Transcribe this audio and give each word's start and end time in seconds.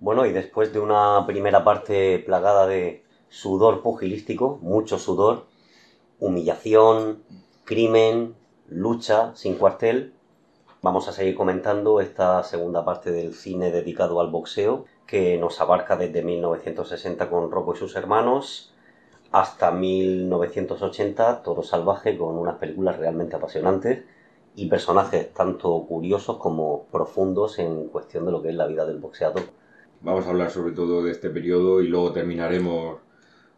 Bueno, 0.00 0.24
y 0.24 0.32
después 0.32 0.72
de 0.72 0.80
una 0.80 1.26
primera 1.26 1.62
parte 1.62 2.18
plagada 2.20 2.66
de 2.66 3.04
sudor 3.28 3.82
pugilístico, 3.82 4.58
mucho 4.62 4.98
sudor, 4.98 5.44
humillación, 6.18 7.22
crimen, 7.64 8.34
lucha 8.66 9.36
sin 9.36 9.56
cuartel, 9.56 10.14
vamos 10.80 11.06
a 11.06 11.12
seguir 11.12 11.34
comentando 11.34 12.00
esta 12.00 12.42
segunda 12.44 12.82
parte 12.82 13.12
del 13.12 13.34
cine 13.34 13.70
dedicado 13.70 14.22
al 14.22 14.30
boxeo, 14.30 14.86
que 15.06 15.36
nos 15.36 15.60
abarca 15.60 15.98
desde 15.98 16.22
1960 16.22 17.28
con 17.28 17.50
Rocco 17.50 17.74
y 17.74 17.76
sus 17.76 17.94
hermanos 17.94 18.72
hasta 19.32 19.70
1980 19.70 21.42
Toro 21.42 21.62
Salvaje 21.62 22.16
con 22.16 22.38
unas 22.38 22.56
películas 22.56 22.96
realmente 22.98 23.36
apasionantes 23.36 24.04
y 24.56 24.66
personajes 24.66 25.34
tanto 25.34 25.84
curiosos 25.86 26.38
como 26.38 26.84
profundos 26.90 27.58
en 27.58 27.88
cuestión 27.88 28.24
de 28.24 28.32
lo 28.32 28.40
que 28.40 28.48
es 28.48 28.54
la 28.54 28.66
vida 28.66 28.86
del 28.86 28.98
boxeador. 28.98 29.59
Vamos 30.02 30.26
a 30.26 30.30
hablar 30.30 30.50
sobre 30.50 30.72
todo 30.72 31.02
de 31.02 31.10
este 31.10 31.28
periodo 31.28 31.82
y 31.82 31.88
luego 31.88 32.12
terminaremos 32.12 33.00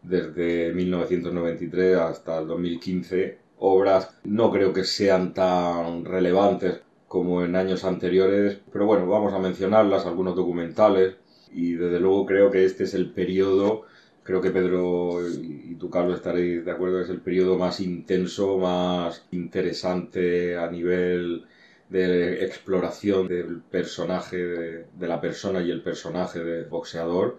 desde 0.01 0.73
1993 0.73 1.97
hasta 1.97 2.39
el 2.39 2.47
2015. 2.47 3.37
Obras 3.59 4.19
no 4.25 4.51
creo 4.51 4.73
que 4.73 4.83
sean 4.83 5.33
tan 5.33 6.03
relevantes 6.03 6.81
como 7.07 7.43
en 7.43 7.55
años 7.55 7.85
anteriores, 7.85 8.59
pero 8.73 8.85
bueno, 8.85 9.07
vamos 9.07 9.33
a 9.33 9.39
mencionarlas, 9.39 10.05
algunos 10.05 10.35
documentales, 10.35 11.15
y 11.53 11.73
desde 11.73 11.99
luego 11.99 12.25
creo 12.25 12.51
que 12.51 12.65
este 12.65 12.83
es 12.85 12.93
el 12.93 13.11
periodo, 13.11 13.83
creo 14.23 14.41
que 14.41 14.51
Pedro 14.51 15.19
y 15.31 15.75
tú 15.75 15.89
Carlos 15.89 16.15
estaréis 16.17 16.65
de 16.65 16.71
acuerdo, 16.71 16.99
es 17.01 17.09
el 17.09 17.21
periodo 17.21 17.57
más 17.57 17.79
intenso, 17.79 18.57
más 18.57 19.27
interesante 19.31 20.57
a 20.57 20.69
nivel 20.69 21.45
de 21.89 22.45
exploración 22.45 23.27
del 23.27 23.61
personaje, 23.61 24.37
de, 24.37 24.85
de 24.93 25.07
la 25.07 25.21
persona 25.21 25.61
y 25.61 25.71
el 25.71 25.81
personaje 25.81 26.39
de 26.39 26.63
boxeador 26.63 27.37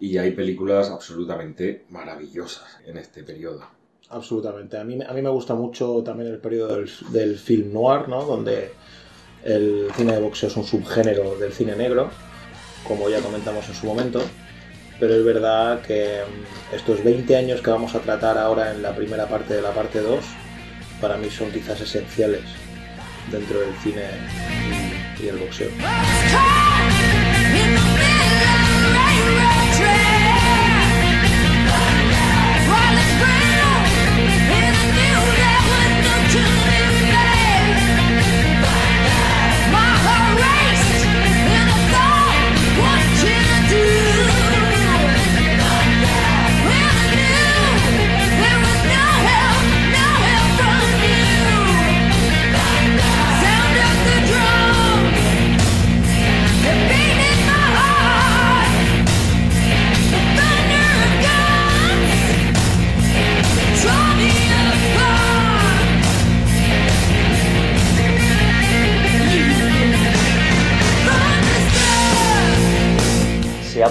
y 0.00 0.18
hay 0.18 0.32
películas 0.32 0.90
absolutamente 0.90 1.84
maravillosas 1.90 2.78
en 2.86 2.98
este 2.98 3.22
periodo. 3.22 3.64
Absolutamente. 4.10 4.76
A 4.76 4.84
mí, 4.84 4.98
a 5.06 5.12
mí 5.12 5.22
me 5.22 5.30
gusta 5.30 5.54
mucho 5.54 6.02
también 6.04 6.30
el 6.30 6.38
periodo 6.38 6.76
del, 6.76 6.90
del 7.10 7.38
film 7.38 7.72
noir, 7.72 8.08
¿no? 8.08 8.24
Donde 8.24 8.72
el 9.44 9.88
cine 9.96 10.12
de 10.12 10.20
boxeo 10.20 10.48
es 10.48 10.56
un 10.56 10.64
subgénero 10.64 11.36
del 11.36 11.52
cine 11.52 11.74
negro, 11.74 12.10
como 12.86 13.08
ya 13.08 13.20
comentamos 13.20 13.68
en 13.68 13.74
su 13.74 13.86
momento. 13.86 14.20
Pero 15.00 15.14
es 15.14 15.24
verdad 15.24 15.82
que 15.82 16.20
mm, 16.22 16.74
estos 16.74 17.02
20 17.02 17.36
años 17.36 17.60
que 17.62 17.70
vamos 17.70 17.94
a 17.94 18.00
tratar 18.00 18.38
ahora 18.38 18.72
en 18.72 18.82
la 18.82 18.94
primera 18.94 19.26
parte 19.26 19.54
de 19.54 19.62
la 19.62 19.72
parte 19.72 20.00
2, 20.00 20.24
para 21.00 21.16
mí 21.16 21.30
son 21.30 21.50
quizás 21.50 21.80
esenciales 21.80 22.42
dentro 23.30 23.60
del 23.60 23.74
cine 23.82 24.02
y 25.20 25.28
el 25.28 25.36
boxeo. 25.36 25.70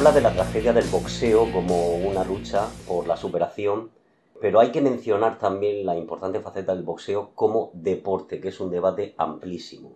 Habla 0.04 0.20
de 0.20 0.22
la 0.22 0.34
tragedia 0.34 0.74
del 0.74 0.84
boxeo 0.88 1.50
como 1.54 1.96
una 1.96 2.26
lucha 2.26 2.68
por 2.86 3.08
la 3.08 3.16
superación, 3.16 3.90
pero 4.42 4.60
hay 4.60 4.70
que 4.70 4.82
mencionar 4.82 5.40
también 5.40 5.86
la 5.86 5.96
importante 5.96 6.42
faceta 6.42 6.76
del 6.76 6.84
boxeo 6.84 7.32
como 7.36 7.72
deporte, 7.74 8.42
que 8.42 8.50
es 8.50 8.60
un 8.60 8.70
debate 8.70 9.16
amplísimo. 9.18 9.96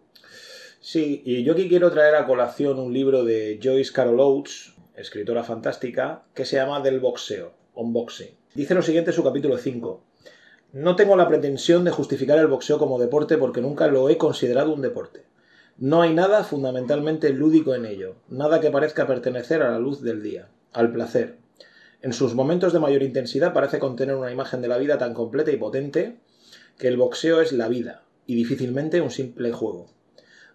Sí, 0.79 1.23
y 1.25 1.43
yo 1.43 1.51
aquí 1.51 1.67
quiero 1.67 1.91
traer 1.91 2.15
a 2.15 2.25
colación 2.25 2.79
un 2.79 2.93
libro 2.93 3.25
de 3.25 3.59
Joyce 3.61 3.91
Carol 3.91 4.21
Oates, 4.21 4.75
escritora 4.95 5.43
fantástica, 5.43 6.23
que 6.33 6.45
se 6.45 6.55
llama 6.55 6.79
Del 6.79 7.01
boxeo, 7.01 7.51
Unboxing. 7.75 8.33
Dice 8.55 8.75
lo 8.75 8.83
siguiente 8.83 9.11
en 9.11 9.15
su 9.15 9.25
capítulo 9.25 9.57
5. 9.57 10.01
No 10.71 10.95
tengo 10.95 11.17
la 11.17 11.27
pretensión 11.27 11.83
de 11.83 11.91
justificar 11.91 12.39
el 12.39 12.47
boxeo 12.47 12.79
como 12.79 12.97
deporte 12.97 13.37
porque 13.37 13.59
nunca 13.59 13.87
lo 13.87 14.07
he 14.07 14.17
considerado 14.17 14.73
un 14.73 14.81
deporte. 14.81 15.25
No 15.79 16.01
hay 16.01 16.11
nada 16.11 16.43
fundamentalmente 16.43 17.29
lúdico 17.29 17.75
en 17.75 17.85
ello, 17.85 18.15
nada 18.29 18.59
que 18.59 18.71
parezca 18.71 19.05
pertenecer 19.05 19.61
a 19.61 19.69
la 19.69 19.77
luz 19.77 20.01
del 20.01 20.23
día, 20.23 20.49
al 20.73 20.91
placer. 20.91 21.37
En 22.01 22.13
sus 22.13 22.33
momentos 22.33 22.73
de 22.73 22.79
mayor 22.79 23.03
intensidad 23.03 23.53
parece 23.53 23.77
contener 23.77 24.15
una 24.15 24.31
imagen 24.31 24.63
de 24.63 24.69
la 24.69 24.79
vida 24.79 24.97
tan 24.97 25.13
completa 25.13 25.51
y 25.51 25.57
potente 25.57 26.17
que 26.79 26.87
el 26.87 26.97
boxeo 26.97 27.41
es 27.41 27.51
la 27.51 27.67
vida, 27.67 28.01
y 28.25 28.33
difícilmente 28.33 29.01
un 29.01 29.11
simple 29.11 29.51
juego. 29.51 29.85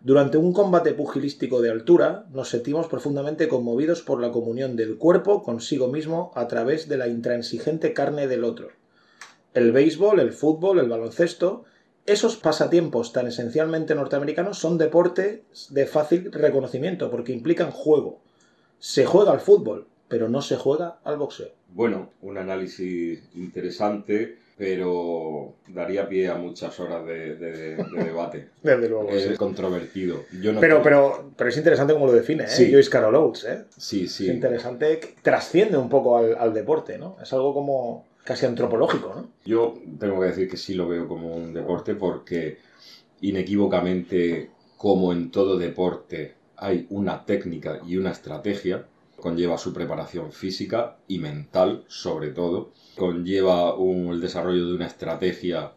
Durante 0.00 0.38
un 0.38 0.52
combate 0.52 0.92
pugilístico 0.92 1.62
de 1.62 1.70
altura, 1.70 2.26
nos 2.32 2.48
sentimos 2.48 2.88
profundamente 2.88 3.46
conmovidos 3.46 4.02
por 4.02 4.20
la 4.20 4.32
comunión 4.32 4.74
del 4.74 4.98
cuerpo 4.98 5.44
consigo 5.44 5.86
mismo 5.86 6.32
a 6.34 6.48
través 6.48 6.88
de 6.88 6.96
la 6.96 7.06
intransigente 7.06 7.92
carne 7.92 8.26
del 8.26 8.42
otro. 8.42 8.70
El 9.54 9.70
béisbol, 9.70 10.18
el 10.18 10.32
fútbol, 10.32 10.80
el 10.80 10.88
baloncesto 10.88 11.62
esos 12.06 12.36
pasatiempos 12.36 13.12
tan 13.12 13.26
esencialmente 13.28 13.94
norteamericanos 13.94 14.58
son 14.58 14.78
deportes 14.78 15.40
de 15.70 15.86
fácil 15.86 16.32
reconocimiento 16.32 17.10
porque 17.10 17.32
implican 17.32 17.70
juego. 17.70 18.20
Se 18.78 19.04
juega 19.06 19.32
al 19.32 19.40
fútbol, 19.40 19.86
pero 20.08 20.28
no 20.28 20.42
se 20.42 20.56
juega 20.56 20.98
al 21.04 21.16
boxeo. 21.16 21.48
Bueno, 21.68 22.10
un 22.20 22.36
análisis 22.38 23.20
interesante, 23.34 24.36
pero 24.58 25.54
daría 25.68 26.08
pie 26.08 26.28
a 26.28 26.34
muchas 26.34 26.78
horas 26.80 27.06
de, 27.06 27.36
de- 27.36 27.76
de 27.76 28.04
debate. 28.04 28.48
Desde 28.62 28.88
luego. 28.88 29.08
es 29.08 29.22
sí. 29.24 29.34
controvertido. 29.36 30.24
Yo 30.40 30.52
no 30.52 30.60
Pero, 30.60 30.82
creo- 30.82 31.14
pero, 31.14 31.30
pero 31.36 31.50
es 31.50 31.56
interesante 31.56 31.92
como 31.94 32.06
lo 32.06 32.12
define, 32.12 32.44
¿eh? 32.44 32.48
Sí. 32.48 32.70
Joyce 32.72 32.90
Carol 32.90 33.14
Oates, 33.14 33.44
¿eh? 33.44 33.64
Sí, 33.76 34.08
sí. 34.08 34.28
Es 34.28 34.34
interesante, 34.34 34.98
que 34.98 35.14
trasciende 35.22 35.76
un 35.78 35.88
poco 35.88 36.18
al, 36.18 36.36
al 36.36 36.52
deporte, 36.52 36.98
¿no? 36.98 37.16
Es 37.22 37.32
algo 37.32 37.54
como 37.54 38.06
casi 38.24 38.46
antropológico, 38.46 39.12
¿no? 39.14 39.28
Yo 39.44 39.74
tengo 39.98 40.20
que 40.20 40.26
decir 40.26 40.48
que 40.48 40.56
sí 40.56 40.74
lo 40.74 40.88
veo 40.88 41.08
como 41.08 41.34
un 41.34 41.52
deporte 41.52 41.94
porque 41.94 42.58
inequívocamente, 43.20 44.50
como 44.76 45.12
en 45.12 45.30
todo 45.30 45.58
deporte, 45.58 46.34
hay 46.56 46.86
una 46.90 47.24
técnica 47.24 47.80
y 47.86 47.96
una 47.96 48.10
estrategia, 48.12 48.86
conlleva 49.16 49.58
su 49.58 49.72
preparación 49.72 50.32
física 50.32 50.98
y 51.08 51.18
mental 51.18 51.84
sobre 51.88 52.30
todo, 52.30 52.72
conlleva 52.96 53.74
un- 53.76 54.08
el 54.12 54.20
desarrollo 54.20 54.66
de 54.66 54.74
una 54.74 54.86
estrategia 54.86 55.72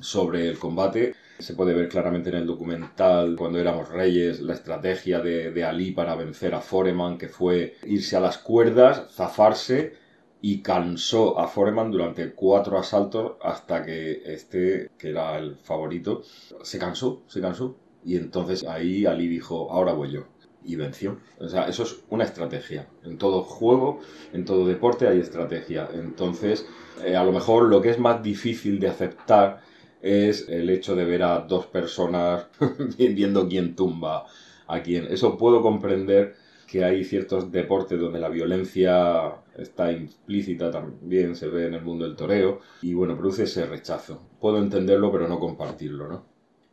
sobre 0.00 0.48
el 0.48 0.58
combate. 0.58 1.14
Se 1.38 1.54
puede 1.54 1.74
ver 1.74 1.88
claramente 1.88 2.28
en 2.30 2.36
el 2.36 2.46
documental 2.46 3.36
Cuando 3.36 3.58
éramos 3.58 3.88
reyes, 3.88 4.40
la 4.40 4.54
estrategia 4.54 5.20
de, 5.20 5.50
de 5.52 5.64
Ali 5.64 5.92
para 5.92 6.14
vencer 6.14 6.54
a 6.54 6.60
Foreman, 6.60 7.18
que 7.18 7.28
fue 7.28 7.76
irse 7.84 8.16
a 8.16 8.20
las 8.20 8.38
cuerdas, 8.38 9.08
zafarse 9.14 9.94
y 10.42 10.62
cansó 10.62 11.38
a 11.38 11.48
Foreman 11.48 11.90
durante 11.90 12.32
cuatro 12.32 12.78
asaltos 12.78 13.32
hasta 13.42 13.84
que 13.84 14.22
este, 14.24 14.90
que 14.96 15.10
era 15.10 15.36
el 15.38 15.56
favorito, 15.56 16.22
se 16.62 16.78
cansó, 16.78 17.22
se 17.26 17.40
cansó. 17.40 17.76
Y 18.04 18.16
entonces 18.16 18.64
ahí 18.64 19.04
Ali 19.04 19.28
dijo, 19.28 19.70
ahora 19.70 19.92
voy 19.92 20.12
yo. 20.12 20.24
Y 20.62 20.76
venció. 20.76 21.18
O 21.38 21.48
sea, 21.48 21.68
eso 21.68 21.82
es 21.84 22.00
una 22.10 22.24
estrategia. 22.24 22.86
En 23.02 23.16
todo 23.16 23.42
juego, 23.42 24.00
en 24.32 24.44
todo 24.44 24.66
deporte 24.66 25.08
hay 25.08 25.18
estrategia. 25.18 25.88
Entonces, 25.94 26.66
eh, 27.04 27.16
a 27.16 27.24
lo 27.24 27.32
mejor 27.32 27.68
lo 27.68 27.80
que 27.80 27.90
es 27.90 27.98
más 27.98 28.22
difícil 28.22 28.78
de 28.78 28.88
aceptar 28.88 29.62
es 30.02 30.48
el 30.48 30.68
hecho 30.70 30.94
de 30.94 31.04
ver 31.04 31.22
a 31.22 31.40
dos 31.40 31.66
personas 31.66 32.46
viendo 32.98 33.48
quién 33.48 33.74
tumba 33.74 34.26
a 34.66 34.80
quién. 34.82 35.06
Eso 35.10 35.36
puedo 35.36 35.62
comprender 35.62 36.36
que 36.66 36.84
hay 36.84 37.04
ciertos 37.04 37.50
deportes 37.50 37.98
donde 37.98 38.20
la 38.20 38.28
violencia 38.28 39.34
está 39.60 39.92
implícita 39.92 40.70
también, 40.70 41.36
se 41.36 41.48
ve 41.48 41.66
en 41.66 41.74
el 41.74 41.82
mundo 41.82 42.04
del 42.04 42.16
toreo, 42.16 42.60
y 42.82 42.94
bueno, 42.94 43.16
produce 43.16 43.44
ese 43.44 43.66
rechazo. 43.66 44.22
Puedo 44.40 44.58
entenderlo, 44.58 45.12
pero 45.12 45.28
no 45.28 45.38
compartirlo, 45.38 46.08
¿no? 46.08 46.26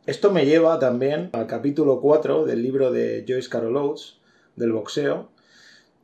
Esto 0.06 0.32
me 0.32 0.46
lleva 0.46 0.78
también 0.78 1.30
al 1.32 1.46
capítulo 1.46 2.00
4 2.00 2.46
del 2.46 2.62
libro 2.62 2.90
de 2.90 3.24
Joyce 3.28 3.50
Carol 3.50 3.76
Oates, 3.76 4.18
del 4.56 4.72
boxeo, 4.72 5.30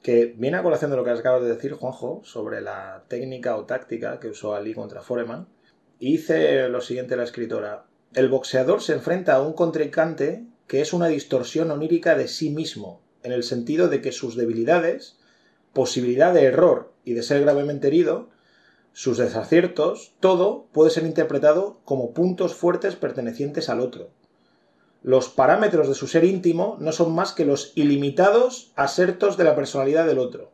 que 0.03 0.35
viene 0.37 0.59
a 0.59 0.63
colación 0.63 0.91
de 0.91 0.99
lo 0.99 1.05
que 1.05 1.11
acabas 1.11 1.43
de 1.43 1.49
decir, 1.49 1.73
Juanjo, 1.73 2.21
sobre 2.25 2.61
la 2.61 3.05
técnica 3.09 3.57
o 3.57 3.65
táctica 3.65 4.21
que 4.21 4.29
usó 4.29 4.55
Ali 4.55 4.75
contra 4.75 5.01
Foreman. 5.01 5.49
Y 5.99 6.13
dice 6.13 6.69
lo 6.69 6.83
siguiente 6.83 7.17
la 7.17 7.25
escritora. 7.25 7.87
El 8.13 8.29
boxeador 8.29 8.83
se 8.83 8.93
enfrenta 8.93 9.35
a 9.35 9.41
un 9.41 9.55
contrincante 9.55 10.45
que 10.67 10.83
es 10.83 10.93
una 10.93 11.09
distorsión 11.09 11.71
onírica 11.71 12.15
de 12.15 12.29
sí 12.29 12.51
mismo, 12.51 13.01
en 13.23 13.33
el 13.33 13.43
sentido 13.43 13.89
de 13.89 14.03
que 14.03 14.13
sus 14.13 14.37
debilidades, 14.37 15.17
posibilidad 15.75 16.32
de 16.32 16.44
error 16.44 16.93
y 17.05 17.12
de 17.12 17.23
ser 17.23 17.43
gravemente 17.43 17.88
herido, 17.88 18.31
sus 18.93 19.19
desaciertos, 19.19 20.15
todo 20.21 20.69
puede 20.73 20.91
ser 20.91 21.05
interpretado 21.05 21.81
como 21.85 22.15
puntos 22.15 22.55
fuertes 22.55 22.94
pertenecientes 22.94 23.69
al 23.69 23.81
otro. 23.81 24.11
Los 25.03 25.29
parámetros 25.29 25.88
de 25.88 25.94
su 25.94 26.06
ser 26.06 26.25
íntimo 26.25 26.79
no 26.81 26.93
son 26.93 27.15
más 27.15 27.32
que 27.32 27.44
los 27.44 27.73
ilimitados 27.75 28.73
asertos 28.76 29.37
de 29.37 29.44
la 29.44 29.55
personalidad 29.55 30.06
del 30.06 30.19
otro. 30.19 30.53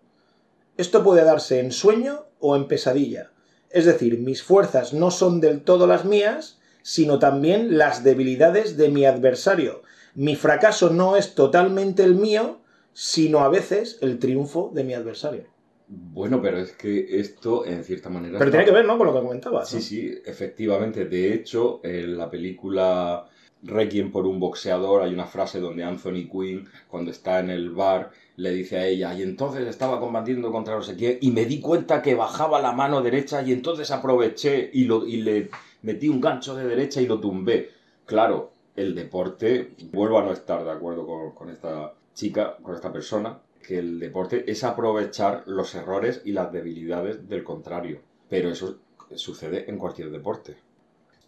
Esto 0.76 1.04
puede 1.04 1.22
darse 1.22 1.60
en 1.60 1.70
sueño 1.70 2.24
o 2.40 2.56
en 2.56 2.66
pesadilla. 2.66 3.30
Es 3.68 3.84
decir, 3.84 4.18
mis 4.18 4.42
fuerzas 4.42 4.92
no 4.92 5.10
son 5.10 5.40
del 5.40 5.62
todo 5.62 5.86
las 5.86 6.04
mías, 6.04 6.58
sino 6.82 7.18
también 7.18 7.78
las 7.78 8.02
debilidades 8.02 8.76
de 8.76 8.88
mi 8.88 9.04
adversario. 9.04 9.82
Mi 10.14 10.34
fracaso 10.34 10.90
no 10.90 11.16
es 11.16 11.34
totalmente 11.34 12.02
el 12.02 12.14
mío, 12.14 12.59
sino 12.92 13.40
a 13.40 13.48
veces 13.48 13.98
el 14.02 14.18
triunfo 14.18 14.70
de 14.74 14.84
mi 14.84 14.94
adversario. 14.94 15.44
Bueno, 15.88 16.40
pero 16.40 16.58
es 16.58 16.72
que 16.72 17.18
esto, 17.18 17.66
en 17.66 17.82
cierta 17.82 18.08
manera... 18.08 18.38
Pero 18.38 18.50
está- 18.50 18.58
tiene 18.58 18.64
que 18.66 18.76
ver, 18.76 18.84
¿no? 18.86 18.96
Con 18.96 19.08
lo 19.08 19.14
que 19.14 19.20
comentabas. 19.20 19.68
Sí, 19.68 19.76
¿no? 19.76 19.82
sí, 19.82 20.14
efectivamente. 20.24 21.04
De 21.06 21.34
hecho, 21.34 21.80
en 21.82 22.16
la 22.16 22.30
película 22.30 23.26
Requiem 23.62 24.12
por 24.12 24.26
un 24.26 24.38
boxeador 24.38 25.02
hay 25.02 25.12
una 25.12 25.26
frase 25.26 25.58
donde 25.58 25.82
Anthony 25.82 26.28
Quinn, 26.30 26.68
cuando 26.88 27.10
está 27.10 27.40
en 27.40 27.50
el 27.50 27.70
bar, 27.70 28.10
le 28.36 28.52
dice 28.52 28.78
a 28.78 28.86
ella, 28.86 29.12
y 29.14 29.22
entonces 29.22 29.66
estaba 29.66 29.98
combatiendo 30.00 30.50
contra 30.52 30.76
no 30.76 30.82
sé 30.82 30.94
quién, 30.96 31.18
y 31.20 31.30
me 31.32 31.44
di 31.44 31.60
cuenta 31.60 32.00
que 32.00 32.14
bajaba 32.14 32.60
la 32.62 32.72
mano 32.72 33.02
derecha 33.02 33.42
y 33.42 33.52
entonces 33.52 33.90
aproveché 33.90 34.70
y, 34.72 34.84
lo, 34.84 35.06
y 35.06 35.18
le 35.18 35.50
metí 35.82 36.08
un 36.08 36.20
gancho 36.20 36.54
de 36.54 36.66
derecha 36.66 37.02
y 37.02 37.06
lo 37.06 37.20
tumbé. 37.20 37.68
Claro, 38.06 38.52
el 38.76 38.94
deporte, 38.94 39.72
vuelvo 39.92 40.20
a 40.20 40.22
no 40.22 40.32
estar 40.32 40.64
de 40.64 40.70
acuerdo 40.70 41.04
con, 41.06 41.32
con 41.34 41.50
esta 41.50 41.92
chica, 42.14 42.56
con 42.62 42.74
esta 42.74 42.92
persona, 42.92 43.40
que 43.66 43.78
el 43.78 43.98
deporte 43.98 44.50
es 44.50 44.64
aprovechar 44.64 45.44
los 45.46 45.74
errores 45.74 46.22
y 46.24 46.32
las 46.32 46.52
debilidades 46.52 47.28
del 47.28 47.44
contrario. 47.44 48.00
Pero 48.28 48.50
eso 48.50 48.78
sucede 49.16 49.68
en 49.68 49.78
cualquier 49.78 50.10
deporte. 50.10 50.56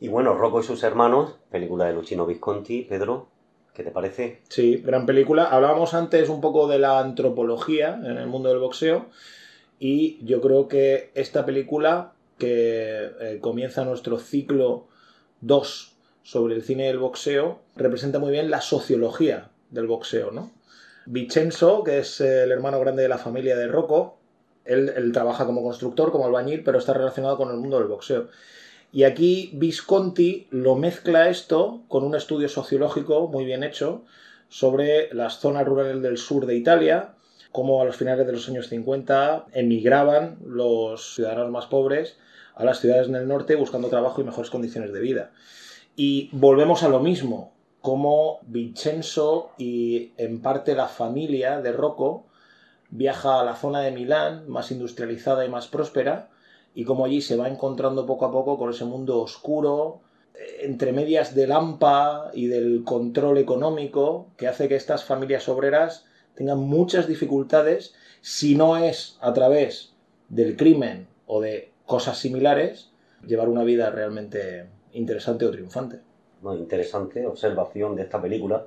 Y 0.00 0.08
bueno, 0.08 0.34
Rocco 0.34 0.60
y 0.60 0.64
sus 0.64 0.82
hermanos, 0.82 1.36
película 1.50 1.86
de 1.86 1.92
Luchino 1.92 2.26
Visconti, 2.26 2.82
Pedro, 2.82 3.28
¿qué 3.74 3.84
te 3.84 3.90
parece? 3.90 4.42
Sí, 4.48 4.78
gran 4.78 5.06
película. 5.06 5.44
Hablábamos 5.44 5.94
antes 5.94 6.28
un 6.28 6.40
poco 6.40 6.66
de 6.66 6.78
la 6.78 6.98
antropología 6.98 7.94
en 7.94 8.18
el 8.18 8.26
mundo 8.26 8.48
del 8.48 8.58
boxeo 8.58 9.06
y 9.78 10.24
yo 10.24 10.40
creo 10.40 10.68
que 10.68 11.10
esta 11.14 11.44
película 11.46 12.14
que 12.38 13.10
eh, 13.20 13.38
comienza 13.40 13.84
nuestro 13.84 14.18
ciclo 14.18 14.88
2 15.40 15.96
sobre 16.22 16.54
el 16.54 16.62
cine 16.62 16.86
del 16.86 16.98
boxeo 16.98 17.60
representa 17.76 18.18
muy 18.18 18.32
bien 18.32 18.50
la 18.50 18.60
sociología 18.60 19.50
del 19.70 19.86
boxeo, 19.86 20.30
¿no? 20.30 20.50
Vincenzo, 21.06 21.82
que 21.82 21.98
es 21.98 22.20
el 22.20 22.52
hermano 22.52 22.80
grande 22.80 23.02
de 23.02 23.08
la 23.08 23.18
familia 23.18 23.56
de 23.56 23.68
Rocco, 23.68 24.18
él, 24.64 25.10
trabaja 25.12 25.44
como 25.44 25.62
constructor, 25.62 26.12
como 26.12 26.26
albañil, 26.26 26.62
pero 26.62 26.78
está 26.78 26.94
relacionado 26.94 27.36
con 27.36 27.50
el 27.50 27.56
mundo 27.56 27.78
del 27.78 27.88
boxeo. 27.88 28.28
Y 28.92 29.04
aquí 29.04 29.50
Visconti 29.54 30.46
lo 30.50 30.76
mezcla 30.76 31.28
esto 31.28 31.82
con 31.88 32.04
un 32.04 32.14
estudio 32.14 32.48
sociológico 32.48 33.26
muy 33.28 33.44
bien 33.44 33.64
hecho 33.64 34.04
sobre 34.48 35.12
las 35.14 35.40
zonas 35.40 35.66
rurales 35.66 36.02
del 36.02 36.18
sur 36.18 36.46
de 36.46 36.56
Italia, 36.56 37.14
cómo 37.52 37.80
a 37.80 37.84
los 37.84 37.96
finales 37.96 38.26
de 38.26 38.32
los 38.32 38.48
años 38.48 38.68
50 38.68 39.46
emigraban 39.52 40.36
los 40.44 41.14
ciudadanos 41.14 41.50
más 41.50 41.66
pobres 41.66 42.18
a 42.54 42.64
las 42.64 42.80
ciudades 42.80 43.08
en 43.08 43.14
el 43.14 43.26
norte 43.26 43.56
buscando 43.56 43.88
trabajo 43.88 44.20
y 44.20 44.24
mejores 44.24 44.50
condiciones 44.50 44.92
de 44.92 45.00
vida. 45.00 45.30
Y 45.96 46.28
volvemos 46.32 46.82
a 46.82 46.88
lo 46.88 47.00
mismo, 47.00 47.51
como 47.82 48.38
Vincenzo 48.46 49.50
y 49.58 50.12
en 50.16 50.40
parte 50.40 50.74
la 50.74 50.88
familia 50.88 51.60
de 51.60 51.72
Rocco 51.72 52.26
viaja 52.90 53.40
a 53.40 53.44
la 53.44 53.56
zona 53.56 53.80
de 53.80 53.90
Milán, 53.90 54.48
más 54.48 54.70
industrializada 54.70 55.44
y 55.44 55.48
más 55.48 55.66
próspera, 55.66 56.30
y 56.74 56.84
como 56.84 57.04
allí 57.04 57.20
se 57.20 57.36
va 57.36 57.48
encontrando 57.48 58.06
poco 58.06 58.24
a 58.24 58.32
poco 58.32 58.56
con 58.56 58.70
ese 58.70 58.84
mundo 58.84 59.20
oscuro, 59.20 60.00
entre 60.60 60.92
medias 60.92 61.34
del 61.34 61.52
AMPA 61.52 62.30
y 62.32 62.46
del 62.46 62.84
control 62.84 63.38
económico, 63.38 64.28
que 64.36 64.48
hace 64.48 64.68
que 64.68 64.76
estas 64.76 65.04
familias 65.04 65.48
obreras 65.48 66.04
tengan 66.34 66.58
muchas 66.58 67.06
dificultades, 67.06 67.94
si 68.20 68.54
no 68.54 68.76
es 68.76 69.18
a 69.20 69.32
través 69.32 69.94
del 70.28 70.56
crimen 70.56 71.08
o 71.26 71.40
de 71.40 71.72
cosas 71.84 72.18
similares, 72.18 72.90
llevar 73.26 73.48
una 73.48 73.64
vida 73.64 73.90
realmente 73.90 74.68
interesante 74.92 75.44
o 75.44 75.50
triunfante. 75.50 76.00
Muy 76.42 76.56
interesante 76.56 77.24
observación 77.24 77.94
de 77.94 78.02
esta 78.02 78.20
película. 78.20 78.66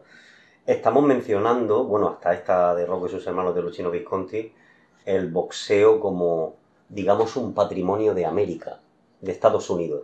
Estamos 0.65 1.03
mencionando, 1.03 1.83
bueno, 1.83 2.07
hasta 2.07 2.33
esta 2.33 2.73
de 2.73 2.85
Rocco 2.85 3.07
y 3.07 3.09
sus 3.09 3.27
hermanos 3.27 3.53
de 3.53 3.61
Luchino 3.61 3.91
Visconti, 3.91 4.53
el 5.03 5.29
boxeo 5.29 5.99
como, 5.99 6.55
digamos, 6.87 7.35
un 7.35 7.53
patrimonio 7.53 8.13
de 8.13 8.25
América, 8.25 8.79
de 9.19 9.33
Estados 9.33 9.69
Unidos. 9.69 10.03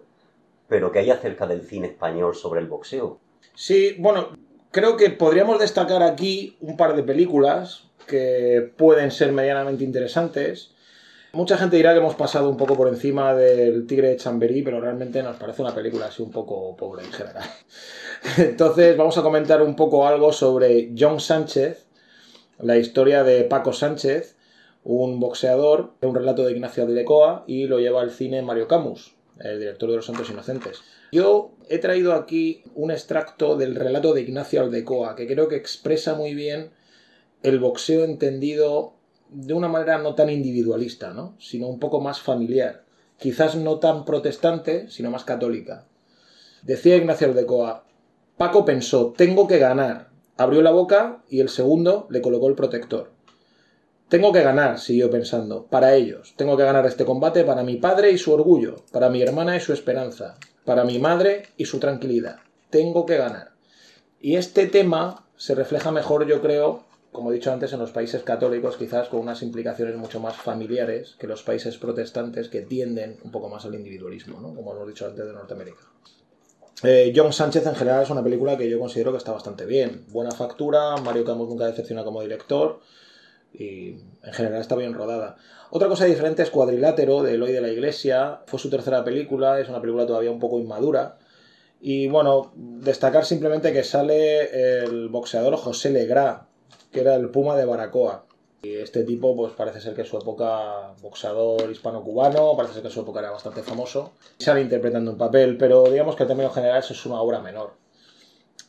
Pero 0.67 0.91
¿qué 0.91 0.99
hay 0.99 1.11
acerca 1.11 1.47
del 1.47 1.61
cine 1.61 1.87
español 1.87 2.35
sobre 2.35 2.59
el 2.59 2.67
boxeo? 2.67 3.19
Sí, 3.55 3.95
bueno, 3.99 4.35
creo 4.71 4.97
que 4.97 5.09
podríamos 5.09 5.57
destacar 5.57 6.03
aquí 6.03 6.57
un 6.59 6.75
par 6.75 6.93
de 6.93 7.03
películas 7.03 7.87
que 8.05 8.69
pueden 8.75 9.11
ser 9.11 9.31
medianamente 9.31 9.85
interesantes. 9.85 10.75
Mucha 11.33 11.57
gente 11.57 11.77
dirá 11.77 11.93
que 11.93 11.99
hemos 11.99 12.15
pasado 12.15 12.49
un 12.49 12.57
poco 12.57 12.75
por 12.75 12.89
encima 12.89 13.33
del 13.33 13.87
Tigre 13.87 14.09
de 14.09 14.17
Chamberí, 14.17 14.63
pero 14.63 14.81
realmente 14.81 15.23
nos 15.23 15.37
parece 15.37 15.61
una 15.61 15.73
película 15.73 16.07
así 16.07 16.21
un 16.21 16.29
poco 16.31 16.75
pobre 16.75 17.05
en 17.05 17.11
general. 17.13 17.49
Entonces 18.37 18.97
vamos 18.97 19.17
a 19.17 19.21
comentar 19.21 19.61
un 19.61 19.77
poco 19.77 20.05
algo 20.05 20.33
sobre 20.33 20.91
John 20.97 21.21
Sánchez, 21.21 21.85
la 22.59 22.77
historia 22.77 23.23
de 23.23 23.45
Paco 23.45 23.71
Sánchez, 23.71 24.35
un 24.83 25.21
boxeador, 25.21 25.93
un 26.01 26.15
relato 26.15 26.43
de 26.43 26.51
Ignacio 26.51 26.83
Aldecoa 26.83 27.45
y 27.47 27.65
lo 27.65 27.79
lleva 27.79 28.01
al 28.01 28.11
cine 28.11 28.41
Mario 28.41 28.67
Camus, 28.67 29.15
el 29.39 29.57
director 29.57 29.89
de 29.89 29.95
Los 29.95 30.05
Santos 30.07 30.29
Inocentes. 30.29 30.81
Yo 31.13 31.51
he 31.69 31.77
traído 31.77 32.13
aquí 32.13 32.61
un 32.75 32.91
extracto 32.91 33.55
del 33.55 33.75
relato 33.75 34.13
de 34.13 34.21
Ignacio 34.21 34.61
Aldecoa, 34.61 35.15
que 35.15 35.27
creo 35.27 35.47
que 35.47 35.55
expresa 35.55 36.13
muy 36.13 36.33
bien 36.33 36.71
el 37.41 37.59
boxeo 37.59 38.03
entendido 38.03 38.95
de 39.31 39.53
una 39.53 39.69
manera 39.69 39.97
no 39.97 40.13
tan 40.13 40.29
individualista, 40.29 41.13
¿no? 41.13 41.35
sino 41.39 41.67
un 41.67 41.79
poco 41.79 42.01
más 42.01 42.19
familiar. 42.19 42.83
Quizás 43.17 43.55
no 43.55 43.79
tan 43.79 44.03
protestante, 44.03 44.89
sino 44.89 45.09
más 45.09 45.23
católica. 45.23 45.85
Decía 46.63 46.97
Ignacio 46.97 47.27
Aldecoa, 47.27 47.85
Paco 48.37 48.65
pensó, 48.65 49.13
tengo 49.15 49.47
que 49.47 49.57
ganar. 49.57 50.09
Abrió 50.37 50.61
la 50.61 50.71
boca 50.71 51.23
y 51.29 51.39
el 51.39 51.49
segundo 51.49 52.07
le 52.09 52.21
colocó 52.21 52.49
el 52.49 52.55
protector. 52.55 53.11
Tengo 54.09 54.33
que 54.33 54.41
ganar, 54.41 54.79
siguió 54.79 55.09
pensando, 55.09 55.65
para 55.67 55.95
ellos. 55.95 56.33
Tengo 56.35 56.57
que 56.57 56.63
ganar 56.63 56.85
este 56.85 57.05
combate 57.05 57.45
para 57.45 57.63
mi 57.63 57.77
padre 57.77 58.11
y 58.11 58.17
su 58.17 58.33
orgullo, 58.33 58.83
para 58.91 59.09
mi 59.09 59.21
hermana 59.21 59.55
y 59.55 59.61
su 59.61 59.71
esperanza, 59.71 60.35
para 60.65 60.83
mi 60.83 60.99
madre 60.99 61.43
y 61.55 61.65
su 61.65 61.79
tranquilidad. 61.79 62.39
Tengo 62.69 63.05
que 63.05 63.17
ganar. 63.17 63.51
Y 64.19 64.35
este 64.35 64.67
tema 64.67 65.25
se 65.37 65.55
refleja 65.55 65.91
mejor, 65.91 66.27
yo 66.27 66.41
creo, 66.41 66.83
como 67.11 67.31
he 67.31 67.35
dicho 67.35 67.51
antes, 67.51 67.73
en 67.73 67.79
los 67.79 67.91
países 67.91 68.23
católicos, 68.23 68.77
quizás 68.77 69.09
con 69.09 69.19
unas 69.19 69.41
implicaciones 69.41 69.95
mucho 69.97 70.19
más 70.19 70.35
familiares 70.35 71.15
que 71.19 71.27
los 71.27 71.43
países 71.43 71.77
protestantes 71.77 72.47
que 72.47 72.61
tienden 72.61 73.17
un 73.23 73.31
poco 73.31 73.49
más 73.49 73.65
al 73.65 73.75
individualismo, 73.75 74.39
¿no? 74.39 74.55
como 74.55 74.73
hemos 74.73 74.87
dicho 74.87 75.05
antes 75.05 75.25
de 75.25 75.33
Norteamérica. 75.33 75.81
Eh, 76.83 77.13
John 77.15 77.31
Sánchez 77.31 77.67
en 77.67 77.75
general 77.75 78.03
es 78.03 78.09
una 78.09 78.23
película 78.23 78.57
que 78.57 78.69
yo 78.69 78.79
considero 78.79 79.11
que 79.11 79.17
está 79.17 79.31
bastante 79.31 79.65
bien. 79.65 80.05
Buena 80.09 80.31
factura, 80.31 80.95
Mario 80.97 81.25
Camus 81.25 81.49
nunca 81.49 81.67
decepciona 81.67 82.03
como 82.03 82.21
director 82.21 82.79
y 83.53 83.89
en 84.23 84.33
general 84.33 84.61
está 84.61 84.75
bien 84.75 84.93
rodada. 84.93 85.35
Otra 85.69 85.87
cosa 85.87 86.05
diferente 86.05 86.41
es 86.41 86.49
Cuadrilátero 86.49 87.21
de 87.21 87.35
Eloy 87.35 87.51
de 87.51 87.61
la 87.61 87.69
Iglesia. 87.69 88.41
Fue 88.47 88.57
su 88.57 88.69
tercera 88.69 89.03
película, 89.03 89.59
es 89.59 89.69
una 89.69 89.79
película 89.79 90.07
todavía 90.07 90.31
un 90.31 90.39
poco 90.39 90.59
inmadura. 90.59 91.17
Y 91.79 92.07
bueno, 92.07 92.51
destacar 92.55 93.25
simplemente 93.25 93.73
que 93.73 93.83
sale 93.83 94.81
el 94.83 95.09
boxeador 95.09 95.55
José 95.55 95.91
Legrá, 95.91 96.47
que 96.91 97.01
era 97.01 97.15
el 97.15 97.29
Puma 97.29 97.55
de 97.55 97.65
Baracoa. 97.65 98.25
Y 98.63 98.75
este 98.75 99.03
tipo, 99.03 99.35
pues 99.35 99.53
parece 99.53 99.81
ser 99.81 99.95
que 99.95 100.01
en 100.01 100.07
su 100.07 100.17
época 100.17 100.93
boxeador 101.01 101.71
hispano-cubano, 101.71 102.55
parece 102.55 102.75
ser 102.75 102.83
que 102.83 102.89
en 102.89 102.93
su 102.93 103.01
época 103.01 103.19
era 103.19 103.31
bastante 103.31 103.63
famoso. 103.63 104.11
Sale 104.37 104.61
interpretando 104.61 105.09
un 105.11 105.17
papel, 105.17 105.57
pero 105.57 105.83
digamos 105.85 106.15
que 106.15 106.23
en 106.23 106.27
términos 106.27 106.53
generales 106.53 106.91
es 106.91 107.05
una 107.07 107.19
obra 107.21 107.39
menor. 107.39 107.71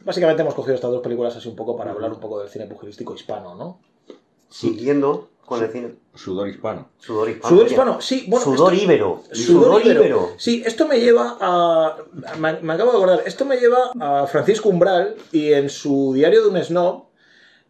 Básicamente 0.05 0.43
hemos 0.43 0.55
cogido 0.55 0.75
estas 0.75 0.91
dos 0.91 1.02
películas 1.02 1.37
así 1.37 1.47
un 1.49 1.57
poco 1.57 1.76
para 1.76 1.91
hablar 1.93 2.11
un 2.12 2.21
poco 2.21 2.41
del 2.41 2.49
cine 2.49 2.67
pugilístico 2.67 3.14
hispano, 3.14 3.55
¿no? 3.55 3.81
Siguiendo 4.49 5.29
con 5.47 5.62
el 5.62 5.71
cine. 5.71 5.95
Sudor 6.14 6.49
hispano. 6.49 6.88
Sudor 6.99 7.29
hispano. 7.31 7.49
Sudor 7.55 7.67
hispano, 7.71 8.00
sí, 8.00 8.25
bueno. 8.29 8.45
Sudor 8.45 8.73
esto- 8.73 8.85
íbero. 8.85 9.23
Sudor 9.33 9.64
Sudor 9.64 9.83
íbero. 9.83 10.00
íbero. 10.00 10.29
Sí, 10.38 10.62
esto 10.64 10.87
me 10.88 11.00
lleva 11.00 11.37
a. 11.41 11.97
Me, 12.38 12.61
me 12.61 12.73
acabo 12.73 12.93
de 12.93 12.97
acordar. 12.97 13.23
Esto 13.26 13.45
me 13.45 13.57
lleva 13.59 13.93
a 14.00 14.26
Francisco 14.26 14.69
Umbral 14.69 15.17
y 15.33 15.52
en 15.52 15.69
su 15.69 16.12
diario 16.14 16.43
de 16.43 16.49
un 16.49 16.64
snob 16.64 17.05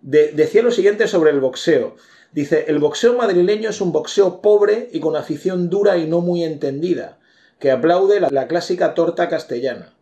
de- 0.02 0.32
decía 0.32 0.62
lo 0.62 0.70
siguiente 0.70 1.08
sobre 1.08 1.30
el 1.30 1.40
boxeo. 1.40 1.96
Dice: 2.32 2.66
El 2.68 2.78
boxeo 2.78 3.14
madrileño 3.14 3.70
es 3.70 3.80
un 3.80 3.92
boxeo 3.92 4.40
pobre 4.42 4.88
y 4.92 5.00
con 5.00 5.16
afición 5.16 5.70
dura 5.70 5.96
y 5.98 6.06
no 6.06 6.20
muy 6.20 6.44
entendida, 6.44 7.18
que 7.58 7.70
aplaude 7.70 8.20
la, 8.20 8.28
la 8.30 8.46
clásica 8.48 8.94
torta 8.94 9.28
castellana. 9.28 9.94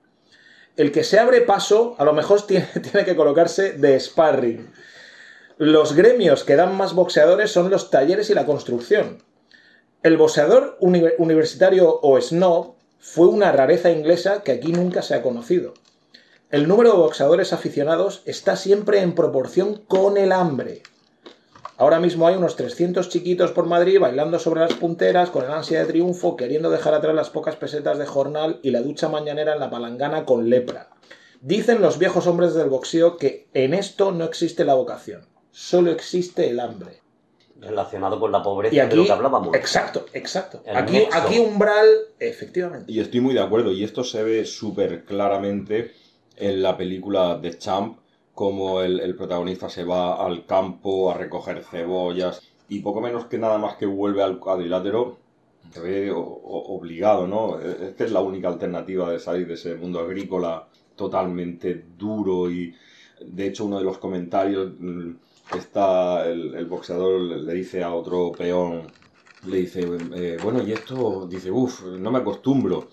El 0.77 0.93
que 0.93 1.05
se 1.05 1.19
abre 1.19 1.41
paso, 1.43 1.95
a 1.99 2.05
lo 2.05 2.13
mejor 2.13 2.43
tiene, 2.47 2.67
tiene 2.83 3.05
que 3.05 3.17
colocarse 3.17 3.73
de 3.75 3.99
sparring. 4.01 4.71
Los 5.59 5.95
gremios 5.95 6.43
que 6.45 6.57
dan 6.57 6.75
más 6.77 6.95
boxeadores 6.95 7.51
son 7.51 7.69
los 7.71 7.91
talleres 7.91 8.31
y 8.31 8.35
la 8.35 8.47
construcción. 8.47 9.23
El 10.03 10.17
boxeador 10.17 10.79
uni- 10.81 11.05
universitario 11.19 11.99
o 12.01 12.19
snob 12.21 12.75
fue 12.99 13.27
una 13.27 13.53
rareza 13.53 13.91
inglesa 13.91 14.43
que 14.43 14.53
aquí 14.53 14.73
nunca 14.73 15.03
se 15.03 15.15
ha 15.15 15.21
conocido. 15.23 15.75
El 16.51 16.67
número 16.67 16.91
de 16.93 16.97
boxeadores 16.99 17.53
aficionados 17.53 18.23
está 18.25 18.57
siempre 18.57 19.01
en 19.03 19.15
proporción 19.15 19.77
con 19.87 20.17
el 20.17 20.33
hambre. 20.33 20.83
Ahora 21.77 22.01
mismo 22.01 22.27
hay 22.27 22.35
unos 22.35 22.57
300 22.57 23.09
chiquitos 23.09 23.53
por 23.53 23.67
Madrid 23.67 24.01
bailando 24.01 24.39
sobre 24.39 24.61
las 24.61 24.75
punteras 24.75 25.31
con 25.31 25.45
el 25.45 25.51
ansia 25.51 25.79
de 25.81 25.87
triunfo, 25.87 26.37
queriendo 26.37 26.69
dejar 26.69 26.93
atrás 26.95 27.15
las 27.15 27.31
pocas 27.31 27.57
pesetas 27.57 27.99
de 27.99 28.07
jornal 28.07 28.59
y 28.63 28.71
la 28.71 28.83
ducha 28.83 29.09
mañanera 29.09 29.55
en 29.55 29.61
la 29.61 29.71
palangana 29.71 30.27
con 30.27 30.51
lepra. 30.51 30.91
Dicen 31.41 31.81
los 31.81 31.99
viejos 31.99 32.27
hombres 32.27 32.53
del 32.55 32.69
boxeo 32.69 33.17
que 33.17 33.49
en 33.55 33.73
esto 33.73 34.13
no 34.13 34.25
existe 34.25 34.65
la 34.65 34.75
vocación, 34.75 35.27
solo 35.53 35.91
existe 35.91 36.51
el 36.51 36.61
hambre. 36.61 37.01
Relacionado 37.61 38.19
con 38.19 38.33
la 38.33 38.43
pobreza 38.43 38.75
Y 38.75 38.79
de 38.79 38.83
aquí, 38.83 38.97
lo 38.97 39.05
que 39.05 39.13
hablábamos. 39.13 39.55
exacto, 39.55 40.05
exacto. 40.13 40.63
El 40.67 40.77
Aquí, 40.77 40.95
nexo. 40.95 41.17
aquí 41.19 41.39
umbral, 41.39 41.87
efectivamente. 42.19 42.91
Y 42.93 43.01
estoy 43.01 43.21
muy 43.21 43.35
de 43.35 43.41
acuerdo, 43.41 43.71
y 43.73 43.85
esto 43.85 44.03
se 44.05 44.23
ve 44.23 44.45
súper 44.45 45.05
claramente 45.05 45.93
en 46.41 46.63
la 46.63 46.77
película 46.77 47.39
The 47.41 47.59
Champ, 47.59 47.99
como 48.35 48.81
el, 48.81 49.01
el 49.01 49.15
protagonista 49.17 49.69
se 49.69 49.85
va 49.85 50.25
al 50.25 50.47
campo 50.47 51.11
a 51.11 51.15
recoger 51.15 51.63
cebollas 51.63 52.41
y 52.69 52.81
poco 52.81 53.01
menos 53.01 53.27
que 53.27 53.39
nada 53.39 53.59
más 53.59 53.77
que 53.77 53.87
vuelve 53.87 54.23
al 54.23 54.39
cuadrilátero, 54.39 55.19
se 55.73 55.81
ve 55.81 56.11
obligado, 56.13 57.27
¿no? 57.27 57.61
Es 57.61 58.01
es 58.01 58.13
la 58.13 58.21
única 58.21 58.49
alternativa 58.49 59.11
de 59.11 59.19
salir 59.19 59.47
de 59.47 59.55
ese 59.55 59.75
mundo 59.75 60.01
agrícola 60.01 60.69
totalmente 60.97 61.85
duro 61.99 62.51
y 62.51 62.75
de 63.21 63.47
hecho 63.47 63.67
uno 63.67 63.79
de 63.79 63.85
los 63.85 63.99
comentarios 63.99 64.73
mm, 64.79 65.11
está 65.57 66.27
el, 66.29 66.55
el 66.55 66.67
boxeador 66.67 67.21
le 67.21 67.55
dice 67.55 67.83
a 67.83 67.95
otro 67.95 68.33
peón 68.33 68.87
le 69.47 69.59
dice, 69.59 69.81
eh, 70.15 70.39
bueno, 70.43 70.63
y 70.63 70.73
esto, 70.73 71.27
dice, 71.27 71.51
uff, 71.51 71.85
no 71.85 72.11
me 72.11 72.19
acostumbro. 72.19 72.89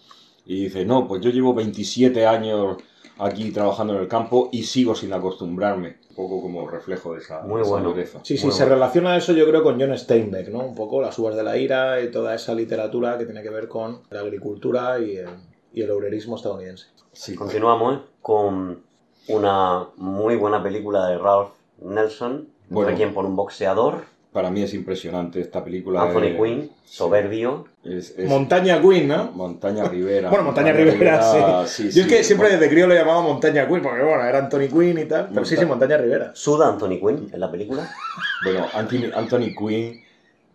Y 0.45 0.65
dice, 0.65 0.85
no, 0.85 1.07
pues 1.07 1.21
yo 1.21 1.29
llevo 1.29 1.53
27 1.53 2.25
años 2.25 2.77
aquí 3.19 3.51
trabajando 3.51 3.93
en 3.95 4.01
el 4.01 4.07
campo 4.07 4.49
y 4.51 4.63
sigo 4.63 4.95
sin 4.95 5.13
acostumbrarme. 5.13 5.97
Un 6.11 6.15
poco 6.15 6.41
como 6.41 6.67
reflejo 6.67 7.13
de 7.13 7.19
esa, 7.19 7.41
Muy 7.41 7.57
de 7.57 7.61
esa 7.61 7.71
bueno. 7.71 7.89
dureza. 7.89 8.19
Sí, 8.23 8.37
sí, 8.37 8.51
se 8.51 8.65
relaciona 8.65 9.15
eso 9.15 9.33
yo 9.33 9.47
creo 9.47 9.61
con 9.63 9.79
John 9.79 9.95
Steinbeck, 9.97 10.49
¿no? 10.49 10.59
Un 10.59 10.73
poco 10.75 11.01
las 11.01 11.17
uvas 11.19 11.35
de 11.35 11.43
la 11.43 11.57
ira 11.57 12.01
y 12.01 12.09
toda 12.09 12.33
esa 12.33 12.53
literatura 12.55 13.17
que 13.17 13.25
tiene 13.25 13.43
que 13.43 13.49
ver 13.49 13.67
con 13.67 14.01
la 14.09 14.21
agricultura 14.21 14.99
y 14.99 15.17
el, 15.17 15.29
y 15.73 15.81
el 15.83 15.91
obrerismo 15.91 16.35
estadounidense. 16.35 16.87
Sí. 17.13 17.35
Continuamos 17.35 17.97
¿eh? 17.97 18.01
con 18.21 18.81
una 19.27 19.87
muy 19.97 20.35
buena 20.35 20.63
película 20.63 21.07
de 21.07 21.17
Ralph 21.17 21.49
Nelson, 21.81 22.47
Bueno. 22.69 22.89
Requiem 22.89 23.13
por 23.13 23.25
un 23.25 23.35
boxeador, 23.35 24.05
Para 24.37 24.51
mí 24.51 24.61
es 24.61 24.75
impresionante 24.75 25.41
esta 25.41 25.63
película. 25.63 26.03
Anthony 26.03 26.37
Quinn, 26.39 26.69
soberbio. 26.85 27.65
Es, 27.83 28.13
es 28.15 28.29
Montaña 28.29 28.79
Queen, 28.79 29.07
¿no? 29.07 29.31
Montaña 29.31 29.85
Rivera. 29.85 30.29
Bueno, 30.29 30.45
Montaña 30.45 30.73
Rivera, 30.73 31.65
sí. 31.65 31.85
Yo 31.85 31.87
es 31.87 31.93
sí, 31.95 32.07
que 32.07 32.23
siempre 32.23 32.49
bueno, 32.49 32.59
desde 32.59 32.71
crío 32.71 32.85
lo 32.85 32.93
llamaba 32.93 33.23
Montaña 33.23 33.67
Queen, 33.67 33.81
porque 33.81 34.03
bueno, 34.03 34.23
era 34.23 34.37
Anthony 34.37 34.67
Quinn 34.71 34.99
y 34.99 35.05
tal. 35.05 35.29
Pero 35.33 35.43
sí, 35.43 35.57
sí, 35.57 35.65
Montaña 35.65 35.97
Rivera. 35.97 36.33
Suda 36.35 36.67
Anthony 36.67 36.99
Quinn 36.99 37.29
en 37.33 37.39
la 37.39 37.49
película. 37.49 37.89
Bueno, 38.43 38.67
Anthony, 38.75 39.09
Anthony 39.15 39.55
Quinn 39.57 40.03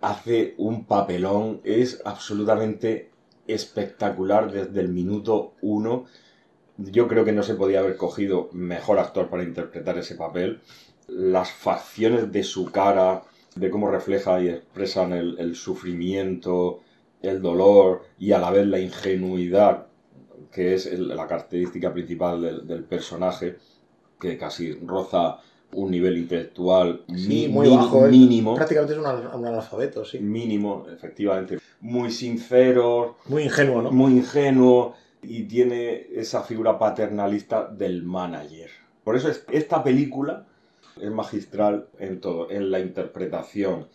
hace 0.00 0.54
un 0.58 0.84
papelón, 0.84 1.60
es 1.64 2.00
absolutamente 2.04 3.10
espectacular 3.48 4.52
desde 4.52 4.80
el 4.80 4.90
minuto 4.90 5.54
uno. 5.60 6.04
Yo 6.76 7.08
creo 7.08 7.24
que 7.24 7.32
no 7.32 7.42
se 7.42 7.56
podía 7.56 7.80
haber 7.80 7.96
cogido 7.96 8.48
mejor 8.52 9.00
actor 9.00 9.28
para 9.28 9.42
interpretar 9.42 9.98
ese 9.98 10.14
papel. 10.14 10.60
Las 11.08 11.50
facciones 11.50 12.30
de 12.30 12.44
su 12.44 12.66
cara, 12.66 13.24
de 13.56 13.70
cómo 13.70 13.90
refleja 13.90 14.40
y 14.42 14.48
expresan 14.48 15.12
el, 15.12 15.38
el 15.38 15.54
sufrimiento, 15.56 16.80
el 17.20 17.40
dolor 17.42 18.02
y 18.18 18.32
a 18.32 18.38
la 18.38 18.50
vez 18.50 18.66
la 18.66 18.78
ingenuidad, 18.80 19.86
que 20.50 20.74
es 20.74 20.86
el- 20.86 21.08
la 21.08 21.26
característica 21.26 21.92
principal 21.92 22.40
del, 22.42 22.66
del 22.66 22.84
personaje, 22.84 23.56
que 24.20 24.36
casi 24.38 24.72
roza 24.72 25.38
un 25.74 25.90
nivel 25.90 26.18
intelectual 26.18 27.04
Sí, 27.16 27.48
muy 27.48 27.68
bajo. 27.68 28.06
¿eh? 28.06 28.10
mínimo, 28.10 28.54
Prácticamente 28.54 28.92
es 28.94 28.98
un, 28.98 29.06
un 29.06 29.46
analfabeto, 29.46 30.04
sí. 30.04 30.18
mínimo, 30.18 30.86
efectivamente, 30.92 31.58
muy 31.80 32.10
sincero, 32.10 33.16
Muy 33.26 33.44
ingenuo, 33.44 33.82
¿no? 33.82 33.90
muy 33.90 34.12
ingenuo 34.12 34.94
y 35.22 35.44
tiene 35.44 36.06
esa 36.14 36.42
figura 36.42 36.78
paternalista 36.78 37.66
del 37.66 38.02
manager. 38.02 38.68
Por 39.04 39.16
eso 39.16 39.28
es- 39.30 39.44
esta 39.50 39.82
película 39.82 40.46
es 41.02 41.10
magistral 41.10 41.88
en 41.98 42.20
todo, 42.20 42.50
en 42.50 42.70
la 42.70 42.80
interpretación, 42.80 43.88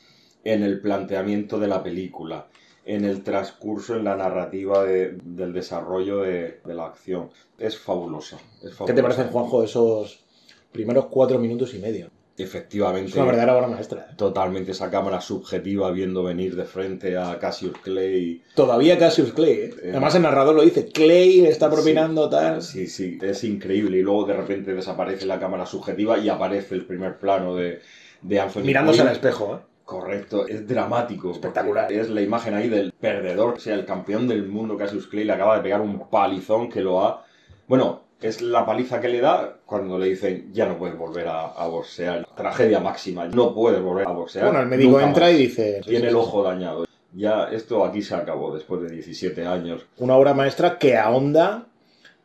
en 0.43 0.63
el 0.63 0.79
planteamiento 0.81 1.59
de 1.59 1.67
la 1.67 1.81
película, 1.83 2.47
en 2.85 3.03
el 3.05 3.23
transcurso, 3.23 3.95
en 3.95 4.03
la 4.03 4.15
narrativa 4.15 4.83
de- 4.83 5.17
del 5.23 5.53
desarrollo 5.53 6.21
de, 6.21 6.59
de 6.63 6.73
la 6.73 6.85
acción. 6.85 7.29
Es 7.57 7.77
fabulosa. 7.77 8.37
es 8.63 8.75
¿Qué 8.85 8.93
te 8.93 9.01
parecen, 9.01 9.27
Juanjo, 9.27 9.63
esos 9.63 10.23
primeros 10.71 11.05
cuatro 11.07 11.39
minutos 11.39 11.73
y 11.73 11.79
medio? 11.79 12.09
Efectivamente. 12.37 13.09
Es 13.09 13.15
una 13.15 13.25
verdadera 13.25 13.57
obra 13.57 13.67
maestra. 13.67 14.07
¿eh? 14.11 14.13
Totalmente 14.15 14.71
esa 14.71 14.91
cámara 14.91 15.19
subjetiva 15.21 15.89
viendo 15.91 16.23
venir 16.23 16.55
de 16.55 16.65
frente 16.65 17.17
a 17.17 17.39
Cassius 17.39 17.73
Clay. 17.79 18.43
Todavía 18.53 18.97
Cassius 18.99 19.33
Clay, 19.33 19.51
¿eh? 19.51 19.73
Eh. 19.81 19.89
Además 19.91 20.13
el 20.15 20.21
narrador 20.21 20.55
lo 20.55 20.61
dice, 20.61 20.87
Clay 20.87 21.45
está 21.45 21.69
propinando 21.69 22.29
tal. 22.29 22.61
Sí, 22.61 22.87
sí, 22.87 23.17
es 23.21 23.43
increíble. 23.43 23.97
Y 23.97 24.01
luego 24.03 24.25
de 24.25 24.33
repente 24.33 24.73
desaparece 24.73 25.25
la 25.25 25.39
cámara 25.39 25.65
subjetiva 25.65 26.19
y 26.19 26.29
aparece 26.29 26.75
el 26.75 26.85
primer 26.85 27.17
plano 27.17 27.55
de, 27.55 27.79
de 28.21 28.39
Anthony 28.39 28.61
Mirándose 28.61 28.99
Quinn. 28.99 29.07
al 29.07 29.13
espejo, 29.13 29.55
¿eh? 29.55 29.59
Correcto, 29.83 30.45
es 30.47 30.67
dramático. 30.67 31.31
Espectacular. 31.31 31.91
Es 31.91 32.09
la 32.09 32.21
imagen 32.21 32.53
ahí 32.53 32.67
del 32.67 32.91
perdedor, 32.91 33.53
o 33.55 33.59
sea, 33.59 33.73
el 33.73 33.85
campeón 33.85 34.27
del 34.27 34.45
mundo, 34.45 34.77
Cassius 34.77 35.07
Clay, 35.07 35.23
le 35.23 35.33
acaba 35.33 35.55
de 35.55 35.63
pegar 35.63 35.81
un 35.81 36.09
palizón 36.09 36.69
que 36.69 36.81
lo 36.81 37.01
ha. 37.03 37.25
Bueno, 37.67 38.06
es 38.21 38.41
la 38.41 38.65
paliza 38.65 38.99
que 38.99 39.09
le 39.09 39.21
da 39.21 39.59
cuando 39.65 39.97
le 39.99 40.07
dicen 40.07 40.49
ya 40.51 40.67
no 40.67 40.77
puedes 40.77 40.97
volver 40.97 41.27
a, 41.27 41.47
a 41.47 41.67
boxear. 41.67 42.27
Tragedia 42.35 42.79
máxima, 42.79 43.27
no 43.27 43.53
puedes 43.53 43.81
volver 43.81 44.07
a 44.07 44.11
boxear. 44.11 44.45
Bueno, 44.45 44.61
el 44.61 44.67
médico 44.67 44.99
entra 44.99 45.27
más. 45.27 45.35
y 45.35 45.37
dice... 45.37 45.81
Tiene 45.85 46.07
el 46.09 46.15
ojo 46.15 46.43
dañado. 46.43 46.85
Ya 47.13 47.45
esto 47.51 47.83
aquí 47.85 48.01
se 48.01 48.15
acabó 48.15 48.53
después 48.53 48.81
de 48.81 48.89
17 48.89 49.45
años. 49.45 49.85
Una 49.97 50.15
obra 50.15 50.33
maestra 50.33 50.77
que 50.77 50.97
ahonda 50.97 51.67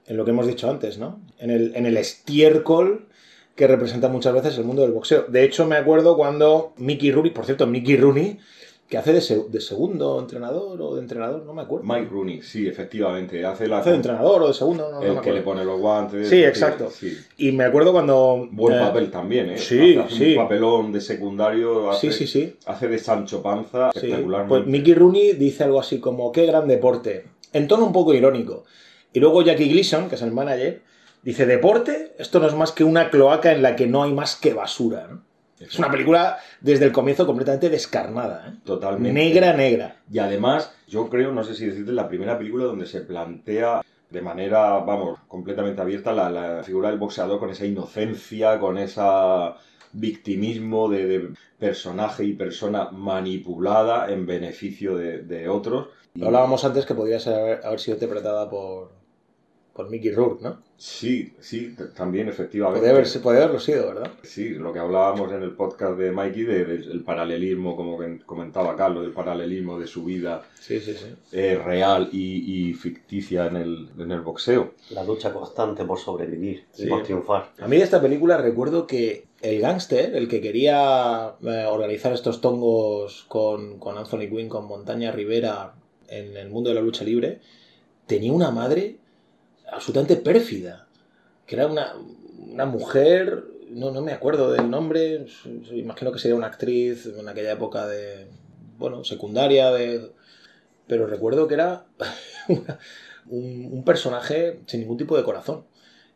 en 0.06 0.16
lo 0.16 0.24
que 0.24 0.32
hemos 0.32 0.46
dicho 0.46 0.68
antes, 0.68 0.98
¿no? 0.98 1.20
En 1.38 1.50
el, 1.50 1.74
en 1.76 1.86
el 1.86 1.96
estiércol 1.96 3.08
que 3.54 3.66
representa 3.66 4.08
muchas 4.08 4.34
veces 4.34 4.58
el 4.58 4.64
mundo 4.64 4.82
del 4.82 4.92
boxeo. 4.92 5.26
De 5.28 5.44
hecho, 5.44 5.66
me 5.66 5.76
acuerdo 5.76 6.16
cuando 6.16 6.72
Mickey 6.78 7.12
Rooney, 7.12 7.32
por 7.32 7.44
cierto, 7.44 7.66
Mickey 7.66 7.96
Rooney, 7.96 8.38
que 8.92 8.98
hace 8.98 9.14
de, 9.14 9.22
se- 9.22 9.44
de 9.48 9.58
segundo 9.58 10.20
entrenador 10.20 10.82
o 10.82 10.94
de 10.96 11.00
entrenador, 11.00 11.46
no 11.46 11.54
me 11.54 11.62
acuerdo. 11.62 11.86
Mike 11.86 12.08
Rooney, 12.10 12.42
sí, 12.42 12.68
efectivamente, 12.68 13.42
hace 13.42 13.66
la 13.66 13.78
Hace 13.78 13.88
de 13.88 13.96
entrenador 13.96 14.42
o 14.42 14.48
de 14.48 14.52
segundo, 14.52 14.90
no, 14.90 15.00
no 15.00 15.00
me 15.00 15.08
el 15.16 15.20
que 15.22 15.32
le 15.32 15.40
pone 15.40 15.64
los 15.64 15.80
guantes. 15.80 16.28
Sí, 16.28 16.42
el 16.42 16.50
exacto. 16.50 16.90
sí. 16.90 17.16
Y 17.38 17.52
me 17.52 17.64
acuerdo 17.64 17.90
cuando... 17.92 18.46
Buen 18.50 18.76
eh, 18.76 18.80
papel 18.80 19.10
también, 19.10 19.48
¿eh? 19.48 19.56
sí, 19.56 19.96
hace 19.96 20.14
sí. 20.14 20.30
un 20.36 20.42
papelón 20.42 20.92
de 20.92 21.00
secundario. 21.00 21.90
Hace, 21.90 22.12
Sí, 22.12 22.18
sí, 22.18 22.26
sí. 22.26 22.56
Hace 22.66 22.88
de 22.88 22.98
Sancho 22.98 23.42
Panza 23.42 23.88
espectacularmente. 23.94 24.48
pues 24.50 24.66
Mickey 24.66 24.92
Rooney 24.92 25.32
dice 25.32 25.64
algo 25.64 25.80
así 25.80 25.98
como, 25.98 26.30
qué 26.30 26.44
gran 26.44 26.68
deporte, 26.68 27.24
en 27.54 27.66
tono 27.68 27.86
un 27.86 27.94
poco 27.94 28.12
irónico. 28.12 28.64
Y 29.14 29.20
luego 29.20 29.40
Jackie 29.40 29.70
Gleason, 29.70 30.10
que 30.10 30.16
es 30.16 30.22
el 30.22 30.32
manager, 30.32 30.82
dice, 31.22 31.46
deporte, 31.46 32.12
esto 32.18 32.40
no 32.40 32.46
es 32.46 32.54
más 32.54 32.72
que 32.72 32.84
una 32.84 33.08
cloaca 33.08 33.52
en 33.52 33.62
la 33.62 33.74
que 33.74 33.86
no 33.86 34.02
hay 34.02 34.12
más 34.12 34.36
que 34.36 34.52
basura. 34.52 35.06
¿no? 35.10 35.22
Es 35.64 35.78
una 35.78 35.90
película 35.90 36.38
desde 36.60 36.84
el 36.84 36.92
comienzo 36.92 37.26
completamente 37.26 37.70
descarnada. 37.70 38.48
¿eh? 38.48 38.58
Totalmente. 38.64 39.12
Negra, 39.12 39.52
negra. 39.52 39.96
Y 40.10 40.18
además, 40.18 40.74
yo 40.88 41.08
creo, 41.08 41.32
no 41.32 41.44
sé 41.44 41.54
si 41.54 41.66
decirte, 41.66 41.92
la 41.92 42.08
primera 42.08 42.38
película 42.38 42.64
donde 42.64 42.86
se 42.86 43.00
plantea 43.00 43.82
de 44.10 44.22
manera, 44.22 44.78
vamos, 44.80 45.20
completamente 45.28 45.80
abierta 45.80 46.12
la, 46.12 46.30
la 46.30 46.62
figura 46.62 46.90
del 46.90 46.98
boxeador 46.98 47.38
con 47.38 47.50
esa 47.50 47.64
inocencia, 47.64 48.58
con 48.58 48.76
esa 48.78 49.56
victimismo 49.92 50.88
de, 50.88 51.06
de 51.06 51.28
personaje 51.58 52.24
y 52.24 52.32
persona 52.32 52.90
manipulada 52.90 54.10
en 54.10 54.26
beneficio 54.26 54.96
de, 54.96 55.22
de 55.22 55.48
otros. 55.48 55.88
Lo 56.14 56.26
hablábamos 56.26 56.64
antes 56.64 56.84
que 56.84 56.94
podría 56.94 57.20
ser, 57.20 57.34
haber, 57.34 57.64
haber 57.64 57.80
sido 57.80 57.96
interpretada 57.96 58.48
por, 58.50 58.90
por 59.72 59.88
Mickey 59.88 60.10
Rourke, 60.10 60.42
¿no? 60.42 60.58
Sí, 60.76 61.32
sí, 61.40 61.74
también 61.96 62.28
efectivamente. 62.28 62.80
Podría, 62.80 62.98
haber, 62.98 63.22
podría 63.22 63.42
haberlo 63.44 63.60
sido, 63.60 63.86
¿verdad? 63.86 64.10
Sí, 64.22 64.50
lo 64.50 64.72
que 64.72 64.80
hablábamos 64.80 65.30
en 65.32 65.42
el 65.42 65.52
podcast 65.52 65.96
de 65.96 66.10
Mikey, 66.10 66.42
de- 66.42 66.64
de- 66.64 66.78
del 66.78 67.04
paralelismo, 67.04 67.76
como 67.76 67.98
comentaba 68.26 68.74
Carlos, 68.76 69.04
del 69.04 69.12
paralelismo 69.12 69.78
de 69.78 69.86
su 69.86 70.04
vida 70.04 70.42
Sí, 70.60 70.80
sí, 70.80 70.92
sí. 70.94 71.06
eh, 71.30 71.60
real 71.64 72.08
y, 72.12 72.68
y 72.70 72.74
ficticia 72.74 73.46
en 73.46 73.56
el, 73.56 73.88
en 73.98 74.10
el 74.10 74.20
boxeo. 74.22 74.72
La 74.90 75.04
lucha 75.04 75.32
constante 75.32 75.84
por 75.84 75.98
sobrevivir 75.98 76.64
Sí. 76.72 76.84
y 76.84 76.88
por 76.88 77.02
triunfar. 77.04 77.52
A 77.60 77.68
mí 77.68 77.76
de 77.76 77.84
esta 77.84 78.02
película 78.02 78.36
recuerdo 78.36 78.86
que 78.86 79.26
el 79.40 79.60
gángster, 79.60 80.14
el 80.16 80.28
que 80.28 80.40
quería 80.40 81.34
eh, 81.44 81.64
organizar 81.68 82.12
estos 82.12 82.40
tongos 82.40 83.24
con, 83.28 83.78
con 83.78 83.96
Anthony 83.96 84.28
Quinn, 84.28 84.48
con 84.48 84.66
Montaña 84.66 85.12
Rivera 85.12 85.74
en 86.08 86.36
el 86.36 86.50
mundo 86.50 86.68
de 86.70 86.74
la 86.74 86.80
lucha 86.82 87.04
libre, 87.04 87.40
tenía 88.06 88.32
una 88.32 88.50
madre 88.50 88.96
absolutamente 89.72 90.16
pérfida, 90.16 90.86
que 91.46 91.56
era 91.56 91.66
una, 91.66 91.94
una 92.52 92.66
mujer 92.66 93.44
no, 93.72 93.90
no 93.90 94.02
me 94.02 94.12
acuerdo 94.12 94.52
del 94.52 94.70
nombre, 94.70 95.26
imagino 95.72 96.12
que 96.12 96.18
sería 96.18 96.36
una 96.36 96.48
actriz 96.48 97.06
en 97.06 97.28
aquella 97.28 97.52
época 97.52 97.86
de, 97.86 98.28
bueno, 98.78 99.04
secundaria, 99.04 99.70
de, 99.70 100.12
pero 100.86 101.06
recuerdo 101.06 101.48
que 101.48 101.54
era 101.54 101.86
un, 103.26 103.82
personaje 103.84 104.60
sin 104.66 104.80
ningún 104.80 104.98
tipo 104.98 105.16
de 105.16 105.24
corazón. 105.24 105.64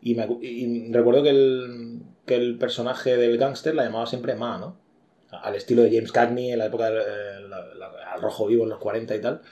Y, 0.03 0.15
me 0.15 0.97
recuerdo 0.97 1.23
que 1.23 1.31
el, 1.31 2.03
que 2.27 2.37
el 2.37 2.59
personaje 2.59 3.17
del 3.17 3.39
gángster 3.39 3.75
la 3.75 3.85
llamaba 3.85 4.07
siempre 4.07 4.37
Ma, 4.37 4.59
¿no? 4.59 4.77
Al 5.31 5.55
estilo 5.57 5.83
de 5.83 5.91
James 5.91 6.13
Cagney 6.13 6.53
en 6.53 6.59
la 6.59 6.67
época 6.67 6.91
del 6.91 6.99
eh, 6.99 7.49
la- 7.49 8.13
al 8.13 8.23
rojo 8.23 8.47
vivo 8.47 8.65
en 8.65 8.71
los 8.71 8.79
40 8.79 9.17
y 9.17 9.21
tal. 9.21 9.43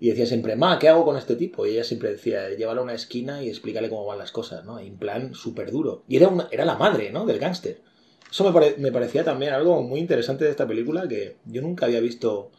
Y 0.00 0.08
decía 0.10 0.26
siempre, 0.26 0.56
Ma, 0.56 0.78
¿qué 0.78 0.88
hago 0.88 1.04
con 1.04 1.16
este 1.16 1.36
tipo? 1.36 1.64
Y 1.66 1.70
ella 1.70 1.84
siempre 1.84 2.10
decía, 2.10 2.50
llévalo 2.50 2.80
a 2.80 2.84
una 2.84 2.94
esquina 2.94 3.42
y 3.42 3.48
explícale 3.48 3.88
cómo 3.88 4.04
van 4.06 4.18
las 4.18 4.32
cosas, 4.32 4.64
¿no? 4.64 4.78
En 4.78 4.96
plan 4.98 5.34
súper 5.34 5.70
duro. 5.70 6.04
Y 6.08 6.16
era, 6.16 6.28
una, 6.28 6.48
era 6.50 6.64
la 6.64 6.76
madre, 6.76 7.10
¿no? 7.10 7.24
Del 7.24 7.38
gángster. 7.38 7.80
Eso 8.30 8.44
me, 8.44 8.52
pare- 8.52 8.74
me 8.78 8.90
parecía 8.92 9.22
también 9.24 9.52
algo 9.52 9.80
muy 9.82 10.00
interesante 10.00 10.44
de 10.44 10.50
esta 10.50 10.66
película 10.66 11.06
que 11.08 11.36
yo 11.46 11.62
nunca 11.62 11.86
había 11.86 12.00
visto. 12.00 12.50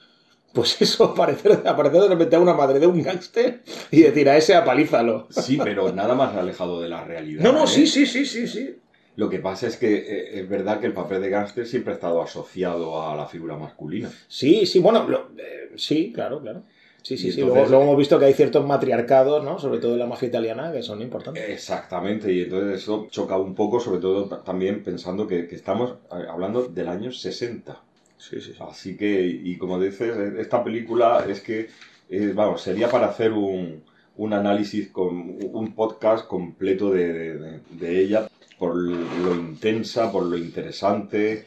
Pues 0.53 0.77
eso, 0.81 1.03
aparecer, 1.03 1.61
aparecer 1.65 2.01
de 2.01 2.07
repente 2.07 2.35
a 2.37 2.39
una 2.39 2.53
madre 2.53 2.79
de 2.79 2.87
un 2.87 3.03
gángster 3.03 3.61
y 3.91 4.01
decir 4.03 4.29
a 4.29 4.37
ese 4.37 4.55
apalízalo. 4.55 5.27
Sí, 5.29 5.59
pero 5.61 5.91
nada 5.91 6.15
más 6.15 6.33
alejado 6.35 6.81
de 6.81 6.87
la 6.89 7.03
realidad. 7.03 7.43
No, 7.43 7.51
no, 7.51 7.65
¿eh? 7.65 7.67
sí, 7.67 7.85
sí, 7.85 8.05
sí, 8.05 8.25
sí, 8.25 8.47
sí. 8.47 8.77
Lo 9.17 9.29
que 9.29 9.39
pasa 9.39 9.67
es 9.67 9.75
que 9.77 9.93
eh, 9.95 10.39
es 10.39 10.49
verdad 10.49 10.79
que 10.79 10.87
el 10.87 10.93
papel 10.93 11.21
de 11.21 11.29
gángster 11.29 11.67
siempre 11.67 11.91
ha 11.91 11.95
estado 11.95 12.21
asociado 12.21 13.01
a 13.01 13.15
la 13.15 13.25
figura 13.27 13.57
masculina. 13.57 14.09
Sí, 14.29 14.65
sí, 14.65 14.79
bueno, 14.79 15.07
lo- 15.07 15.31
eh, 15.37 15.71
sí, 15.75 16.11
claro, 16.13 16.41
claro. 16.41 16.63
Sí, 17.05 17.17
sí, 17.17 17.27
Y 17.27 17.31
sí. 17.33 17.41
entonces- 17.41 17.55
Luego, 17.55 17.69
luego 17.69 17.83
hemos 17.83 17.97
visto 17.99 18.17
que 18.17 18.25
hay 18.25 18.33
ciertos 18.33 18.65
matriarcados, 18.65 19.43
¿no? 19.43 19.59
Sobre 19.59 19.79
todo 19.79 19.93
en 19.93 19.99
la 19.99 20.07
mafia 20.07 20.27
italiana, 20.27 20.71
que 20.71 20.81
son 20.81 21.03
importantes. 21.03 21.47
Exactamente, 21.47 22.33
y 22.33 22.41
entonces 22.41 22.81
eso 22.81 23.07
choca 23.11 23.37
un 23.37 23.53
poco, 23.53 23.79
sobre 23.79 23.99
todo 23.99 24.25
ta- 24.25 24.43
también 24.43 24.81
pensando 24.83 25.27
que, 25.27 25.47
que 25.47 25.53
estamos 25.55 25.91
eh, 26.11 26.25
hablando 26.27 26.63
del 26.67 26.87
año 26.87 27.11
60. 27.11 27.79
Sí, 28.17 28.41
sí, 28.41 28.53
sí. 28.53 28.59
Así 28.59 28.97
que, 28.97 29.21
y 29.21 29.55
como 29.55 29.79
dices, 29.79 30.17
eh, 30.17 30.33
esta 30.39 30.63
película 30.63 31.23
es 31.29 31.41
que, 31.41 31.67
eh, 32.09 32.31
vamos, 32.33 32.61
sería 32.63 32.89
para 32.89 33.05
hacer 33.07 33.31
un, 33.33 33.83
un 34.17 34.33
análisis, 34.33 34.89
con 34.89 35.37
un 35.53 35.75
podcast 35.75 36.25
completo 36.27 36.89
de- 36.91 37.59
de 37.69 37.99
ella, 38.01 38.27
por 38.57 38.73
lo 38.75 39.35
intensa, 39.35 40.11
por 40.11 40.25
lo 40.25 40.37
interesante, 40.37 41.45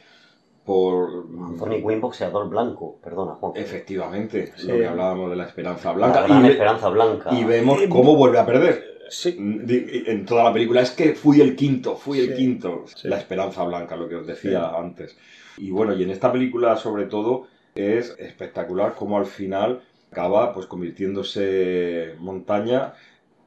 por... 0.69 1.25
Anthony 1.47 1.81
Quinn, 1.85 1.99
boxeador 1.99 2.47
blanco, 2.47 2.99
perdona, 3.03 3.33
Juan. 3.39 3.53
Efectivamente, 3.55 4.53
Sí. 4.55 4.67
lo 4.67 4.77
que 4.77 4.85
hablábamos 4.85 5.31
de 5.31 5.35
la 5.35 5.45
esperanza 5.45 5.89
La 5.89 5.95
blanca. 5.97 6.21
gran 6.27 6.39
Y, 6.39 6.43
ve- 6.43 6.51
esperanza 6.51 6.89
blanca. 6.89 7.29
y 7.33 7.43
vemos 7.43 7.79
cómo 7.89 8.15
vuelve 8.15 8.37
a 8.37 8.45
perder. 8.45 8.83
Sí, 9.09 9.35
Di- 9.39 10.03
En 10.05 10.25
toda 10.27 10.43
la 10.43 10.53
película 10.53 10.81
es 10.81 10.91
que 10.91 11.15
fui 11.15 11.41
el 11.41 11.55
quinto, 11.55 11.95
fui 11.95 12.19
el 12.19 12.27
Sí. 12.29 12.33
quinto. 12.35 12.83
Sí. 12.85 13.07
La 13.07 13.17
esperanza 13.17 13.63
blanca, 13.63 13.95
lo 13.95 14.07
que 14.07 14.15
os 14.17 14.27
decía 14.27 14.69
Sí. 14.69 14.75
antes. 14.77 15.17
Y 15.57 15.71
bueno, 15.71 15.95
y 15.95 16.03
en 16.03 16.11
esta 16.11 16.31
película 16.31 16.75
sobre 16.75 17.05
todo 17.05 17.47
es 17.73 18.15
espectacular 18.19 18.93
cómo 18.93 19.17
al 19.17 19.25
final 19.25 19.81
acaba 20.11 20.53
pues 20.53 20.67
convirtiéndose 20.67 22.13
Montaña 22.19 22.93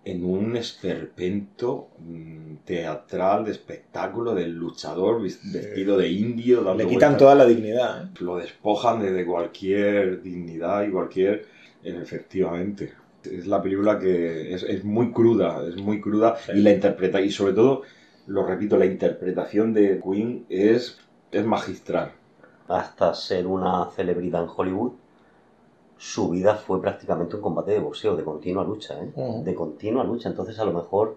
en 0.04 0.24
un 0.24 0.56
esperpento 0.56 1.90
mm, 1.98 2.56
teatral 2.64 3.44
de 3.44 3.52
espectáculo 3.52 4.34
del 4.34 4.52
luchador 4.52 5.22
vestido 5.22 5.96
de 5.96 6.08
indio. 6.10 6.62
dando 6.62 6.82
le 6.82 6.88
quitan 6.88 7.10
vueltas. 7.12 7.18
toda 7.18 7.34
la 7.36 7.46
dignidad, 7.46 8.04
¿eh? 8.04 8.08
Lo 8.20 8.36
despojan 8.36 9.00
de, 9.00 9.12
de 9.12 9.24
cualquier 9.26 10.22
dignidad 10.22 10.82
y 10.84 10.90
cualquier... 10.90 11.46
Efectivamente. 11.84 12.92
Es 13.24 13.46
la 13.46 13.62
película 13.62 13.98
que 13.98 14.52
es, 14.54 14.62
es 14.64 14.84
muy 14.84 15.12
cruda, 15.12 15.64
es 15.68 15.76
muy 15.76 16.00
cruda 16.00 16.36
Sí. 16.36 16.52
y 16.54 16.60
la 16.62 16.72
interpreta, 16.72 17.20
y 17.20 17.30
sobre 17.30 17.52
todo, 17.54 17.82
lo 18.26 18.44
repito, 18.46 18.76
la 18.76 18.86
interpretación 18.86 19.72
de 19.72 20.00
Queen 20.00 20.46
es, 20.48 20.98
es 21.30 21.44
magistral. 21.44 22.12
Hasta 22.68 23.14
ser 23.14 23.46
una 23.46 23.88
celebridad 23.96 24.42
en 24.44 24.48
Hollywood, 24.56 24.92
su 26.04 26.30
vida 26.30 26.56
fue 26.56 26.80
prácticamente 26.82 27.36
un 27.36 27.42
combate 27.42 27.70
de 27.70 27.78
boxeo, 27.78 28.16
de 28.16 28.24
continua 28.24 28.64
lucha, 28.64 28.94
¿eh? 29.00 29.12
De 29.44 29.54
continua 29.54 30.02
lucha. 30.02 30.28
Entonces, 30.28 30.58
a 30.58 30.64
lo 30.64 30.72
mejor, 30.72 31.16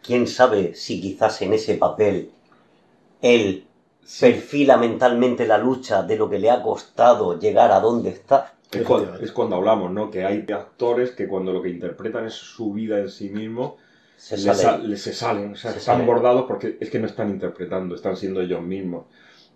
quién 0.00 0.28
sabe 0.28 0.74
si 0.74 1.00
quizás 1.00 1.42
en 1.42 1.52
ese 1.54 1.74
papel 1.74 2.30
él 3.20 3.66
perfila 4.20 4.76
mentalmente 4.76 5.44
la 5.46 5.58
lucha 5.58 6.02
de 6.04 6.16
lo 6.16 6.30
que 6.30 6.38
le 6.38 6.50
ha 6.50 6.62
costado 6.62 7.38
llegar 7.38 7.72
a 7.72 7.80
donde 7.80 8.10
está. 8.10 8.54
Es, 8.70 8.82
cuando, 8.82 8.94
Efectivamente. 9.04 9.24
es 9.26 9.32
cuando 9.32 9.56
hablamos, 9.56 9.90
¿no? 9.90 10.08
Que 10.10 10.24
hay 10.24 10.46
actores 10.52 11.10
que 11.10 11.26
cuando 11.26 11.52
lo 11.52 11.60
que 11.60 11.70
interpretan 11.70 12.24
es 12.26 12.34
su 12.34 12.72
vida 12.72 12.98
en 13.00 13.08
sí 13.10 13.28
mismo, 13.28 13.76
Se 14.16 14.36
sale. 14.38 14.96
se 14.96 15.12
salen, 15.12 15.52
o 15.52 15.56
sea, 15.56 15.72
Se 15.72 15.78
están 15.78 15.96
salen. 15.96 16.06
bordados 16.06 16.44
porque 16.46 16.76
es 16.80 16.90
que 16.90 16.98
no 17.00 17.06
están 17.06 17.28
interpretando, 17.30 17.94
están 17.96 18.16
siendo 18.16 18.40
ellos 18.40 18.62
mismos. 18.62 19.06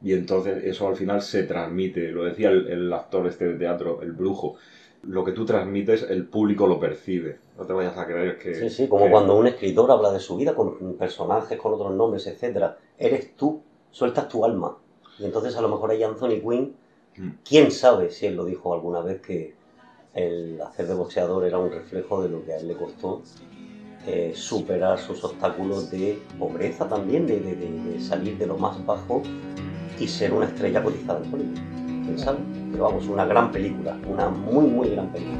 Y 0.02 0.12
entonces 0.12 0.62
eso 0.64 0.86
al 0.88 0.96
final 0.96 1.22
se 1.22 1.44
transmite, 1.44 2.10
lo 2.12 2.24
decía 2.24 2.50
el, 2.50 2.66
el 2.68 2.92
actor 2.92 3.26
este 3.26 3.46
de 3.46 3.58
teatro, 3.58 4.02
el 4.02 4.12
brujo, 4.12 4.56
lo 5.02 5.24
que 5.24 5.32
tú 5.32 5.44
transmites, 5.44 6.02
el 6.08 6.26
público 6.26 6.66
lo 6.66 6.78
percibe. 6.78 7.38
No 7.58 7.64
te 7.64 7.72
vayas 7.72 7.96
a 7.96 8.06
creer 8.06 8.38
que... 8.38 8.54
Sí, 8.54 8.68
sí, 8.70 8.88
como 8.88 9.04
que- 9.06 9.10
cuando 9.10 9.36
un 9.36 9.46
escritor 9.46 9.90
habla 9.90 10.12
de 10.12 10.20
su 10.20 10.36
vida 10.36 10.54
con 10.54 10.94
personajes, 10.94 11.58
con 11.58 11.74
otros 11.74 11.94
nombres, 11.94 12.26
etcétera. 12.26 12.76
Eres 12.98 13.34
tú, 13.36 13.62
sueltas 13.90 14.28
tu 14.28 14.44
alma. 14.44 14.76
Y 15.18 15.24
entonces 15.24 15.56
a 15.56 15.60
lo 15.62 15.68
mejor 15.68 15.90
hay 15.90 16.02
Anthony 16.02 16.40
Quinn, 16.40 16.74
Mm. 17.18 17.30
quién 17.48 17.70
sabe 17.70 18.10
si 18.10 18.26
él 18.26 18.36
lo 18.36 18.44
dijo 18.44 18.74
alguna 18.74 19.00
vez 19.00 19.22
que 19.22 19.54
el 20.12 20.60
hacer 20.60 20.86
de 20.86 20.92
boxeador 20.94 21.46
era 21.46 21.58
un 21.58 21.70
reflejo 21.70 22.22
de 22.22 22.28
lo 22.28 22.44
que 22.44 22.52
a 22.52 22.58
él 22.58 22.68
le 22.68 22.74
costó 22.74 23.22
eh, 24.06 24.32
superar 24.34 24.98
sus 24.98 25.24
obstáculos 25.24 25.90
de 25.90 26.18
pobreza 26.38 26.86
también, 26.88 27.26
de- 27.26 27.40
de 27.40 28.00
salir 28.00 28.36
de 28.38 28.46
lo 28.46 28.56
más 28.58 28.84
bajo 28.84 29.22
y 29.98 30.08
ser 30.08 30.32
una 30.32 30.46
estrella 30.46 30.82
cotizada 30.82 31.20
en 31.24 31.34
Hollywood. 31.34 31.58
¿Quién 32.04 32.18
sabe? 32.18 32.38
Pero 32.72 32.84
vamos, 32.84 33.06
una 33.06 33.24
gran 33.24 33.50
película, 33.50 33.96
una 34.06 34.28
muy, 34.28 34.66
muy 34.66 34.90
gran 34.90 35.08
película. 35.08 35.36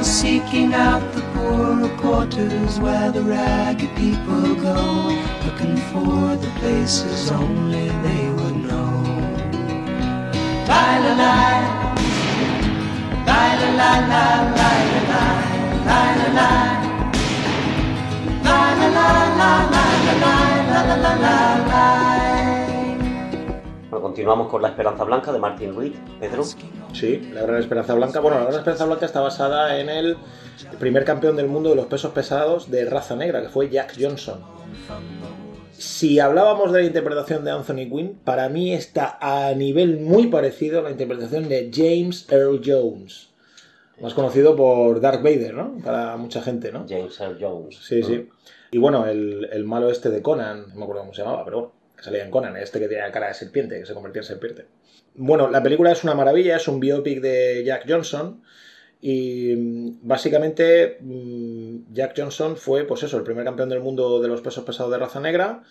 Seeking 0.00 0.74
out 0.74 1.02
the 1.12 1.20
poorer 1.34 1.88
quarters 1.98 2.80
where 2.80 3.10
the 3.10 3.20
ragged 3.22 3.94
people 3.96 4.54
go, 4.54 5.08
looking 5.44 5.76
for 5.92 6.36
the 6.36 6.50
places 6.60 7.30
only 7.30 7.88
they 7.88 8.37
bueno, 23.90 24.02
continuamos 24.02 24.48
con 24.48 24.60
La 24.62 24.68
Esperanza 24.68 25.04
Blanca 25.04 25.32
de 25.32 25.38
Martin 25.38 25.74
Reed. 25.74 25.94
Pedro, 26.20 26.44
Sí, 26.92 27.30
la 27.32 27.42
Gran 27.42 27.56
Esperanza 27.60 27.94
Blanca. 27.94 28.20
Bueno, 28.20 28.38
la 28.38 28.44
Gran 28.44 28.56
Esperanza 28.58 28.84
Blanca 28.84 29.06
está 29.06 29.20
basada 29.20 29.78
en 29.80 29.88
el 29.88 30.18
primer 30.78 31.04
campeón 31.04 31.36
del 31.36 31.48
mundo 31.48 31.70
de 31.70 31.76
los 31.76 31.86
pesos 31.86 32.12
pesados 32.12 32.70
de 32.70 32.84
raza 32.84 33.16
negra, 33.16 33.40
que 33.40 33.48
fue 33.48 33.68
Jack 33.70 33.94
Johnson. 33.98 34.40
Si 35.78 36.18
hablábamos 36.18 36.72
de 36.72 36.80
la 36.80 36.86
interpretación 36.88 37.44
de 37.44 37.52
Anthony 37.52 37.88
Quinn, 37.88 38.18
para 38.24 38.48
mí 38.48 38.74
está 38.74 39.16
a 39.20 39.54
nivel 39.54 40.00
muy 40.00 40.26
parecido 40.26 40.80
a 40.80 40.82
la 40.82 40.90
interpretación 40.90 41.48
de 41.48 41.70
James 41.72 42.26
Earl 42.28 42.60
Jones, 42.64 43.28
más 44.00 44.12
conocido 44.12 44.56
por 44.56 45.00
Darth 45.00 45.22
Vader, 45.22 45.54
¿no? 45.54 45.78
Para 45.78 46.16
mucha 46.16 46.42
gente, 46.42 46.72
¿no? 46.72 46.84
James 46.88 47.20
Earl 47.20 47.38
Jones. 47.40 47.78
Sí, 47.80 48.02
sí. 48.02 48.28
Y 48.72 48.78
bueno, 48.78 49.06
el, 49.06 49.48
el 49.52 49.64
malo 49.64 49.88
este 49.88 50.10
de 50.10 50.20
Conan, 50.20 50.70
no 50.70 50.74
me 50.74 50.82
acuerdo 50.82 51.02
cómo 51.02 51.14
se 51.14 51.22
llamaba, 51.22 51.44
pero 51.44 51.56
bueno, 51.58 51.74
que 51.96 52.02
salía 52.02 52.24
en 52.24 52.32
Conan, 52.32 52.56
este 52.56 52.80
que 52.80 52.88
tenía 52.88 53.12
cara 53.12 53.28
de 53.28 53.34
serpiente, 53.34 53.78
que 53.78 53.86
se 53.86 53.94
convertía 53.94 54.22
en 54.22 54.26
serpiente. 54.26 54.66
Bueno, 55.14 55.48
la 55.48 55.62
película 55.62 55.92
es 55.92 56.02
una 56.02 56.14
maravilla, 56.14 56.56
es 56.56 56.66
un 56.66 56.80
biopic 56.80 57.20
de 57.20 57.62
Jack 57.64 57.84
Johnson. 57.88 58.42
Y 59.00 59.54
mm, 59.56 59.98
básicamente 60.02 60.98
mm, 61.00 61.92
Jack 61.92 62.14
Johnson 62.16 62.56
fue, 62.56 62.84
pues 62.84 63.02
eso, 63.02 63.16
el 63.16 63.24
primer 63.24 63.44
campeón 63.44 63.68
del 63.68 63.80
mundo 63.80 64.20
de 64.20 64.28
los 64.28 64.40
pesos 64.40 64.64
pesados 64.64 64.92
de 64.92 64.98
raza 64.98 65.20
negra. 65.20 65.62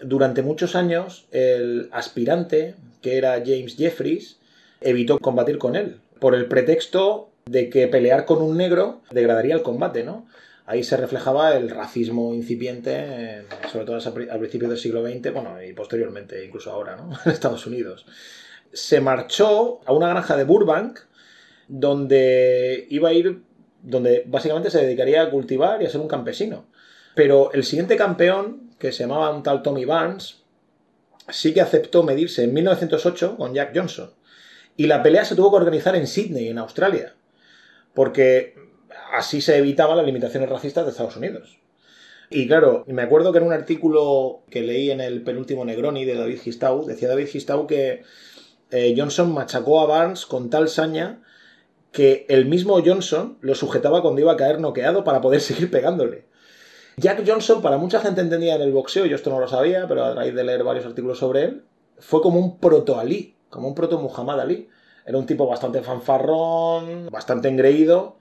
Durante 0.00 0.42
muchos 0.42 0.76
años, 0.76 1.26
el 1.32 1.88
aspirante, 1.92 2.76
que 3.02 3.18
era 3.18 3.42
James 3.44 3.76
Jeffries, 3.76 4.38
evitó 4.80 5.18
combatir 5.18 5.58
con 5.58 5.74
él, 5.74 6.00
por 6.20 6.34
el 6.34 6.46
pretexto 6.46 7.30
de 7.46 7.70
que 7.70 7.88
pelear 7.88 8.24
con 8.26 8.42
un 8.42 8.56
negro 8.56 9.02
degradaría 9.10 9.54
el 9.54 9.62
combate, 9.62 10.04
¿no? 10.04 10.26
Ahí 10.66 10.84
se 10.84 10.98
reflejaba 10.98 11.56
el 11.56 11.70
racismo 11.70 12.34
incipiente, 12.34 13.44
sobre 13.72 13.86
todo 13.86 13.96
al 13.96 14.38
principio 14.38 14.68
del 14.68 14.76
siglo 14.76 15.02
XX, 15.02 15.32
bueno, 15.32 15.62
y 15.62 15.72
posteriormente, 15.72 16.44
incluso 16.44 16.70
ahora, 16.70 16.94
¿no? 16.94 17.10
En 17.24 17.32
Estados 17.32 17.66
Unidos. 17.66 18.04
Se 18.72 19.00
marchó 19.00 19.80
a 19.86 19.92
una 19.92 20.10
granja 20.10 20.36
de 20.36 20.44
Burbank, 20.44 21.00
donde 21.68 22.86
iba 22.90 23.10
a 23.10 23.12
ir, 23.12 23.42
donde 23.82 24.24
básicamente 24.26 24.70
se 24.70 24.80
dedicaría 24.80 25.22
a 25.22 25.30
cultivar 25.30 25.82
y 25.82 25.86
a 25.86 25.90
ser 25.90 26.00
un 26.00 26.08
campesino. 26.08 26.66
Pero 27.14 27.52
el 27.52 27.64
siguiente 27.64 27.96
campeón, 27.96 28.70
que 28.78 28.92
se 28.92 29.04
llamaba 29.04 29.30
un 29.30 29.42
tal 29.42 29.62
Tommy 29.62 29.84
Barnes, 29.84 30.42
sí 31.28 31.52
que 31.52 31.60
aceptó 31.60 32.02
medirse 32.02 32.44
en 32.44 32.54
1908 32.54 33.36
con 33.36 33.54
Jack 33.54 33.72
Johnson. 33.74 34.10
Y 34.76 34.86
la 34.86 35.02
pelea 35.02 35.24
se 35.24 35.34
tuvo 35.34 35.50
que 35.50 35.56
organizar 35.56 35.96
en 35.96 36.06
Sydney, 36.06 36.48
en 36.48 36.58
Australia, 36.58 37.14
porque 37.94 38.54
así 39.12 39.40
se 39.40 39.56
evitaban 39.56 39.96
las 39.96 40.06
limitaciones 40.06 40.48
racistas 40.48 40.84
de 40.84 40.92
Estados 40.92 41.16
Unidos. 41.16 41.58
Y 42.30 42.46
claro, 42.46 42.84
me 42.86 43.02
acuerdo 43.02 43.32
que 43.32 43.38
en 43.38 43.44
un 43.44 43.52
artículo 43.52 44.42
que 44.50 44.62
leí 44.62 44.90
en 44.90 45.00
el 45.00 45.22
penúltimo 45.22 45.64
Negroni 45.64 46.04
de 46.04 46.14
David 46.14 46.40
Gistau, 46.40 46.84
decía 46.84 47.08
David 47.08 47.28
Gistau 47.28 47.66
que 47.66 48.02
eh, 48.70 48.94
Johnson 48.96 49.32
machacó 49.32 49.80
a 49.80 49.86
Barnes 49.86 50.26
con 50.26 50.50
tal 50.50 50.68
saña 50.68 51.22
que 51.98 52.26
el 52.28 52.46
mismo 52.46 52.80
Johnson 52.80 53.38
lo 53.40 53.56
sujetaba 53.56 54.02
cuando 54.02 54.20
iba 54.20 54.30
a 54.30 54.36
caer 54.36 54.60
noqueado 54.60 55.02
para 55.02 55.20
poder 55.20 55.40
seguir 55.48 55.68
pegándole. 55.68 56.26
Jack 56.96 57.24
Johnson, 57.26 57.60
para 57.60 57.76
mucha 57.76 57.98
gente 57.98 58.20
entendía 58.20 58.54
en 58.54 58.62
el 58.62 58.70
boxeo, 58.70 59.04
yo 59.04 59.16
esto 59.16 59.30
no 59.30 59.40
lo 59.40 59.48
sabía, 59.48 59.88
pero 59.88 60.04
a 60.04 60.14
raíz 60.14 60.32
de 60.32 60.44
leer 60.44 60.62
varios 60.62 60.86
artículos 60.86 61.18
sobre 61.18 61.42
él, 61.42 61.64
fue 61.98 62.22
como 62.22 62.38
un 62.38 62.60
proto-Ali, 62.60 63.34
como 63.50 63.66
un 63.66 63.74
proto-Muhammad 63.74 64.40
Ali. 64.40 64.68
Era 65.04 65.18
un 65.18 65.26
tipo 65.26 65.48
bastante 65.48 65.82
fanfarrón, 65.82 67.08
bastante 67.10 67.48
engreído, 67.48 68.18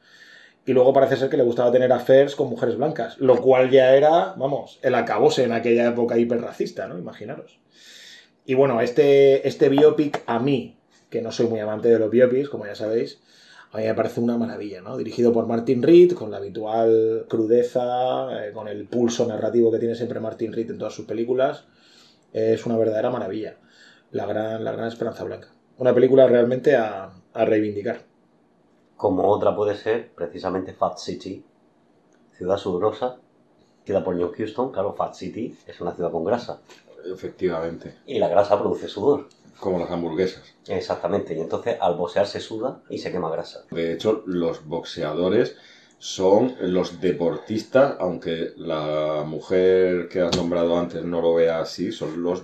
y 0.66 0.74
luego 0.74 0.92
parece 0.92 1.16
ser 1.16 1.30
que 1.30 1.38
le 1.38 1.44
gustaba 1.44 1.72
tener 1.72 1.94
affairs 1.94 2.36
con 2.36 2.50
mujeres 2.50 2.78
blancas, 2.78 3.20
lo 3.20 3.40
cual 3.44 3.70
ya 3.70 3.96
era, 3.96 4.34
vamos, 4.38 4.80
el 4.82 4.96
acabose 4.96 5.44
en 5.44 5.52
aquella 5.52 5.90
época 5.90 6.18
hiperracista, 6.18 6.88
¿no? 6.88 6.98
Imaginaros. 6.98 7.60
Y 8.44 8.56
bueno, 8.56 8.82
este, 8.82 9.48
este 9.48 9.70
biopic 9.70 10.24
a 10.26 10.40
mí, 10.40 10.80
que 11.12 11.22
no 11.22 11.32
soy 11.32 11.46
muy 11.46 11.60
amante 11.60 11.90
de 11.90 12.00
los 12.00 12.10
biopics, 12.10 12.50
como 12.50 12.66
ya 12.66 12.74
sabéis, 12.74 13.20
a 13.72 13.78
mí 13.78 13.84
me 13.84 13.94
parece 13.94 14.22
una 14.22 14.38
maravilla, 14.38 14.82
¿no? 14.82 14.96
Dirigido 14.98 15.34
por 15.34 15.46
Martin 15.46 15.84
Reed, 15.84 16.14
con 16.14 16.32
la 16.32 16.38
habitual 16.38 17.26
crudeza, 17.28 18.46
eh, 18.46 18.52
con 18.54 18.68
el 18.68 18.88
pulso 18.88 19.28
narrativo 19.28 19.72
que 19.72 19.80
tiene 19.80 19.96
siempre 19.96 20.20
Martin 20.20 20.54
Reed 20.54 20.72
en 20.72 20.78
todas 20.78 20.94
sus 20.94 21.06
películas. 21.06 21.66
Es 22.32 22.66
una 22.66 22.78
verdadera 22.78 23.10
maravilla. 23.10 23.58
La 24.12 24.26
gran, 24.26 24.64
la 24.64 24.72
gran 24.72 24.88
Esperanza 24.88 25.24
Blanca. 25.26 25.50
Una 25.78 25.94
película 25.94 26.28
realmente 26.28 26.76
a, 26.76 27.12
a 27.34 27.46
reivindicar. 27.46 28.02
Como 28.96 29.28
otra 29.28 29.56
puede 29.56 29.76
ser 29.76 30.12
precisamente 30.16 30.74
Fat 30.74 30.98
City, 30.98 31.44
ciudad 32.38 32.58
sudorosa, 32.58 33.18
ciudad 33.86 34.04
por 34.04 34.16
New 34.16 34.32
Houston. 34.34 34.72
Claro, 34.72 34.94
Fat 34.94 35.14
City 35.14 35.56
es 35.68 35.82
una 35.82 35.94
ciudad 35.94 36.12
con 36.12 36.24
grasa. 36.24 36.62
Efectivamente. 37.06 37.96
Y 38.06 38.18
la 38.18 38.28
grasa 38.28 38.58
produce 38.58 38.88
sudor. 38.88 39.28
Como 39.60 39.80
las 39.80 39.90
hamburguesas. 39.92 40.44
Exactamente. 40.68 41.34
Y 41.36 41.40
entonces 41.42 41.78
al 41.80 41.96
boxear 41.96 42.28
se 42.28 42.40
suda 42.40 42.82
y 42.90 42.98
se 43.00 43.12
quema 43.12 43.30
grasa. 43.30 43.64
De 43.72 43.94
hecho, 43.94 44.24
los 44.26 44.66
boxeadores 44.66 45.56
son 46.00 46.56
los 46.62 47.02
deportistas, 47.02 47.96
aunque 48.00 48.54
la 48.58 49.24
mujer 49.26 50.08
que 50.10 50.22
has 50.22 50.36
nombrado 50.38 50.78
antes 50.78 51.04
no 51.04 51.22
lo 51.22 51.34
vea 51.36 51.60
así, 51.60 51.92
son 51.92 52.22
los, 52.22 52.44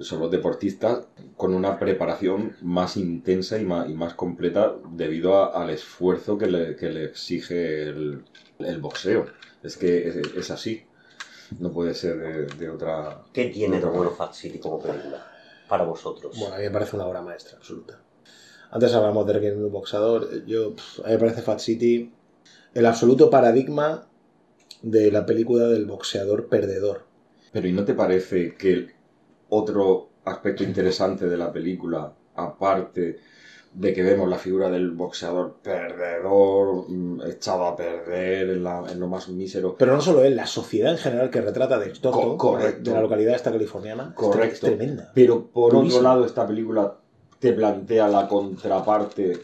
son 0.00 0.20
los 0.20 0.30
deportistas 0.30 1.06
con 1.36 1.54
una 1.54 1.78
preparación 1.78 2.56
más 2.62 2.96
intensa 2.96 3.58
y 3.58 3.64
más, 3.64 3.88
y 3.90 3.94
más 3.94 4.14
completa 4.14 4.74
debido 4.92 5.36
a- 5.42 5.60
al 5.60 5.70
esfuerzo 5.70 6.38
que 6.38 6.46
le, 6.46 6.76
que 6.76 6.90
le 6.90 7.04
exige 7.04 7.82
el, 7.84 8.24
el 8.60 8.78
boxeo. 8.80 9.26
Es 9.62 9.76
que 9.76 10.08
es, 10.08 10.16
es 10.16 10.50
así. 10.50 10.84
No 11.58 11.72
puede 11.72 11.94
ser 11.94 12.18
de, 12.18 12.46
de 12.56 12.70
otra... 12.70 13.22
¿Qué 13.32 13.46
tiene 13.46 13.80
de 13.80 13.86
bueno 13.86 14.10
Fat 14.10 14.34
City 14.34 14.58
como 14.58 14.80
película? 14.80 15.26
Para 15.68 15.84
vosotros. 15.84 16.38
Bueno, 16.38 16.54
a 16.54 16.58
mí 16.58 16.64
me 16.64 16.70
parece 16.70 16.96
una 16.96 17.06
obra 17.06 17.22
maestra 17.22 17.58
absoluta. 17.58 18.00
Antes 18.70 18.92
hablamos 18.94 19.26
de 19.26 19.32
Requiem 19.34 19.58
de 19.58 19.64
un 19.64 19.72
boxador. 19.72 20.44
Yo, 20.44 20.74
pf, 20.74 21.02
a 21.04 21.06
mí 21.06 21.12
me 21.12 21.18
parece 21.18 21.42
Fat 21.42 21.60
City 21.60 22.12
el 22.74 22.86
absoluto 22.86 23.30
paradigma 23.30 24.06
de 24.82 25.10
la 25.10 25.26
película 25.26 25.66
del 25.66 25.86
boxeador 25.86 26.48
perdedor. 26.48 27.06
Pero 27.52 27.66
¿y 27.66 27.72
no 27.72 27.84
te 27.84 27.94
parece 27.94 28.54
que 28.54 28.94
otro 29.48 30.10
aspecto 30.24 30.62
interesante 30.62 31.26
de 31.26 31.36
la 31.36 31.52
película, 31.52 32.14
aparte 32.34 33.18
de 33.78 33.92
que 33.94 34.02
vemos 34.02 34.28
la 34.28 34.38
figura 34.38 34.68
del 34.70 34.90
boxeador 34.90 35.58
perdedor, 35.62 36.90
mm, 36.90 37.22
echado 37.30 37.64
a 37.64 37.76
perder 37.76 38.50
en, 38.50 38.64
la- 38.64 38.84
en 38.90 38.98
lo 38.98 39.06
más 39.06 39.28
mísero, 39.28 39.76
Pero 39.78 39.94
no 39.94 40.00
solo 40.00 40.24
él, 40.24 40.34
la 40.34 40.46
sociedad 40.46 40.90
en 40.92 40.98
general 40.98 41.30
que 41.30 41.40
retrata 41.40 41.78
de 41.78 41.92
Co- 42.00 42.36
correcto. 42.36 42.90
de 42.90 42.96
la 42.96 43.02
localidad 43.02 43.36
esta 43.36 43.52
californiana, 43.52 44.02
es 44.02 44.08
tre- 44.10 44.14
Correcto. 44.14 44.54
es 44.54 44.60
tremenda. 44.76 45.12
pero 45.14 45.46
por 45.46 45.72
Durísimo. 45.72 45.98
otro 46.00 46.08
lado 46.08 46.24
esta 46.26 46.46
película 46.46 46.96
te 47.38 47.52
plantea 47.52 48.08
la 48.08 48.26
contraparte 48.26 49.38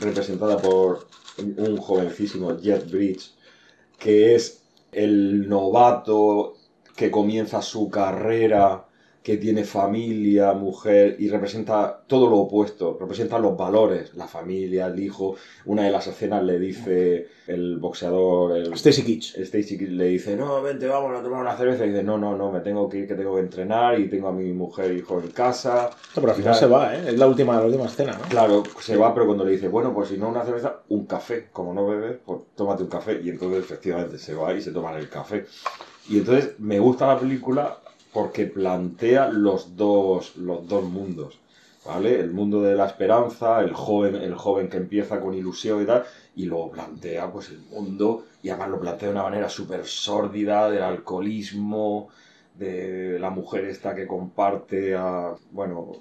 representada 0.00 0.56
por 0.56 1.06
un 1.38 1.76
jovencísimo 1.76 2.56
Jet 2.58 2.90
Bridge, 2.90 3.34
que 3.98 4.34
es 4.34 4.62
el 4.92 5.46
novato 5.48 6.54
que 6.96 7.10
comienza 7.10 7.60
su 7.60 7.90
carrera, 7.90 8.86
que 9.24 9.38
tiene 9.38 9.64
familia, 9.64 10.52
mujer, 10.52 11.16
y 11.18 11.30
representa 11.30 12.02
todo 12.06 12.28
lo 12.28 12.40
opuesto, 12.40 12.98
representa 13.00 13.38
los 13.38 13.56
valores, 13.56 14.12
la 14.16 14.28
familia, 14.28 14.88
el 14.88 15.00
hijo. 15.00 15.36
Una 15.64 15.84
de 15.84 15.90
las 15.90 16.06
escenas 16.06 16.44
le 16.44 16.58
dice 16.58 17.28
el 17.46 17.78
boxeador, 17.78 18.54
el, 18.54 18.74
Stacy 18.74 19.02
Kitsch. 19.02 19.38
Stacy 19.38 19.78
Kidd 19.78 19.88
le 19.92 20.08
dice, 20.08 20.36
no, 20.36 20.60
vente, 20.60 20.86
vamos 20.86 21.18
a 21.18 21.22
tomar 21.22 21.40
una 21.40 21.56
cerveza. 21.56 21.86
Y 21.86 21.88
dice, 21.88 22.02
no, 22.04 22.18
no, 22.18 22.36
no, 22.36 22.52
me 22.52 22.60
tengo 22.60 22.86
que 22.86 22.98
ir, 22.98 23.08
que 23.08 23.14
tengo 23.14 23.36
que 23.36 23.40
entrenar 23.40 23.98
y 23.98 24.10
tengo 24.10 24.28
a 24.28 24.32
mi 24.32 24.52
mujer 24.52 24.90
e 24.90 24.98
hijo 24.98 25.18
en 25.18 25.28
casa. 25.28 25.88
No, 26.14 26.20
pero 26.20 26.32
al 26.32 26.36
final 26.36 26.54
se 26.54 26.66
va, 26.66 26.94
¿eh? 26.94 27.04
Es 27.06 27.18
la 27.18 27.26
última, 27.26 27.58
la 27.58 27.64
última 27.64 27.86
escena, 27.86 28.12
¿no? 28.12 28.28
Claro, 28.28 28.62
se 28.78 28.94
va, 28.94 29.14
pero 29.14 29.24
cuando 29.24 29.46
le 29.46 29.52
dice, 29.52 29.68
bueno, 29.68 29.94
pues 29.94 30.10
si 30.10 30.18
no 30.18 30.28
una 30.28 30.44
cerveza, 30.44 30.82
un 30.90 31.06
café. 31.06 31.48
Como 31.50 31.72
no 31.72 31.86
bebes, 31.86 32.18
pues 32.26 32.42
tómate 32.54 32.82
un 32.82 32.90
café. 32.90 33.22
Y 33.24 33.30
entonces 33.30 33.60
efectivamente 33.60 34.18
se 34.18 34.34
va 34.34 34.52
y 34.52 34.60
se 34.60 34.70
toma 34.70 34.94
el 34.98 35.08
café. 35.08 35.46
Y 36.10 36.18
entonces 36.18 36.56
me 36.58 36.78
gusta 36.78 37.06
la 37.06 37.18
película 37.18 37.78
porque 38.14 38.46
plantea 38.46 39.28
los 39.28 39.76
dos, 39.76 40.36
los 40.36 40.66
dos 40.68 40.84
mundos. 40.84 41.38
¿Vale? 41.84 42.18
El 42.18 42.30
mundo 42.30 42.62
de 42.62 42.74
la 42.74 42.86
esperanza, 42.86 43.60
el 43.60 43.74
joven, 43.74 44.14
el 44.14 44.34
joven 44.34 44.70
que 44.70 44.78
empieza 44.78 45.20
con 45.20 45.34
ilusión 45.34 45.82
y 45.82 45.86
tal, 45.86 46.04
y 46.34 46.46
luego 46.46 46.70
plantea 46.70 47.30
pues 47.30 47.50
el 47.50 47.58
mundo, 47.58 48.24
y 48.42 48.48
además 48.48 48.70
lo 48.70 48.80
plantea 48.80 49.08
de 49.08 49.14
una 49.14 49.24
manera 49.24 49.50
súper 49.50 49.84
sórdida, 49.84 50.70
del 50.70 50.82
alcoholismo, 50.82 52.08
de 52.54 53.18
la 53.18 53.28
mujer 53.28 53.66
esta 53.66 53.94
que 53.94 54.06
comparte 54.06 54.94
a, 54.94 55.34
bueno, 55.50 55.92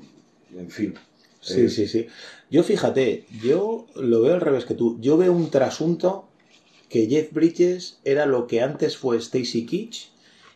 en 0.57 0.69
fin. 0.69 0.93
Sí, 1.41 1.65
Eh, 1.65 1.69
sí, 1.69 1.87
sí. 1.87 2.07
Yo 2.49 2.63
fíjate, 2.63 3.25
yo 3.41 3.87
lo 3.95 4.21
veo 4.21 4.35
al 4.35 4.41
revés 4.41 4.63
que 4.63 4.75
tú. 4.75 4.97
Yo 5.01 5.17
veo 5.17 5.33
un 5.33 5.49
trasunto 5.49 6.29
que 6.87 7.07
Jeff 7.07 7.33
Bridges 7.33 7.99
era 8.05 8.25
lo 8.25 8.47
que 8.47 8.61
antes 8.61 8.95
fue 8.97 9.17
Stacy 9.17 9.65
Kitsch 9.65 10.12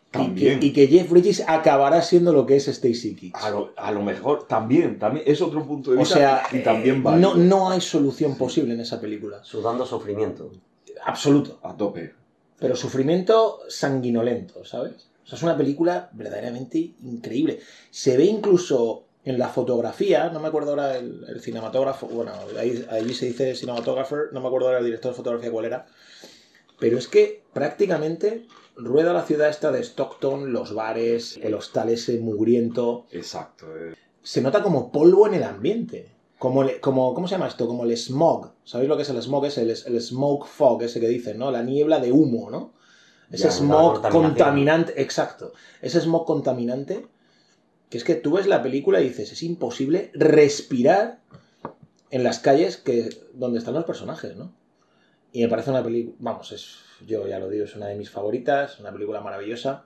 y 0.08 0.12
que, 0.12 0.18
También. 0.20 0.60
y 0.64 0.72
que 0.72 0.88
Jeff 0.88 1.10
Bridges 1.10 1.44
acabará 1.48 2.02
siendo 2.02 2.32
lo 2.32 2.46
que 2.46 2.56
es 2.56 2.68
Stacy 2.68 3.14
Kitsch. 3.16 3.36
A 3.36 3.50
lo, 3.50 3.74
a 3.76 3.92
lo 3.92 4.02
mejor 4.02 4.48
también, 4.48 4.98
también 4.98 5.26
es 5.28 5.42
otro 5.42 5.66
punto 5.66 5.92
de 5.92 5.98
O 5.98 6.00
vista 6.00 6.16
sea, 6.16 6.44
y 6.52 6.64
también 6.64 6.98
eh, 6.98 7.02
va 7.02 7.16
no, 7.18 7.36
no 7.36 7.70
hay 7.70 7.82
solución 7.82 8.38
posible 8.38 8.74
en 8.74 8.80
esa 8.80 9.02
película. 9.02 9.44
Sudando 9.44 9.86
sufrimiento. 9.86 10.52
Absoluto. 11.06 11.60
a 11.64 11.76
tope. 11.76 12.14
Pero 12.58 12.76
sufrimiento 12.76 13.60
sanguinolento, 13.68 14.64
¿sabes? 14.66 15.10
O 15.24 15.28
sea, 15.28 15.38
es 15.38 15.44
una 15.44 15.58
película 15.58 16.10
verdaderamente 16.14 16.94
increíble. 17.04 17.60
Se 17.92 18.18
ve 18.18 18.24
incluso 18.26 19.04
en 19.26 19.38
la 19.38 19.50
fotografía, 19.50 20.30
no 20.30 20.40
me 20.40 20.48
acuerdo 20.48 20.70
ahora 20.70 20.98
el, 20.98 21.26
el 21.28 21.42
cinematógrafo, 21.42 22.08
bueno, 22.08 22.32
ahí, 22.58 22.86
ahí 22.90 23.14
se 23.14 23.26
dice 23.26 23.56
cinematographer, 23.56 24.30
no 24.32 24.40
me 24.40 24.48
acuerdo 24.48 24.68
ahora 24.68 24.80
el 24.80 24.86
director 24.86 25.12
de 25.12 25.18
fotografía 25.18 25.52
cuál 25.52 25.66
era, 25.66 25.86
pero 26.80 26.98
es 26.98 27.10
que 27.10 27.44
prácticamente 27.52 28.46
rueda 28.78 29.14
la 29.14 29.24
ciudad 29.24 29.50
esta 29.50 29.72
de 29.72 29.82
Stockton, 29.84 30.54
los 30.54 30.74
bares, 30.74 31.38
el 31.42 31.54
hostal 31.54 31.90
ese 31.90 32.20
mugriento, 32.20 33.06
Exacto. 33.12 33.66
eh. 33.76 33.96
se 34.22 34.42
nota 34.42 34.62
como 34.64 34.92
polvo 34.92 35.28
en 35.28 35.34
el 35.36 35.44
ambiente. 35.44 36.12
Como, 36.40 36.62
el- 36.62 36.80
como, 36.80 37.14
¿Cómo 37.16 37.28
se 37.28 37.34
llama 37.36 37.48
esto? 37.48 37.66
Como 37.68 37.84
el 37.84 37.98
smog. 37.98 38.52
¿Sabéis 38.64 38.88
lo 38.90 38.96
que 38.96 39.02
es 39.04 39.10
el 39.10 39.20
smog? 39.22 39.46
Es 39.48 39.58
el, 39.58 39.72
el 39.72 40.02
smoke 40.02 40.46
fog, 40.46 40.84
ese 40.84 41.00
que 41.00 41.08
dicen, 41.08 41.40
¿no? 41.40 41.50
La 41.50 41.64
niebla 41.64 42.00
de 42.00 42.12
humo, 42.12 42.52
¿no? 42.52 42.74
Ese 43.32 43.46
Ya, 43.46 43.52
smog 43.52 44.08
contaminante, 44.10 45.02
exacto. 45.02 45.54
Ese 45.82 46.00
smog 46.00 46.26
contaminante, 46.26 47.08
que 47.90 47.98
es 47.98 48.04
que 48.04 48.14
tú 48.16 48.34
ves 48.34 48.46
la 48.46 48.62
película 48.62 49.02
y 49.02 49.10
dices, 49.10 49.32
es 49.32 49.42
imposible 49.42 50.12
respirar 50.14 51.20
en 52.12 52.24
las 52.24 52.38
calles 52.40 52.78
que, 52.78 53.10
donde 53.34 53.58
están 53.60 53.74
los 53.74 53.86
personajes, 53.86 54.36
¿no? 54.36 54.54
Y 55.34 55.42
me 55.42 55.50
parece 55.50 55.72
una 55.72 55.84
película, 55.84 56.16
vamos, 56.20 56.52
es, 56.52 56.76
yo 57.06 57.28
ya 57.28 57.40
lo 57.40 57.50
digo, 57.50 57.66
es 57.66 57.76
una 57.76 57.88
de 57.88 57.96
mis 57.96 58.10
favoritas, 58.10 58.80
una 58.80 58.92
película 58.92 59.22
maravillosa. 59.22 59.86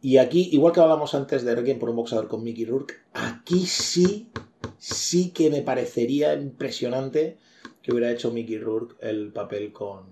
Y 0.00 0.18
aquí, 0.18 0.48
igual 0.52 0.72
que 0.72 0.80
hablamos 0.80 1.14
antes 1.14 1.44
de 1.44 1.54
Requiem 1.54 1.78
por 1.78 1.90
un 1.90 1.96
boxeador 1.96 2.28
con 2.28 2.42
Mickey 2.42 2.64
Rourke, 2.64 2.94
aquí 3.12 3.66
sí, 3.66 4.30
sí 4.78 5.30
que 5.30 5.48
me 5.48 5.62
parecería 5.62 6.34
impresionante 6.34 7.38
que 7.80 7.92
hubiera 7.92 8.10
hecho 8.10 8.32
Mickey 8.32 8.58
Rourke 8.58 8.96
el 9.00 9.32
papel 9.32 9.72
con, 9.72 10.06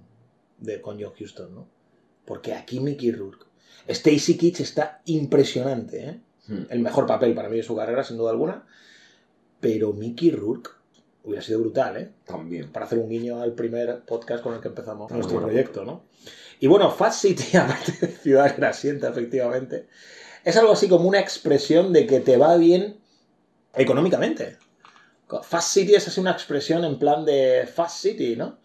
de, 0.59 0.81
con 0.81 1.00
John 1.00 1.12
Huston, 1.18 1.55
¿no? 1.55 1.68
Porque 2.24 2.55
aquí 2.55 2.81
Mickey 2.81 3.11
Rourke. 3.11 3.46
Stacy 3.88 4.37
Kitsch 4.37 4.61
está 4.61 5.03
impresionante, 5.07 6.05
¿eh? 6.05 6.20
Hmm. 6.46 6.64
El 6.68 6.81
mejor 6.81 7.07
papel 7.07 7.35
para 7.35 7.48
mí 7.48 7.57
de 7.57 7.62
su 7.62 7.74
carrera, 7.74 8.05
sin 8.05 8.16
duda 8.16 8.31
alguna. 8.31 8.66
Pero 9.59 9.92
Mickey 9.92 10.31
Rourke 10.31 10.70
hubiera 11.24 11.42
sido 11.42 11.61
brutal, 11.61 11.96
¿eh? 11.96 12.11
También. 12.24 12.70
para 12.70 12.87
hacer 12.87 12.98
un 12.98 13.09
guiño 13.09 13.40
al 13.40 13.52
primer 13.52 14.00
podcast 14.00 14.42
con 14.42 14.54
el 14.54 14.61
que 14.61 14.68
empezamos 14.68 15.11
nuestro 15.11 15.40
proyecto, 15.40 15.85
¿no? 15.85 16.04
Y 16.59 16.66
bueno, 16.66 16.90
Fast 16.90 17.22
City, 17.22 17.56
aparte 17.56 17.92
de 18.00 18.12
Ciudad 18.12 18.54
Grasienta, 18.56 19.09
efectivamente, 19.09 19.88
es 20.44 20.56
algo 20.56 20.72
así 20.72 20.88
como 20.88 21.09
una 21.09 21.20
expresión 21.20 21.92
de 21.92 22.06
que 22.06 22.20
te 22.20 22.37
va 22.37 22.56
bien 22.56 22.98
económicamente. 23.74 24.56
Fast 25.42 25.74
City 25.74 25.94
es 25.94 26.09
así 26.09 26.20
una 26.20 26.33
expresión 26.33 26.85
en 26.85 26.98
plan 26.98 27.24
de 27.24 27.68
Fast 27.72 28.02
City, 28.02 28.35
¿no? 28.37 28.59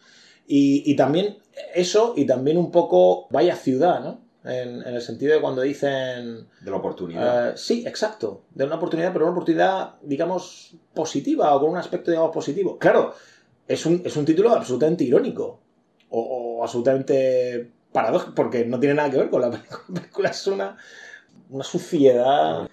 Y, 0.48 0.84
y 0.90 0.96
también 0.96 1.38
eso, 1.74 2.14
y 2.16 2.26
también 2.26 2.58
un 2.58 2.72
poco 2.72 3.28
vaya 3.30 3.56
ciudad, 3.56 4.00
¿no? 4.00 4.25
En, 4.46 4.82
en 4.84 4.94
el 4.94 5.02
sentido 5.02 5.34
de 5.34 5.42
cuando 5.42 5.62
dicen... 5.62 6.48
De 6.62 6.72
la 6.72 6.78
oportunidad. 6.78 7.50
Eh, 7.50 7.58
sí, 7.58 7.84
exacto. 7.86 8.44
De 8.52 8.64
una 8.64 8.76
oportunidad, 8.76 9.12
pero 9.12 9.26
una 9.26 9.34
oportunidad, 9.34 9.96
digamos, 10.02 10.76
positiva 10.94 11.56
o 11.56 11.60
con 11.60 11.72
un 11.72 11.78
aspecto, 11.78 12.12
digamos, 12.12 12.32
positivo. 12.32 12.78
Claro, 12.78 13.14
es 13.68 13.86
un, 13.86 14.02
es 14.06 14.16
un 14.16 14.26
título 14.26 14.52
absolutamente 14.52 15.04
irónico. 15.04 15.60
O, 16.10 16.20
o 16.60 16.64
absolutamente 16.64 17.72
paradójico, 17.92 18.36
porque 18.36 18.66
no 18.66 18.80
tiene 18.80 18.96
nada 18.96 19.10
que 19.10 19.18
ver 19.18 19.30
con 19.30 19.42
la 19.42 19.50
película. 19.50 19.80
La 19.88 19.96
película 19.96 20.30
es 20.30 20.48
una, 20.48 20.78
una 21.50 21.64
suciedad. 21.64 22.70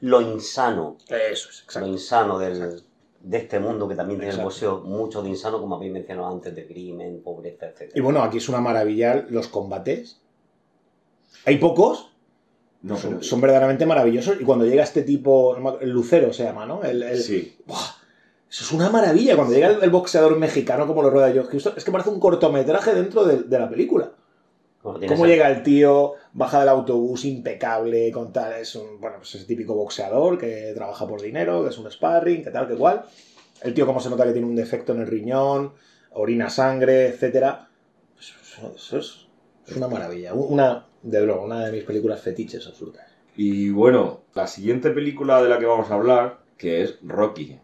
Lo 0.00 0.20
insano, 0.20 0.96
Eso 1.08 1.50
es, 1.50 1.58
lo 1.58 1.64
exacto. 1.64 1.88
insano 1.88 2.38
del, 2.38 2.56
Exacto. 2.56 2.82
de 3.20 3.38
este 3.38 3.60
mundo 3.60 3.86
que 3.88 3.94
también 3.94 4.18
tiene 4.18 4.34
el 4.34 4.40
boxeo, 4.40 4.80
mucho 4.80 5.22
de 5.22 5.28
insano, 5.28 5.60
como 5.60 5.76
habéis 5.76 5.92
mencionado 5.92 6.28
antes, 6.28 6.54
de 6.54 6.66
crimen, 6.66 7.22
pobreza, 7.22 7.66
etc. 7.66 7.92
Y 7.94 8.00
bueno, 8.00 8.22
aquí 8.22 8.38
es 8.38 8.48
una 8.48 8.60
maravilla 8.60 9.26
los 9.28 9.48
combates. 9.48 10.20
Hay 11.46 11.58
pocos, 11.58 12.12
no, 12.82 12.96
son, 12.96 13.10
pero- 13.10 13.22
son 13.22 13.40
verdaderamente 13.40 13.86
maravillosos. 13.86 14.40
Y 14.40 14.44
cuando 14.44 14.64
llega 14.66 14.82
este 14.82 15.02
tipo, 15.02 15.56
el 15.80 15.90
Lucero 15.90 16.32
se 16.32 16.44
llama, 16.44 16.66
¿no? 16.66 16.82
El, 16.82 17.02
el- 17.02 17.22
Sí. 17.22 17.56
¡Buah! 17.66 17.78
Eso 18.50 18.64
es 18.64 18.72
una 18.72 18.90
maravilla. 18.90 19.36
Cuando 19.36 19.54
llega 19.54 19.68
el, 19.68 19.82
el 19.82 19.90
boxeador 19.90 20.36
mexicano, 20.36 20.86
como 20.86 21.02
lo 21.02 21.10
rueda 21.10 21.30
George 21.32 21.50
Houston, 21.52 21.74
es 21.76 21.84
que 21.84 21.92
parece 21.92 22.10
un 22.10 22.18
cortometraje 22.18 22.92
dentro 22.94 23.24
de, 23.24 23.42
de 23.44 23.58
la 23.58 23.68
película. 23.70 24.10
Cómo 24.82 25.26
llega 25.26 25.48
el 25.50 25.62
tío, 25.62 26.14
baja 26.32 26.60
del 26.60 26.70
autobús 26.70 27.26
impecable, 27.26 28.10
con 28.10 28.32
tal, 28.32 28.54
es 28.54 28.74
un, 28.74 28.98
bueno, 28.98 29.18
pues 29.18 29.34
ese 29.34 29.44
típico 29.44 29.74
boxeador 29.74 30.38
que 30.38 30.72
trabaja 30.74 31.06
por 31.06 31.20
dinero, 31.20 31.62
que 31.62 31.68
es 31.68 31.76
un 31.78 31.90
sparring, 31.90 32.42
que 32.42 32.50
tal, 32.50 32.66
que 32.66 32.74
cual. 32.76 33.04
El 33.62 33.74
tío, 33.74 33.84
como 33.86 34.00
se 34.00 34.08
nota 34.08 34.24
que 34.24 34.32
tiene 34.32 34.46
un 34.48 34.56
defecto 34.56 34.92
en 34.94 35.02
el 35.02 35.06
riñón, 35.06 35.74
orina 36.12 36.48
sangre, 36.48 37.08
etcétera. 37.08 37.68
Eso, 38.18 38.34
eso- 38.42 38.74
eso 38.74 38.98
es, 38.98 39.26
es 39.66 39.76
una 39.76 39.86
maravilla. 39.86 40.32
Una, 40.34 40.86
de 41.02 41.24
luego, 41.24 41.44
una 41.44 41.66
de 41.66 41.72
mis 41.72 41.84
películas 41.84 42.20
fetiches 42.20 42.66
absolutas. 42.66 43.06
Y 43.36 43.70
bueno, 43.70 44.20
la 44.34 44.46
siguiente 44.46 44.90
película 44.90 45.42
de 45.42 45.48
la 45.48 45.58
que 45.58 45.66
vamos 45.66 45.90
a 45.90 45.94
hablar, 45.94 46.40
que 46.56 46.82
es 46.82 46.98
Rocky. 47.02 47.58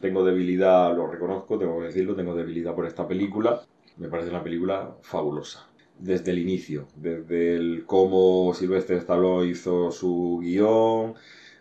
Tengo 0.00 0.24
debilidad, 0.24 0.94
lo 0.94 1.06
reconozco, 1.06 1.58
tengo 1.58 1.80
que 1.80 1.86
decirlo, 1.86 2.14
tengo 2.14 2.34
debilidad 2.34 2.74
por 2.74 2.86
esta 2.86 3.08
película. 3.08 3.62
Me 3.96 4.08
parece 4.08 4.30
una 4.30 4.42
película 4.42 4.94
fabulosa. 5.00 5.66
Desde 5.98 6.30
el 6.30 6.38
inicio, 6.38 6.86
desde 6.94 7.56
el 7.56 7.84
cómo 7.86 8.52
Sylvester 8.54 8.98
Stallone 8.98 9.48
hizo 9.48 9.90
su 9.90 10.40
guion, 10.42 11.14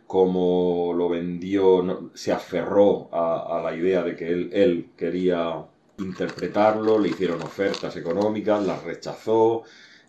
cómo 0.06 0.94
lo 0.94 1.08
vendió, 1.08 2.12
se 2.14 2.34
aferró 2.34 3.10
a, 3.14 3.58
a 3.58 3.64
la 3.64 3.76
idea 3.76 4.04
de 4.04 4.16
que 4.16 4.28
él, 4.28 4.50
él 4.52 4.90
quería 4.98 5.66
interpretarlo, 5.98 7.00
le 7.00 7.10
hicieron 7.10 7.42
ofertas 7.42 7.96
económicas, 7.96 8.66
las 8.66 8.84
rechazó 8.84 9.64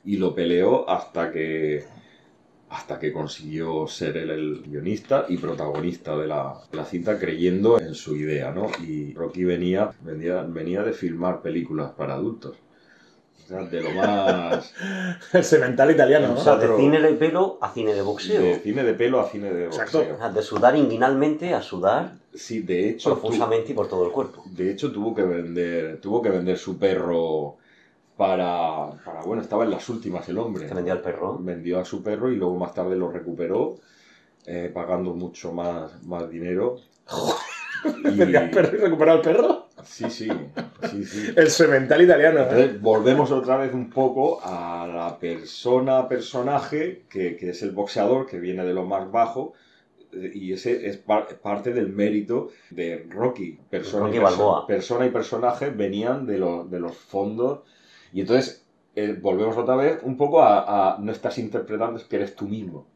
y 0.06 0.16
lo 0.16 0.34
peleó 0.34 0.88
hasta 0.88 1.30
que 1.30 1.84
hasta 2.68 2.98
que 2.98 3.12
consiguió 3.12 3.86
ser 3.86 4.16
él 4.16 4.30
el 4.30 4.62
guionista 4.62 5.26
y 5.28 5.36
protagonista 5.38 6.16
de 6.16 6.26
la, 6.26 6.54
de 6.70 6.76
la 6.78 6.84
cinta 6.84 7.18
creyendo 7.18 7.78
en 7.78 7.94
su 7.94 8.16
idea, 8.16 8.50
¿no? 8.50 8.66
Y 8.82 9.14
Rocky 9.14 9.44
venía, 9.44 9.92
venía, 10.02 10.42
venía 10.42 10.82
de 10.82 10.92
filmar 10.92 11.42
películas 11.42 11.92
para 11.92 12.14
adultos. 12.14 12.56
O 13.44 13.48
sea, 13.48 13.62
de 13.62 13.80
lo 13.80 13.90
más... 13.92 14.74
El 15.32 15.44
semental 15.44 15.92
italiano, 15.92 16.32
O 16.32 16.34
¿no? 16.34 16.40
sea, 16.40 16.56
de 16.56 16.76
cine 16.76 17.00
de 17.00 17.12
pelo 17.12 17.58
a 17.62 17.72
cine 17.72 17.94
de 17.94 18.02
boxeo. 18.02 18.42
De 18.42 18.58
cine 18.58 18.82
de 18.82 18.94
pelo 18.94 19.20
a 19.20 19.28
cine 19.30 19.52
de 19.54 19.66
Exacto. 19.66 19.98
boxeo. 19.98 20.14
O 20.16 20.18
sea, 20.18 20.28
de 20.30 20.42
sudar 20.42 20.76
inguinalmente 20.76 21.54
a 21.54 21.62
sudar 21.62 22.14
Sí, 22.34 22.60
de 22.62 22.90
hecho, 22.90 23.14
tu- 23.14 23.20
profusamente 23.20 23.70
y 23.70 23.74
por 23.76 23.88
todo 23.88 24.04
el 24.06 24.10
cuerpo. 24.10 24.42
de 24.50 24.72
hecho 24.72 24.90
tuvo 24.90 25.14
que 25.14 25.22
vender, 25.22 26.00
tuvo 26.00 26.20
que 26.20 26.30
vender 26.30 26.58
su 26.58 26.76
perro 26.76 27.56
para, 28.16 28.90
para, 29.04 29.22
bueno, 29.24 29.42
estaba 29.42 29.64
en 29.64 29.70
las 29.70 29.88
últimas 29.88 30.28
el 30.28 30.38
hombre. 30.38 30.68
Se 30.68 30.74
vendía 30.74 30.94
al 30.94 31.02
perro. 31.02 31.38
vendió 31.38 31.78
a 31.80 31.84
su 31.84 32.02
perro 32.02 32.30
y 32.30 32.36
luego 32.36 32.56
más 32.56 32.72
tarde 32.74 32.96
lo 32.96 33.10
recuperó 33.10 33.76
eh, 34.46 34.70
pagando 34.72 35.12
mucho 35.14 35.52
más, 35.52 36.02
más 36.04 36.28
dinero. 36.30 36.76
Y- 38.04 38.10
Vendía 38.16 38.40
al 38.40 38.50
perro 38.50 38.76
y 38.76 38.80
recuperó 38.80 39.12
al 39.12 39.20
perro. 39.20 39.66
Sí, 39.84 40.10
sí, 40.10 40.28
sí, 40.90 41.04
sí. 41.04 41.32
El 41.36 41.48
semental 41.50 42.02
italiano. 42.02 42.40
Entonces 42.40 42.80
volvemos 42.80 43.30
otra 43.30 43.56
vez 43.58 43.72
un 43.72 43.90
poco 43.90 44.40
a 44.42 44.86
la 44.92 45.18
persona, 45.18 46.08
personaje, 46.08 47.04
que, 47.08 47.36
que 47.36 47.50
es 47.50 47.62
el 47.62 47.70
boxeador, 47.70 48.26
que 48.26 48.40
viene 48.40 48.64
de 48.64 48.74
lo 48.74 48.84
más 48.84 49.10
bajo, 49.12 49.52
y 50.12 50.52
ese 50.52 50.88
es 50.88 50.96
par- 50.96 51.28
parte 51.40 51.72
del 51.72 51.90
mérito 51.92 52.48
de 52.70 53.06
Rocky. 53.08 53.58
Persona, 53.70 54.06
Rocky 54.06 54.16
y, 54.16 54.20
perso- 54.20 54.24
Balboa. 54.24 54.66
persona 54.66 55.06
y 55.06 55.10
personaje 55.10 55.70
venían 55.70 56.26
de, 56.26 56.34
de 56.68 56.80
los 56.80 56.96
fondos, 56.96 57.60
y 58.16 58.22
entonces 58.22 58.66
eh, 58.94 59.14
volvemos 59.20 59.58
otra 59.58 59.76
vez 59.76 59.98
un 60.02 60.16
poco 60.16 60.40
a, 60.40 60.94
a 60.94 60.98
no 60.98 61.12
estás 61.12 61.36
interpretando, 61.36 61.98
es 61.98 62.04
que 62.04 62.16
eres 62.16 62.34
tú 62.34 62.48
mismo. 62.48 62.86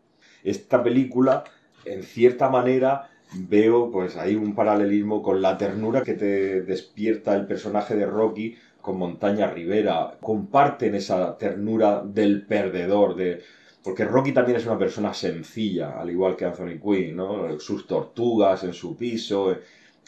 Esta 0.43 0.83
película, 0.83 1.45
en 1.85 2.03
cierta 2.03 2.49
manera, 2.49 3.11
veo 3.35 3.91
pues 3.91 4.17
ahí 4.17 4.35
un 4.35 4.55
paralelismo 4.55 5.21
con 5.21 5.43
la 5.43 5.59
ternura 5.59 6.01
que 6.01 6.15
te 6.15 6.63
despierta 6.63 7.37
el 7.37 7.47
personaje 7.47 7.97
de 7.97 8.07
Rocky 8.07 8.57
con 8.81 8.97
Montaña 8.97 9.51
Rivera. 9.51 10.17
Comparten 10.23 10.95
esa 10.95 11.37
ternura 11.37 12.03
del 12.03 12.47
perdedor, 12.47 13.15
de... 13.15 13.43
porque 13.85 14.07
Rocky 14.07 14.33
también 14.33 14.57
es 14.57 14.65
una 14.65 14.79
persona 14.79 15.13
sencilla, 15.13 16.01
al 16.01 16.09
igual 16.09 16.35
que 16.35 16.47
Anthony 16.47 16.81
Quinn, 16.83 17.17
¿no? 17.17 17.61
Sus 17.61 17.87
tortugas 17.87 18.65
en 18.65 18.73
su 18.73 18.97
piso. 18.97 19.55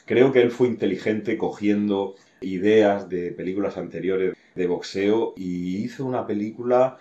Creo 0.06 0.32
que 0.32 0.40
él 0.40 0.50
fue 0.50 0.68
inteligente 0.68 1.36
cogiendo 1.36 2.14
ideas 2.42 3.08
de 3.08 3.32
películas 3.32 3.76
anteriores 3.76 4.34
de 4.54 4.66
boxeo 4.66 5.34
y 5.36 5.76
hizo 5.84 6.04
una 6.04 6.26
película 6.26 6.98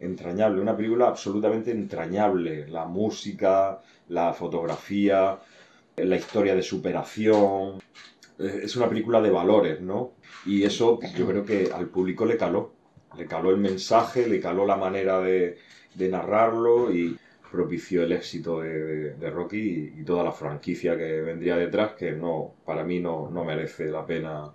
entrañable, 0.00 0.60
una 0.60 0.76
película 0.76 1.08
absolutamente 1.08 1.70
entrañable. 1.72 2.68
La 2.68 2.86
música, 2.86 3.80
la 4.08 4.32
fotografía, 4.34 5.38
la 5.96 6.16
historia 6.16 6.54
de 6.54 6.62
superación. 6.62 7.78
Eh, 8.38 8.60
Es 8.64 8.76
una 8.76 8.88
película 8.88 9.20
de 9.20 9.30
valores, 9.30 9.80
¿no? 9.80 10.12
Y 10.44 10.64
eso 10.64 11.00
yo 11.16 11.26
creo 11.26 11.44
que 11.44 11.70
al 11.72 11.88
público 11.88 12.24
le 12.26 12.36
caló. 12.36 12.72
Le 13.16 13.26
caló 13.26 13.50
el 13.50 13.58
mensaje, 13.58 14.26
le 14.28 14.40
caló 14.40 14.66
la 14.66 14.76
manera 14.76 15.20
de, 15.20 15.58
de 15.94 16.08
narrarlo 16.08 16.92
y 16.92 17.16
propició 17.50 18.02
el 18.02 18.12
éxito 18.12 18.60
de, 18.60 18.68
de- 18.68 19.14
de 19.14 19.30
Rocky 19.30 19.92
y, 19.96 20.00
y 20.00 20.04
toda 20.04 20.22
la 20.24 20.32
franquicia 20.32 20.96
que 20.96 21.20
vendría 21.22 21.56
detrás, 21.56 21.92
que 21.92 22.12
no, 22.12 22.52
para 22.64 22.84
mí 22.84 23.00
no, 23.00 23.30
no 23.30 23.44
merece 23.44 23.86
la 23.86 24.04
pena, 24.06 24.50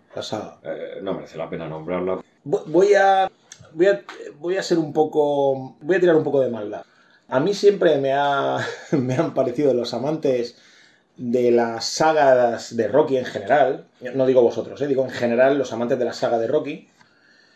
eh, 0.63 0.99
no 1.01 1.13
merece 1.13 1.37
la 1.37 1.49
pena 1.49 1.67
nombrarla. 1.67 2.21
Vo- 2.45 2.63
Voy 2.67 2.93
a, 2.93 3.29
voy 3.73 3.87
a. 3.87 4.01
Voy 4.39 4.57
a 4.57 4.63
ser 4.63 4.77
un 4.79 4.91
poco. 4.93 5.75
Voy 5.81 5.95
a 5.95 5.99
tirar 5.99 6.15
un 6.15 6.23
poco 6.23 6.41
de 6.41 6.49
maldad. 6.49 6.83
A 7.29 7.39
mí 7.39 7.53
siempre 7.53 7.97
me, 7.97 8.13
ha, 8.13 8.57
me 8.91 9.15
han 9.15 9.33
parecido 9.33 9.73
los 9.73 9.93
amantes 9.93 10.57
de 11.17 11.51
las 11.51 11.85
sagas 11.85 12.75
de 12.75 12.87
Rocky 12.87 13.17
en 13.17 13.25
general. 13.25 13.85
No 14.15 14.25
digo 14.25 14.41
vosotros, 14.41 14.81
¿eh? 14.81 14.87
digo 14.87 15.03
en 15.03 15.11
general 15.11 15.57
los 15.57 15.71
amantes 15.73 15.99
de 15.99 16.05
la 16.05 16.13
saga 16.13 16.39
de 16.39 16.47
Rocky. 16.47 16.87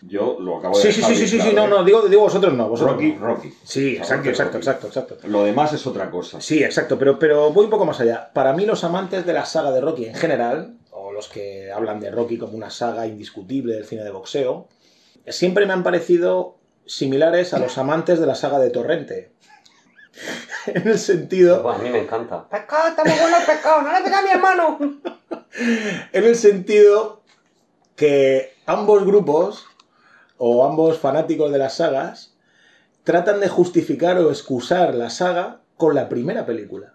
Yo 0.01 0.37
lo 0.39 0.57
acabo 0.57 0.77
de 0.77 0.83
Sí, 0.83 0.91
sí, 0.91 1.01
sí, 1.01 1.07
sí, 1.07 1.13
bien 1.15 1.27
sí, 1.27 1.41
sí, 1.41 1.49
claro, 1.51 1.67
no, 1.67 1.75
¿eh? 1.75 1.79
no, 1.79 1.83
digo, 1.83 2.01
digo 2.03 2.21
vosotros 2.21 2.53
no, 2.53 2.69
vosotros 2.69 2.95
Rocky, 2.95 3.13
no. 3.13 3.27
Rocky. 3.27 3.53
Sí, 3.63 3.95
exacto, 3.95 4.15
Rocky, 4.17 4.29
exacto, 4.29 4.57
exacto, 4.57 4.87
exacto. 4.87 5.17
Lo 5.27 5.43
demás 5.43 5.73
es 5.73 5.85
otra 5.87 6.11
cosa. 6.11 6.41
Sí, 6.41 6.63
exacto, 6.63 6.99
pero, 6.99 7.17
pero 7.17 7.51
voy 7.51 7.65
un 7.65 7.71
poco 7.71 7.85
más 7.85 7.99
allá. 7.99 8.29
Para 8.33 8.53
mí 8.53 8.65
los 8.65 8.83
amantes 8.83 9.25
de 9.25 9.33
la 9.33 9.45
saga 9.45 9.71
de 9.71 9.81
Rocky 9.81 10.05
en 10.05 10.15
general, 10.15 10.77
o 10.91 11.11
los 11.11 11.27
que 11.27 11.71
hablan 11.71 11.99
de 11.99 12.11
Rocky 12.11 12.37
como 12.37 12.53
una 12.53 12.69
saga 12.69 13.07
indiscutible 13.07 13.73
del 13.73 13.85
cine 13.85 14.03
de 14.03 14.11
boxeo, 14.11 14.67
siempre 15.27 15.65
me 15.65 15.73
han 15.73 15.83
parecido 15.83 16.57
similares 16.85 17.53
a 17.53 17.59
los 17.59 17.77
amantes 17.77 18.19
de 18.19 18.27
la 18.27 18.35
saga 18.35 18.59
de 18.59 18.69
Torrente. 18.69 19.31
en 20.67 20.87
el 20.87 20.99
sentido... 20.99 21.61
Bueno, 21.61 21.79
a 21.79 21.81
mí 21.81 21.89
me 21.89 21.99
encanta. 21.99 22.47
Pescado, 22.47 22.89
está 22.89 23.03
muy 23.03 23.19
bueno 23.19 23.37
el 23.37 23.45
pescado, 23.45 23.81
no 23.81 23.91
le 23.91 24.03
pegas 24.03 24.19
a 24.19 24.23
mi 24.23 24.29
hermano. 24.29 24.79
En 26.11 26.25
el 26.25 26.35
sentido 26.35 27.21
que 27.95 28.55
ambos 28.65 29.05
grupos, 29.05 29.65
o 30.37 30.65
ambos 30.65 30.97
fanáticos 30.99 31.51
de 31.51 31.57
las 31.57 31.75
sagas, 31.75 32.35
tratan 33.03 33.39
de 33.39 33.47
justificar 33.49 34.17
o 34.17 34.29
excusar 34.29 34.95
la 34.95 35.09
saga 35.09 35.61
con 35.77 35.95
la 35.95 36.09
primera 36.09 36.45
película. 36.45 36.93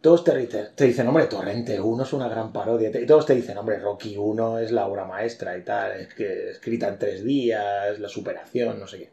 Todos 0.00 0.24
te, 0.24 0.36
dicen- 0.84 1.06
hombre, 1.06 1.26
Torrente 1.26 1.80
1 1.80 2.02
es 2.02 2.12
una 2.12 2.28
gran 2.28 2.52
parodia. 2.52 2.90
Y 2.92 3.06
todos 3.06 3.24
te 3.24 3.34
dicen, 3.36 3.56
hombre, 3.56 3.78
Rocky 3.78 4.16
1 4.16 4.58
es 4.58 4.72
la 4.72 4.86
obra 4.88 5.04
maestra 5.04 5.56
y 5.56 5.62
tal, 5.62 5.92
es 5.92 6.12
que 6.14 6.50
escrita 6.50 6.88
en 6.88 6.98
tres 6.98 7.22
días, 7.22 8.00
la 8.00 8.08
superación, 8.08 8.80
no 8.80 8.88
sé 8.88 8.98
qué. 8.98 9.10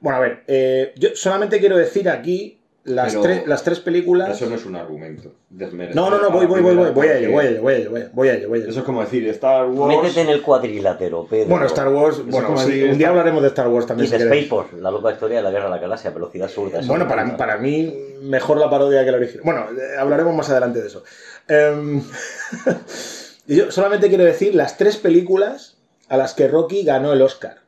Bueno, 0.00 0.18
a 0.18 0.20
ver, 0.20 0.44
eh, 0.48 0.92
yo 0.96 1.10
solamente 1.14 1.60
quiero 1.60 1.76
decir 1.76 2.08
aquí 2.08 2.57
las, 2.88 3.12
Pero 3.12 3.22
tres, 3.22 3.46
las 3.46 3.62
tres 3.62 3.80
películas... 3.80 4.30
Eso 4.30 4.48
no 4.48 4.56
es 4.56 4.66
un 4.66 4.76
argumento. 4.76 5.32
No, 5.50 6.10
no, 6.10 6.20
no, 6.20 6.30
voy, 6.30 6.46
voy, 6.46 6.60
voy, 6.60 6.74
voy, 6.74 6.90
voy 6.90 7.06
a 7.06 7.18
ello, 7.18 7.30
voy 7.32 7.44
a 7.44 7.48
ello, 7.48 7.62
voy 7.62 7.74
a 7.74 7.76
ello, 7.76 7.90
voy 7.90 8.00
a 8.00 8.04
ello, 8.04 8.10
voy 8.12 8.28
a 8.28 8.34
ello. 8.34 8.70
Eso 8.70 8.80
es 8.80 8.84
como 8.84 9.00
decir, 9.00 9.26
Star 9.28 9.66
Wars... 9.66 9.96
Métete 9.96 10.20
en 10.22 10.28
el 10.30 10.42
cuadrilátero, 10.42 11.26
Pedro. 11.26 11.48
Bueno, 11.48 11.66
Star 11.66 11.88
Wars, 11.88 12.24
bueno, 12.26 12.48
como 12.48 12.58
sí, 12.58 12.70
decir, 12.70 12.90
un 12.90 12.98
día 12.98 13.08
hablaremos 13.08 13.42
de 13.42 13.48
Star 13.48 13.68
Wars 13.68 13.86
también. 13.86 14.06
Y 14.06 14.08
si 14.08 14.16
de 14.16 14.24
queréis. 14.24 14.46
Spaceport, 14.46 14.80
la 14.80 14.90
loca 14.90 15.12
historia 15.12 15.38
de 15.38 15.42
la 15.42 15.50
guerra 15.50 15.64
de 15.64 15.70
la 15.70 15.78
galaxia, 15.78 16.10
velocidad 16.10 16.46
absurda. 16.46 16.80
eso 16.80 16.88
Bueno, 16.88 17.06
para, 17.08 17.22
encanta. 17.22 17.38
para 17.38 17.58
mí, 17.58 17.94
mejor 18.22 18.58
la 18.58 18.70
parodia 18.70 19.04
que 19.04 19.10
la 19.10 19.16
original. 19.18 19.42
Bueno, 19.44 19.66
eh, 19.70 19.96
hablaremos 19.98 20.34
más 20.34 20.48
adelante 20.50 20.80
de 20.80 20.86
eso. 20.86 21.04
Em, 21.48 22.02
y 23.46 23.56
yo 23.56 23.70
solamente 23.70 24.08
quiero 24.08 24.24
decir 24.24 24.54
las 24.54 24.76
tres 24.76 24.96
películas 24.96 25.78
a 26.08 26.16
las 26.16 26.34
que 26.34 26.48
Rocky 26.48 26.84
ganó 26.84 27.12
el 27.12 27.22
Oscar. 27.22 27.58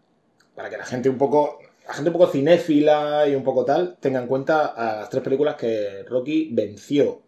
Para 0.54 0.70
que 0.70 0.76
la 0.76 0.84
gente 0.84 1.08
un 1.08 1.18
poco. 1.18 1.58
La 1.90 1.94
gente 1.94 2.10
un 2.10 2.12
poco 2.12 2.28
cinéfila 2.30 3.26
y 3.26 3.34
un 3.34 3.42
poco 3.42 3.64
tal 3.64 3.96
tenga 3.98 4.20
en 4.20 4.28
cuenta 4.28 4.66
a 4.66 5.00
las 5.00 5.10
tres 5.10 5.24
películas 5.24 5.56
que 5.56 6.04
Rocky 6.08 6.50
venció. 6.52 7.20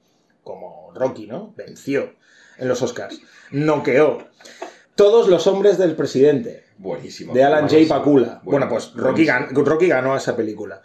Como 0.45 0.93
Rocky, 0.95 1.27
¿no? 1.27 1.53
Venció 1.57 2.13
en 2.59 2.69
los 2.69 2.81
Oscars. 2.81 3.21
Noqueó. 3.51 4.19
Todos 4.95 5.27
los 5.27 5.49
hombres 5.49 5.79
del 5.79 5.97
presidente 5.97 6.63
Buenísimo. 6.79 7.35
de 7.35 7.43
Alan 7.43 7.69
J. 7.69 7.77
Pakula. 7.89 8.27
bueno, 8.27 8.41
Bueno, 8.45 8.69
pues 8.69 8.93
Rocky, 8.95 9.25
buenísimo. 9.27 9.63
gan- 9.63 9.65
Rocky 9.67 9.89
ganó 9.89 10.17
esa 10.17 10.37
película. 10.37 10.81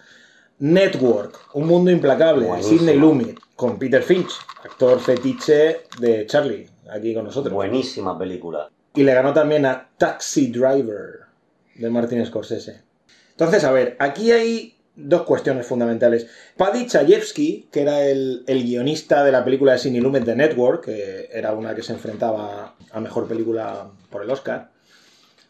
Network, 0.58 1.40
Un 1.54 1.68
Mundo 1.68 1.92
Implacable, 1.92 2.48
de. 2.48 2.64
Sidney 2.64 2.96
Lumet, 2.98 3.38
con 3.56 3.78
Peter 3.78 4.02
Finch, 4.02 4.32
actor 4.64 5.00
fetiche 5.00 5.82
de 6.00 6.26
Charlie, 6.26 6.68
aquí 6.92 7.14
con 7.14 7.26
nosotros. 7.26 7.54
Buenísima 7.54 8.18
película. 8.18 8.72
Y 8.96 9.04
le 9.04 9.14
ganó 9.14 9.34
también 9.34 9.68
a 9.68 9.88
Taxi 10.00 10.48
Driver, 10.52 11.20
de 11.76 11.90
Martin 11.92 12.26
Scorsese. 12.26 12.87
Entonces, 13.38 13.64
a 13.66 13.72
ver, 13.72 13.96
aquí 14.00 14.32
hay 14.32 14.76
dos 14.96 15.22
cuestiones 15.22 15.68
fundamentales. 15.68 16.26
Paddy 16.58 16.88
Chayefsky, 16.88 17.68
que 17.72 17.84
era 17.84 18.04
el, 18.04 18.44
guionista 18.48 19.24
de 19.24 19.32
la 19.32 19.46
película 19.46 19.74
de 19.74 19.78
Sidney 19.78 20.02
Lumet 20.02 20.26
de 20.26 20.36
Network, 20.36 20.86
que 20.86 21.30
era 21.32 21.54
una 21.54 21.76
que 21.76 21.84
se 21.84 21.94
enfrentaba 21.94 22.76
a 22.92 23.00
mejor 23.00 23.28
película 23.28 23.92
por 24.10 24.24
el 24.24 24.32
Oscar, 24.32 24.72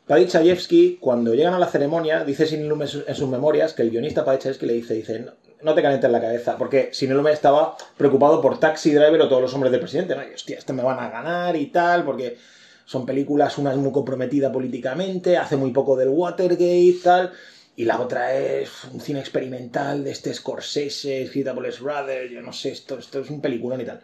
Paddy 0.06 0.28
Chayefsky, 0.28 0.98
cuando 1.00 1.34
llegan 1.34 1.54
a 1.54 1.60
la 1.60 1.68
ceremonia, 1.68 2.26
dice 2.26 2.46
Sidney 2.46 2.68
Lumet 2.68 2.90
en 3.08 3.16
sus- 3.16 3.30
memorias 3.30 3.74
que 3.74 3.84
el 3.84 3.90
guionista 3.90 4.26
Paddy 4.26 4.40
Chayefsky 4.40 4.66
le 4.66 4.74
dice, 4.74 4.94
dice, 4.94 5.26
no, 5.62 5.74
te 5.74 5.82
calientes 5.82 6.12
la 6.12 6.20
cabeza, 6.20 6.58
porque 6.58 6.90
Sidney 6.92 7.16
Lumet 7.16 7.34
estaba 7.34 7.78
preocupado 7.96 8.42
por 8.42 8.60
Taxi 8.60 8.92
Driver 8.92 9.22
o 9.22 9.30
todos 9.30 9.42
los 9.42 9.54
hombres 9.54 9.72
del 9.72 9.80
presidente, 9.80 10.14
¿no? 10.14 10.24
Y 10.28 10.34
hostia, 10.34 10.58
este 10.58 10.74
me 10.74 10.84
van 10.84 11.00
a 11.00 11.10
ganar 11.10 11.56
y 11.56 11.68
tal, 11.68 12.04
porque 12.04 12.38
son 12.84 13.06
películas, 13.06 13.58
una 13.58 13.74
muy 13.76 13.94
comprometida 13.94 14.52
políticamente, 14.52 15.38
hace 15.38 15.56
muy 15.56 15.72
poco 15.72 15.96
del 15.96 16.10
Watergate, 16.10 16.96
tal, 17.02 17.32
y 17.78 17.86
la 17.86 18.02
otra 18.02 18.34
es 18.34 18.86
un 18.86 19.00
cine 19.00 19.20
experimental 19.20 20.04
de 20.04 20.10
este 20.10 20.34
Scorsese, 20.34 21.22
escrita 21.22 21.54
por 21.54 21.62
Les 21.62 21.80
Brothers, 21.80 22.32
yo 22.32 22.42
no 22.42 22.52
sé, 22.52 22.72
esto, 22.72 22.98
esto 22.98 23.20
es 23.20 23.30
un 23.30 23.40
peliculón 23.40 23.80
y 23.80 23.86
tal. 23.86 24.02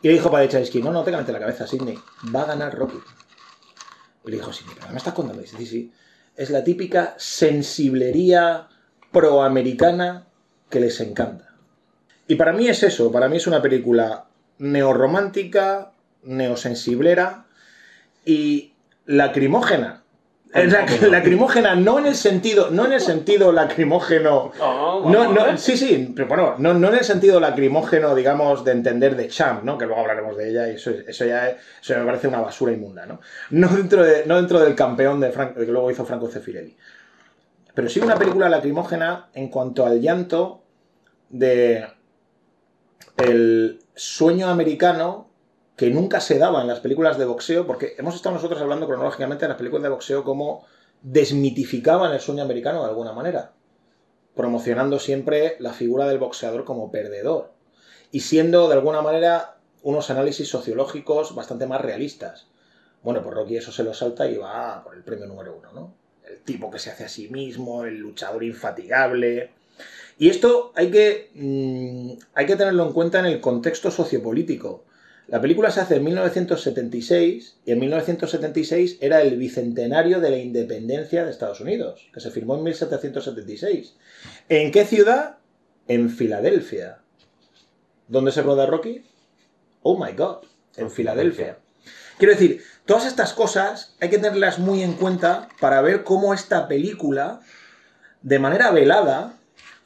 Y 0.00 0.08
le 0.08 0.14
dijo 0.14 0.30
Paddy 0.30 0.48
Chayefsky, 0.48 0.80
no, 0.80 0.92
no 0.92 1.04
te 1.04 1.10
calientes 1.10 1.34
la 1.34 1.38
cabeza, 1.38 1.66
Sidney, 1.66 1.98
va 2.34 2.42
a 2.42 2.46
ganar 2.46 2.74
Rocky. 2.74 2.96
Y 4.24 4.30
le 4.30 4.38
dijo, 4.38 4.50
Sidney, 4.50 4.74
¿pero 4.80 4.92
me 4.92 4.96
estás 4.96 5.12
contando? 5.12 5.42
Y 5.42 5.44
dice, 5.44 5.58
sí, 5.58 5.66
sí, 5.66 5.92
es 6.36 6.48
la 6.48 6.64
típica 6.64 7.14
sensiblería 7.18 8.68
proamericana 9.12 10.26
que 10.70 10.80
les 10.80 10.98
encanta. 11.00 11.54
Y 12.26 12.36
para 12.36 12.54
mí 12.54 12.66
es 12.66 12.82
eso, 12.82 13.12
para 13.12 13.28
mí 13.28 13.36
es 13.36 13.46
una 13.46 13.60
película 13.60 14.24
neorromántica, 14.56 15.92
neosensiblera 16.22 17.44
y 18.24 18.72
lacrimógena. 19.04 20.01
Es 20.54 20.70
lac- 20.72 21.00
lacrimógena 21.08 21.74
no 21.74 21.98
en 21.98 22.06
el 22.06 22.14
sentido, 22.14 22.70
no 22.70 22.84
en 22.84 22.92
el 22.92 23.00
sentido 23.00 23.52
lacrimógeno 23.52 24.52
no, 25.10 25.32
no, 25.32 25.56
sí, 25.58 25.76
sí, 25.78 26.12
pero 26.14 26.28
bueno, 26.28 26.54
no, 26.58 26.74
no 26.74 26.88
en 26.88 26.94
el 26.96 27.04
sentido 27.04 27.40
lacrimógeno, 27.40 28.14
digamos, 28.14 28.62
de 28.64 28.72
entender 28.72 29.16
de 29.16 29.28
Champ, 29.28 29.64
¿no? 29.64 29.78
Que 29.78 29.86
luego 29.86 30.02
hablaremos 30.02 30.36
de 30.36 30.50
ella 30.50 30.68
y 30.68 30.74
eso, 30.74 30.90
eso 30.90 31.24
ya 31.24 31.48
es- 31.48 31.56
eso 31.82 31.98
me 31.98 32.04
parece 32.04 32.28
una 32.28 32.40
basura 32.40 32.72
inmunda, 32.72 33.06
¿no? 33.06 33.20
No 33.50 33.68
dentro, 33.68 34.02
de, 34.04 34.26
no 34.26 34.36
dentro 34.36 34.60
del 34.60 34.74
campeón 34.74 35.20
de 35.20 35.30
que 35.30 35.64
luego 35.72 35.90
hizo 35.90 36.04
Franco 36.04 36.28
Cefirelli. 36.28 36.76
Pero 37.74 37.88
sí 37.88 38.00
una 38.00 38.16
película 38.16 38.50
lacrimógena 38.50 39.30
en 39.32 39.48
cuanto 39.48 39.86
al 39.86 40.00
llanto 40.02 40.62
de 41.30 41.86
el 43.16 43.80
sueño 43.94 44.48
americano 44.48 45.28
que 45.76 45.90
nunca 45.90 46.20
se 46.20 46.38
daba 46.38 46.62
en 46.62 46.68
las 46.68 46.80
películas 46.80 47.18
de 47.18 47.24
boxeo, 47.24 47.66
porque 47.66 47.94
hemos 47.98 48.14
estado 48.14 48.34
nosotros 48.34 48.60
hablando 48.60 48.86
cronológicamente 48.86 49.44
de 49.44 49.48
las 49.48 49.58
películas 49.58 49.84
de 49.84 49.88
boxeo 49.88 50.24
como 50.24 50.64
desmitificaban 51.02 52.12
el 52.12 52.20
sueño 52.20 52.42
americano 52.42 52.82
de 52.82 52.90
alguna 52.90 53.12
manera 53.12 53.52
promocionando 54.34 54.98
siempre 54.98 55.56
la 55.58 55.72
figura 55.72 56.06
del 56.06 56.18
boxeador 56.18 56.64
como 56.64 56.90
perdedor 56.90 57.52
y 58.10 58.20
siendo 58.20 58.68
de 58.68 58.74
alguna 58.74 59.02
manera 59.02 59.56
unos 59.82 60.10
análisis 60.10 60.48
sociológicos 60.48 61.34
bastante 61.34 61.66
más 61.66 61.80
realistas. 61.80 62.46
Bueno, 63.02 63.22
pues 63.22 63.34
Rocky 63.34 63.56
eso 63.56 63.72
se 63.72 63.82
lo 63.82 63.94
salta 63.94 64.28
y 64.28 64.36
va 64.36 64.82
por 64.84 64.94
el 64.94 65.02
premio 65.02 65.26
número 65.26 65.56
uno, 65.56 65.72
¿no? 65.72 65.94
El 66.28 66.38
tipo 66.42 66.70
que 66.70 66.78
se 66.78 66.90
hace 66.90 67.04
a 67.04 67.08
sí 67.08 67.28
mismo, 67.28 67.84
el 67.84 67.98
luchador 67.98 68.44
infatigable. 68.44 69.50
Y 70.18 70.28
esto 70.28 70.72
hay 70.76 70.90
que, 70.90 71.30
mm, 71.34 72.12
hay 72.34 72.46
que 72.46 72.56
tenerlo 72.56 72.86
en 72.86 72.92
cuenta 72.92 73.18
en 73.18 73.26
el 73.26 73.40
contexto 73.40 73.90
sociopolítico. 73.90 74.84
La 75.28 75.40
película 75.40 75.70
se 75.70 75.80
hace 75.80 75.96
en 75.96 76.04
1976 76.04 77.58
y 77.64 77.72
en 77.72 77.78
1976 77.78 78.98
era 79.00 79.22
el 79.22 79.36
bicentenario 79.36 80.20
de 80.20 80.30
la 80.30 80.38
independencia 80.38 81.24
de 81.24 81.30
Estados 81.30 81.60
Unidos, 81.60 82.10
que 82.12 82.20
se 82.20 82.30
firmó 82.30 82.56
en 82.56 82.64
1776. 82.64 83.96
¿En 84.48 84.72
qué 84.72 84.84
ciudad? 84.84 85.38
En 85.88 86.10
Filadelfia. 86.10 86.98
¿Dónde 88.08 88.32
se 88.32 88.42
roda 88.42 88.66
Rocky? 88.66 89.04
Oh 89.82 90.02
my 90.02 90.12
god, 90.12 90.44
en 90.76 90.90
Filadelfia. 90.90 91.58
Quiero 92.18 92.34
decir, 92.34 92.62
todas 92.84 93.06
estas 93.06 93.32
cosas 93.32 93.96
hay 94.00 94.10
que 94.10 94.18
tenerlas 94.18 94.58
muy 94.58 94.82
en 94.82 94.94
cuenta 94.94 95.48
para 95.60 95.80
ver 95.80 96.04
cómo 96.04 96.34
esta 96.34 96.68
película, 96.68 97.40
de 98.22 98.38
manera 98.38 98.70
velada, 98.70 99.38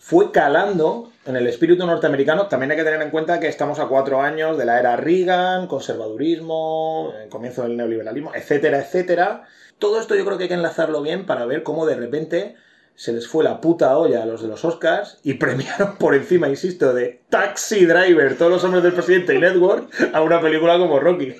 fue 0.07 0.31
calando 0.31 1.11
en 1.25 1.35
el 1.35 1.49
espíritu 1.49 1.85
norteamericano. 1.85 2.47
También 2.47 2.71
hay 2.71 2.77
que 2.77 2.85
tener 2.85 3.03
en 3.03 3.11
cuenta 3.11 3.41
que 3.41 3.49
estamos 3.49 3.81
a 3.81 3.89
cuatro 3.89 4.21
años 4.21 4.57
de 4.57 4.65
la 4.65 4.79
era 4.79 4.97
Reagan, 4.97 5.67
conservadurismo, 5.67 7.13
el 7.21 7.29
comienzo 7.29 7.65
del 7.65 7.77
neoliberalismo, 7.77 8.33
etcétera, 8.33 8.79
etcétera. 8.79 9.49
Todo 9.81 10.01
esto 10.01 10.15
yo 10.15 10.25
creo 10.25 10.39
que 10.39 10.45
hay 10.45 10.49
que 10.49 10.55
enlazarlo 10.55 11.03
bien 11.03 11.27
para 11.27 11.45
ver 11.45 11.65
cómo 11.65 11.87
de 11.87 11.97
repente 11.97 12.55
se 12.95 13.13
les 13.13 13.27
fue 13.27 13.43
la 13.43 13.61
puta 13.61 13.99
olla 13.99 14.23
a 14.23 14.27
los 14.27 14.43
de 14.43 14.47
los 14.47 14.65
Oscars 14.65 15.19
y 15.25 15.35
premiaron 15.41 15.97
por 15.97 16.15
encima, 16.15 16.49
insisto, 16.49 16.95
de 16.95 17.23
Taxi 17.29 17.85
Driver, 17.85 18.39
todos 18.39 18.53
los 18.53 18.63
hombres 18.63 18.85
del 18.85 18.93
presidente 18.93 19.35
y 19.35 19.41
Network, 19.41 19.91
a 20.13 20.23
una 20.23 20.41
película 20.41 20.79
como 20.79 21.01
Rocky. 21.01 21.35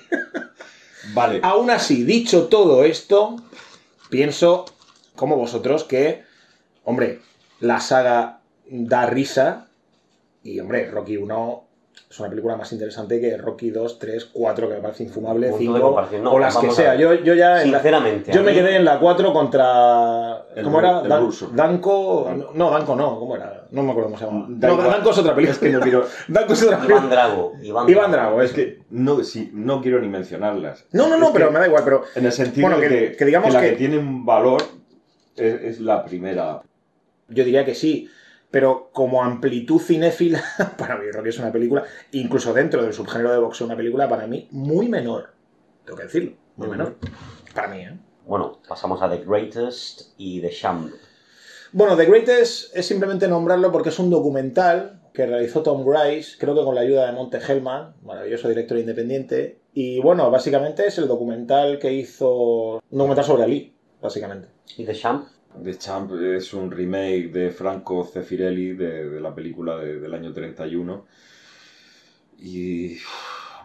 Vale. 1.13 1.39
Aún 1.41 1.69
así, 1.69 2.03
dicho 2.03 2.47
todo 2.47 2.83
esto, 2.83 3.37
pienso, 4.09 4.65
como 5.15 5.37
vosotros, 5.37 5.85
que, 5.85 6.25
hombre, 6.83 7.21
la 7.61 7.79
saga 7.79 8.36
da 8.69 9.05
risa 9.05 9.67
y, 10.43 10.59
hombre, 10.59 10.89
Rocky 10.89 11.17
1 11.17 11.63
es 12.09 12.19
una 12.19 12.29
película 12.29 12.55
más 12.55 12.71
interesante 12.71 13.19
que 13.19 13.35
Rocky 13.37 13.69
2, 13.71 13.99
3, 13.99 14.25
4, 14.31 14.69
que 14.69 14.75
me 14.75 14.81
parece 14.81 15.03
infumable, 15.03 15.49
Punto 15.49 15.57
de 15.73 15.73
5 15.73 15.81
comparación. 15.81 16.23
No, 16.23 16.31
o 16.31 16.39
las 16.39 16.55
que 16.55 16.71
sea. 16.71 16.95
Yo, 16.95 17.13
yo 17.15 17.33
ya 17.33 17.55
la- 17.55 17.61
Sinceramente. 17.63 18.31
yo 18.31 18.43
me 18.43 18.53
quedé 18.53 18.75
en 18.77 18.85
la 18.85 18.99
4 18.99 19.33
contra. 19.33 20.45
El 20.55 20.63
¿Cómo 20.63 20.79
era? 20.79 21.01
el 21.01 21.09
Dan- 21.09 21.21
ruso. 21.23 21.49
Danko. 21.53 22.25
Danko. 22.27 22.51
No, 22.53 22.69
Danko 22.71 22.95
no. 22.95 23.19
¿Cómo 23.19 23.35
era? 23.35 23.65
No 23.71 23.83
me 23.83 23.91
acuerdo 23.91 24.09
cómo 24.11 24.19
se 24.19 24.25
llama. 24.25 24.45
Da 24.49 24.67
No, 24.69 24.73
igual. 24.75 24.91
Danko 24.91 25.09
es 25.09 25.17
otra 25.17 25.35
película. 25.35 25.53
Es 25.53 25.59
que 25.59 25.69
no 25.69 25.79
quiero. 25.81 26.05
Danko 26.29 26.53
es 26.53 26.63
otra 26.63 26.77
Iván 26.77 26.87
película. 26.87 27.09
Drago. 27.09 27.53
Iván, 27.61 27.89
Iván 27.89 28.11
Drago, 28.11 28.41
es 28.41 28.51
que 28.53 28.79
no, 28.91 29.23
sí, 29.23 29.49
no 29.53 29.81
quiero 29.81 29.99
ni 29.99 30.07
mencionarlas. 30.07 30.85
No, 30.93 31.09
no, 31.09 31.17
no, 31.17 31.25
Es 31.25 31.31
que 31.31 31.39
pero 31.39 31.51
me 31.51 31.59
da 31.59 31.67
igual. 31.67 31.83
Pero 31.83 32.03
En 32.15 32.25
el 32.25 32.31
sentido 32.31 32.67
Bueno, 32.69 32.81
de 32.81 32.87
que- 32.87 33.11
que, 33.11 33.17
que 33.17 33.25
digamos 33.25 33.51
la 33.53 33.59
que- 33.61 33.71
que 33.71 33.75
tiene 33.75 33.97
un 33.97 34.25
valor 34.25 34.61
es, 35.35 35.61
es 35.63 35.79
la 35.81 36.05
primera. 36.05 36.61
Yo 37.27 37.43
diría 37.43 37.65
que 37.65 37.75
sí, 37.75 38.09
pero 38.51 38.89
como 38.93 39.23
amplitud 39.23 39.79
cinéfila, 39.79 40.43
para 40.77 40.97
mí 40.97 41.09
Rocky 41.11 41.29
es 41.29 41.39
una 41.39 41.51
película, 41.51 41.83
incluso 42.11 42.53
dentro 42.53 42.83
del 42.83 42.93
subgénero 42.93 43.31
de 43.31 43.39
boxeo, 43.39 43.67
una 43.67 43.77
película 43.77 44.07
para 44.07 44.27
mí 44.27 44.47
muy 44.51 44.87
menor. 44.87 45.33
Tengo 45.85 45.97
que 45.97 46.03
decirlo, 46.03 46.33
muy 46.55 46.67
menor. 46.67 46.97
Para 47.53 47.67
mí, 47.67 47.81
¿eh? 47.81 47.97
Bueno, 48.25 48.59
pasamos 48.67 49.01
a 49.01 49.09
The 49.09 49.23
Greatest 49.25 50.13
y 50.17 50.41
The 50.41 50.49
Champ. 50.49 50.91
Bueno, 51.71 51.95
The 51.95 52.05
Greatest 52.05 52.75
es 52.75 52.85
simplemente 52.85 53.27
nombrarlo 53.27 53.71
porque 53.71 53.89
es 53.89 53.99
un 53.99 54.09
documental 54.09 55.01
que 55.13 55.25
realizó 55.25 55.63
Tom 55.63 55.83
Grice, 55.83 56.37
creo 56.37 56.53
que 56.53 56.63
con 56.63 56.75
la 56.75 56.81
ayuda 56.81 57.07
de 57.07 57.11
Monte 57.11 57.39
Hellman, 57.39 57.95
maravilloso 58.03 58.49
director 58.49 58.77
independiente. 58.77 59.61
Y 59.73 59.99
bueno, 59.99 60.29
básicamente 60.29 60.85
es 60.85 60.97
el 60.97 61.07
documental 61.07 61.79
que 61.79 61.91
hizo. 61.91 62.75
Un 62.89 62.97
documental 62.97 63.25
sobre 63.25 63.43
Ali, 63.43 63.75
básicamente. 64.01 64.49
¿Y 64.77 64.85
The 64.85 64.93
Champ? 64.93 65.27
The 65.63 65.77
Champ 65.77 66.11
es 66.21 66.53
un 66.53 66.71
remake 66.71 67.29
de 67.31 67.51
Franco 67.51 68.03
Cefirelli 68.05 68.73
de, 68.73 69.09
de 69.09 69.19
la 69.21 69.33
película 69.33 69.77
de- 69.77 69.99
del 69.99 70.13
año 70.13 70.33
31. 70.33 71.05
Y. 72.39 72.97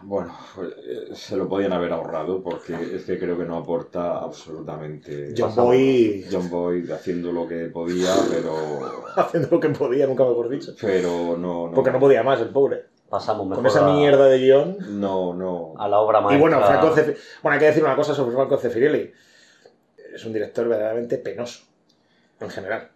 Bueno, 0.05 0.35
eh, 0.61 1.15
se 1.15 1.37
lo 1.37 1.47
podían 1.47 1.71
haber 1.71 1.93
ahorrado 1.93 2.43
porque 2.43 2.73
es 2.93 3.05
que 3.05 3.17
creo 3.17 3.37
que 3.37 3.45
no 3.45 3.55
aporta 3.57 4.17
absolutamente. 4.19 5.33
John 5.37 5.49
Pasamos. 5.49 5.65
Boy 5.69 6.25
John 6.29 6.49
Boyd 6.49 6.91
haciendo 6.91 7.31
lo 7.31 7.47
que 7.47 7.67
podía, 7.67 8.13
pero. 8.29 8.53
haciendo 9.15 9.47
lo 9.51 9.59
que 9.61 9.69
podía, 9.69 10.05
nunca 10.05 10.25
mejor 10.25 10.49
dicho. 10.49 10.73
Pero 10.81 11.37
no. 11.37 11.67
no 11.69 11.71
Porque 11.73 11.91
no 11.91 11.99
podía 11.99 12.21
más, 12.21 12.41
el 12.41 12.49
pobre. 12.49 12.81
Pasamos 13.09 13.47
mejor 13.47 13.63
Con 13.63 13.71
esa 13.71 13.87
a, 13.89 13.93
mierda 13.95 14.25
de 14.27 14.39
guion. 14.39 14.77
No, 14.99 15.33
no. 15.35 15.73
a 15.77 15.87
la 15.87 15.99
obra 15.99 16.19
maestra. 16.19 16.37
Y 16.37 16.41
bueno, 16.41 16.59
Franco 16.65 16.95
Cefi- 16.95 17.15
Bueno, 17.41 17.53
hay 17.53 17.59
que 17.59 17.65
decir 17.67 17.83
una 17.83 17.95
cosa 17.95 18.13
sobre 18.13 18.35
Franco 18.35 18.57
Zeffirelli. 18.57 19.11
Es 20.15 20.25
un 20.25 20.33
director 20.33 20.67
verdaderamente 20.67 21.17
penoso. 21.19 21.63
En 22.43 22.49
general. 22.51 22.89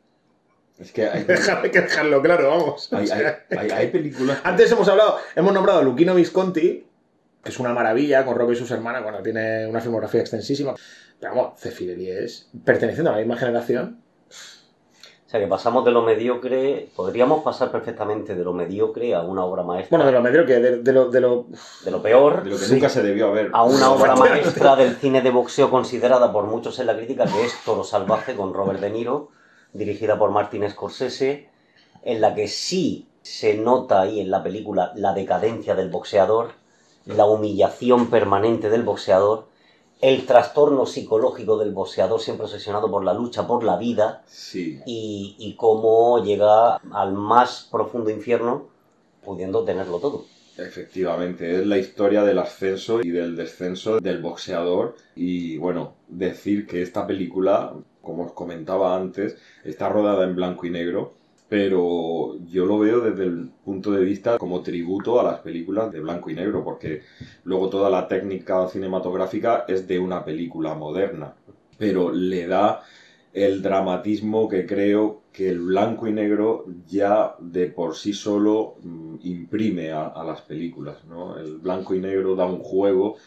Es 0.80 0.92
que 0.92 1.08
hay, 1.08 1.26
hay 1.64 1.72
que 1.72 1.82
dejarlo 1.82 2.22
claro, 2.22 2.50
vamos. 2.50 2.92
hay, 2.94 3.04
O 3.06 3.08
sea, 3.08 3.46
hay- 3.50 3.58
hay- 3.58 3.72
hay 3.72 3.88
películas. 3.88 4.42
que- 4.42 4.48
Antes 4.48 4.72
hemos 4.72 4.88
hablado, 4.88 5.18
hemos 5.36 5.54
nombrado 5.54 5.80
a 5.80 5.84
Luquino 5.84 6.14
Visconti, 6.14 6.86
que 7.44 7.50
es 7.50 7.60
una 7.60 7.74
maravilla, 7.74 8.26
con 8.26 8.36
Roque 8.36 8.54
y 8.54 8.58
sus 8.58 8.70
hermanas, 8.72 9.02
bueno, 9.04 9.20
tiene 9.24 9.66
una 9.68 9.80
filmografía 9.82 10.22
extensísima. 10.22 10.76
Pero 11.20 11.34
vamos, 11.36 11.60
Zeffirelli 11.60 12.10
es, 12.12 12.50
perteneciendo 12.64 13.10
a 13.10 13.14
la 13.14 13.20
misma 13.20 13.38
generación, 13.38 14.02
O 15.26 15.30
sea 15.30 15.40
que 15.42 15.48
pasamos 15.48 15.84
de 15.84 15.92
lo 15.92 16.04
mediocre, 16.04 16.88
podríamos 16.96 17.44
pasar 17.44 17.70
perfectamente 17.70 18.34
de 18.34 18.44
lo 18.46 18.54
mediocre 18.54 19.14
a 19.14 19.24
una 19.24 19.44
obra 19.44 19.62
maestra. 19.64 19.98
bueno, 19.98 20.06
de 20.06 20.12
lo 20.18 20.22
medio 20.22 20.46
que 20.46 20.60
de, 20.60 20.78
de 20.84 20.94
lo, 20.94 21.10
de 21.10 21.20
lo... 21.20 21.48
de 21.84 21.92
lo 21.92 22.02
peor 22.02 22.44
De 22.44 22.52
lo 22.52 22.58
que 22.58 22.64
Sí. 22.66 22.74
nunca 22.76 22.88
se 22.88 23.02
debió 23.04 23.28
haber. 23.28 23.50
a 23.52 23.64
una 23.64 23.92
obra 23.92 24.16
maestra 24.16 24.76
del 24.78 24.96
cine 24.96 25.22
de 25.22 25.30
boxeo 25.32 25.70
considerada 25.70 26.32
por 26.32 26.46
muchos 26.46 26.80
en 26.80 26.86
la 26.88 26.96
crítica, 26.96 27.26
que 27.26 27.44
es 27.46 27.54
Toro 27.66 27.84
Salvaje 27.84 28.36
con 28.38 28.54
Robert 28.54 28.80
De 28.80 28.90
Niro, 28.90 29.32
dirigida 29.78 30.18
por 30.18 30.32
Martin 30.32 30.70
Scorsese, 30.70 31.50
en 32.04 32.22
la 32.22 32.34
que 32.36 32.48
sí 32.48 33.08
se 33.22 33.56
nota 33.58 34.02
ahí 34.02 34.20
en 34.20 34.32
la 34.32 34.42
película 34.44 34.92
la 34.96 35.14
decadencia 35.14 35.76
del 35.76 35.90
boxeador, 35.90 36.52
la 37.06 37.26
humillación 37.26 38.10
permanente 38.10 38.70
del 38.70 38.84
boxeador, 38.84 39.48
el 40.02 40.26
trastorno 40.26 40.86
psicológico 40.86 41.58
del 41.58 41.74
boxeador 41.74 42.20
siempre 42.22 42.46
obsesionado 42.46 42.90
por 42.92 43.04
la 43.04 43.14
lucha 43.14 43.48
por 43.48 43.64
la 43.64 43.78
vida 43.78 44.24
Sí. 44.28 44.80
y, 44.86 45.36
y 45.40 45.56
cómo 45.56 46.24
llega 46.24 46.76
al 46.92 47.14
más 47.14 47.68
profundo 47.72 48.10
infierno 48.10 48.68
pudiendo 49.26 49.64
tenerlo 49.64 50.00
todo. 50.00 50.26
Efectivamente, 50.58 51.60
es 51.60 51.68
la 51.68 51.78
historia 51.78 52.24
del 52.24 52.40
ascenso 52.40 53.02
y 53.02 53.10
del 53.10 53.36
descenso 53.36 54.00
del 54.00 54.22
boxeador. 54.22 54.96
Y 55.16 55.58
bueno, 55.58 55.94
decir 56.08 56.66
que 56.66 56.82
esta 56.82 57.06
película, 57.06 57.74
como 58.08 58.24
os 58.24 58.32
comentaba 58.32 58.96
antes, 58.96 59.38
está 59.66 59.90
rodada 59.90 60.24
en 60.24 60.36
blanco 60.36 60.66
y 60.66 60.70
negro, 60.72 61.14
pero 61.50 62.38
yo 62.46 62.66
lo 62.66 62.80
veo 62.80 63.02
desde 63.02 63.24
el 63.26 63.50
punto 63.64 63.92
de 63.92 64.04
vista 64.04 64.38
como 64.38 64.62
tributo 64.62 65.20
a 65.20 65.24
las 65.24 65.40
películas 65.40 65.92
de 65.92 66.00
blanco 66.00 66.30
y 66.30 66.36
negro, 66.36 66.64
porque 66.64 67.04
luego 67.44 67.70
toda 67.70 67.90
la 67.90 68.08
técnica 68.08 68.66
cinematográfica 68.70 69.66
es 69.68 69.88
de 69.88 70.00
una 70.00 70.24
película 70.24 70.74
moderna, 70.74 71.34
pero 71.78 72.12
le 72.12 72.48
da 72.48 72.82
el 73.34 73.62
dramatismo 73.62 74.48
que 74.48 74.66
creo 74.66 75.24
que 75.34 75.50
el 75.50 75.60
blanco 75.60 76.08
y 76.08 76.14
negro 76.14 76.66
ya 76.88 77.36
de 77.40 77.68
por 77.68 77.96
sí 77.96 78.14
solo 78.14 78.76
mm, 78.82 79.16
imprime 79.24 79.92
a, 79.92 80.24
las 80.26 80.42
películas. 80.42 81.04
¿no? 81.06 81.38
El 81.38 81.58
blanco 81.58 81.94
y 81.94 82.00
negro 82.00 82.36
da 82.36 82.46
un 82.46 82.60
juego 82.60 83.18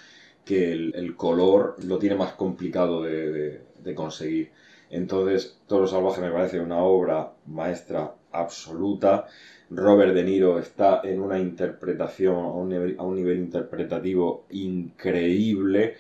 que 0.45 0.73
el, 0.73 1.15
color 1.17 1.77
lo 1.85 1.99
tiene 1.99 2.17
más 2.17 2.33
complicado 2.33 3.03
de 3.03 3.95
conseguir. 3.95 4.51
Entonces, 4.91 5.59
Toro 5.67 5.87
Salvaje 5.87 6.21
me 6.21 6.31
parece 6.31 6.61
una 6.61 6.83
obra 6.83 7.33
maestra 7.47 8.13
absoluta. 8.33 9.27
Robert 9.71 10.15
De 10.15 10.25
Niro 10.25 10.59
está 10.59 11.01
en 11.05 11.21
una 11.21 11.39
interpretación, 11.39 12.35
a 12.37 12.49
un 12.49 12.69
nivel, 12.69 12.97
a 12.99 13.05
un 13.05 13.15
nivel 13.15 13.39
interpretativo 13.39 14.47
increíble. 14.51 15.95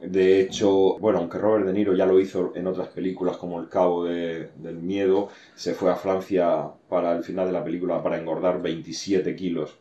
De 0.00 0.40
hecho, 0.40 0.98
bueno, 0.98 1.18
aunque 1.18 1.36
Robert 1.36 1.66
De 1.66 1.74
Niro 1.74 1.94
ya 1.94 2.06
lo 2.06 2.18
hizo 2.18 2.52
en 2.54 2.66
otras 2.66 2.88
películas 2.88 3.36
como 3.36 3.60
El 3.60 3.68
Cabo 3.68 4.04
de- 4.04 4.48
del 4.56 4.76
Miedo, 4.78 5.28
se 5.54 5.74
fue 5.74 5.90
a 5.90 5.96
Francia 5.96 6.68
para 6.88 7.12
el 7.14 7.22
final 7.22 7.46
de 7.46 7.52
la 7.52 7.62
película 7.62 8.02
para 8.02 8.18
engordar 8.18 8.62
27 8.62 9.36
kilos 9.36 9.76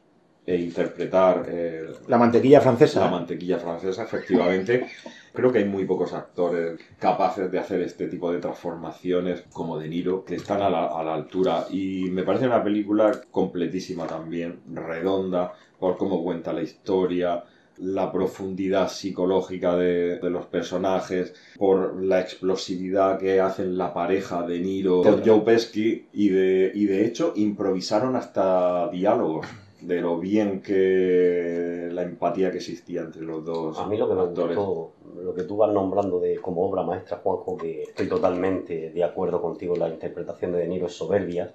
e 0.46 0.58
interpretar 0.58 1.46
eh, 1.48 1.86
La 2.08 2.18
mantequilla 2.18 2.60
francesa. 2.60 3.00
la 3.02 3.12
mantequilla 3.12 3.60
francesa, 3.60 4.04
efectivamente. 4.04 4.88
Creo 5.34 5.52
que 5.52 5.60
hay 5.60 5.66
muy 5.66 5.86
pocos 5.86 6.14
actores 6.14 6.80
capaces 6.98 7.52
de 7.52 7.60
hacer 7.60 7.82
este 7.82 8.08
tipo 8.08 8.32
de 8.32 8.40
transformaciones 8.40 9.44
como 9.54 9.78
De 9.78 9.88
Niro, 9.88 10.26
que 10.26 10.36
están 10.36 10.62
a 10.62 10.70
la, 10.70 10.86
a 10.88 11.04
la 11.04 11.14
altura. 11.14 11.68
Y 11.72 12.10
me 12.12 12.24
parece 12.24 12.48
una 12.48 12.64
película 12.64 13.22
completísima 13.32 14.08
también, 14.08 14.60
redonda, 14.74 15.54
por 15.80 15.98
cómo 15.98 16.24
cuenta 16.24 16.54
la 16.54 16.62
historia, 16.62 17.44
la 17.78 18.12
profundidad 18.12 18.90
psicológica 18.90 19.76
de, 19.76 20.20
de 20.20 20.30
los 20.30 20.46
personajes, 20.48 21.34
por 21.58 22.04
la 22.04 22.20
explosividad 22.20 23.18
que 23.18 23.40
hacen 23.40 23.78
la 23.78 23.94
pareja 23.94 24.46
de 24.46 24.60
Niro 24.60 25.02
con 25.02 25.24
Joe 25.26 25.42
Pesci, 25.42 26.08
y 26.12 26.30
de, 26.30 26.72
y 26.76 26.86
de 26.86 27.06
hecho 27.06 27.32
improvisaron 27.36 28.18
hasta 28.18 28.90
diálogos 28.90 29.48
de 29.82 30.02
lo 30.02 30.20
bien 30.20 30.62
que 30.62 31.90
la 31.92 32.04
empatía 32.04 32.52
que 32.52 32.58
existía 32.58 33.02
entre 33.02 33.22
los 33.22 33.44
dos 33.46 33.78
A 33.78 33.88
mí 33.88 33.98
lo 33.98 34.08
que 34.08 34.16
me 34.16 34.22
actores. 34.22 34.58
gustó, 34.58 34.94
lo 35.22 35.34
que 35.34 35.44
tú 35.44 35.58
vas 35.58 35.72
nombrando 35.72 36.20
de 36.20 36.38
como 36.40 36.68
obra 36.68 36.84
maestra, 36.84 37.22
Juanjo, 37.24 37.58
que 37.58 37.84
estoy 37.84 38.08
totalmente 38.08 38.92
de 38.92 39.04
acuerdo 39.04 39.42
contigo, 39.42 39.76
la 39.76 39.90
interpretación 39.90 40.52
de 40.52 40.60
De 40.60 40.68
Niro 40.68 40.88
es 40.88 40.94
soberbia. 40.94 41.54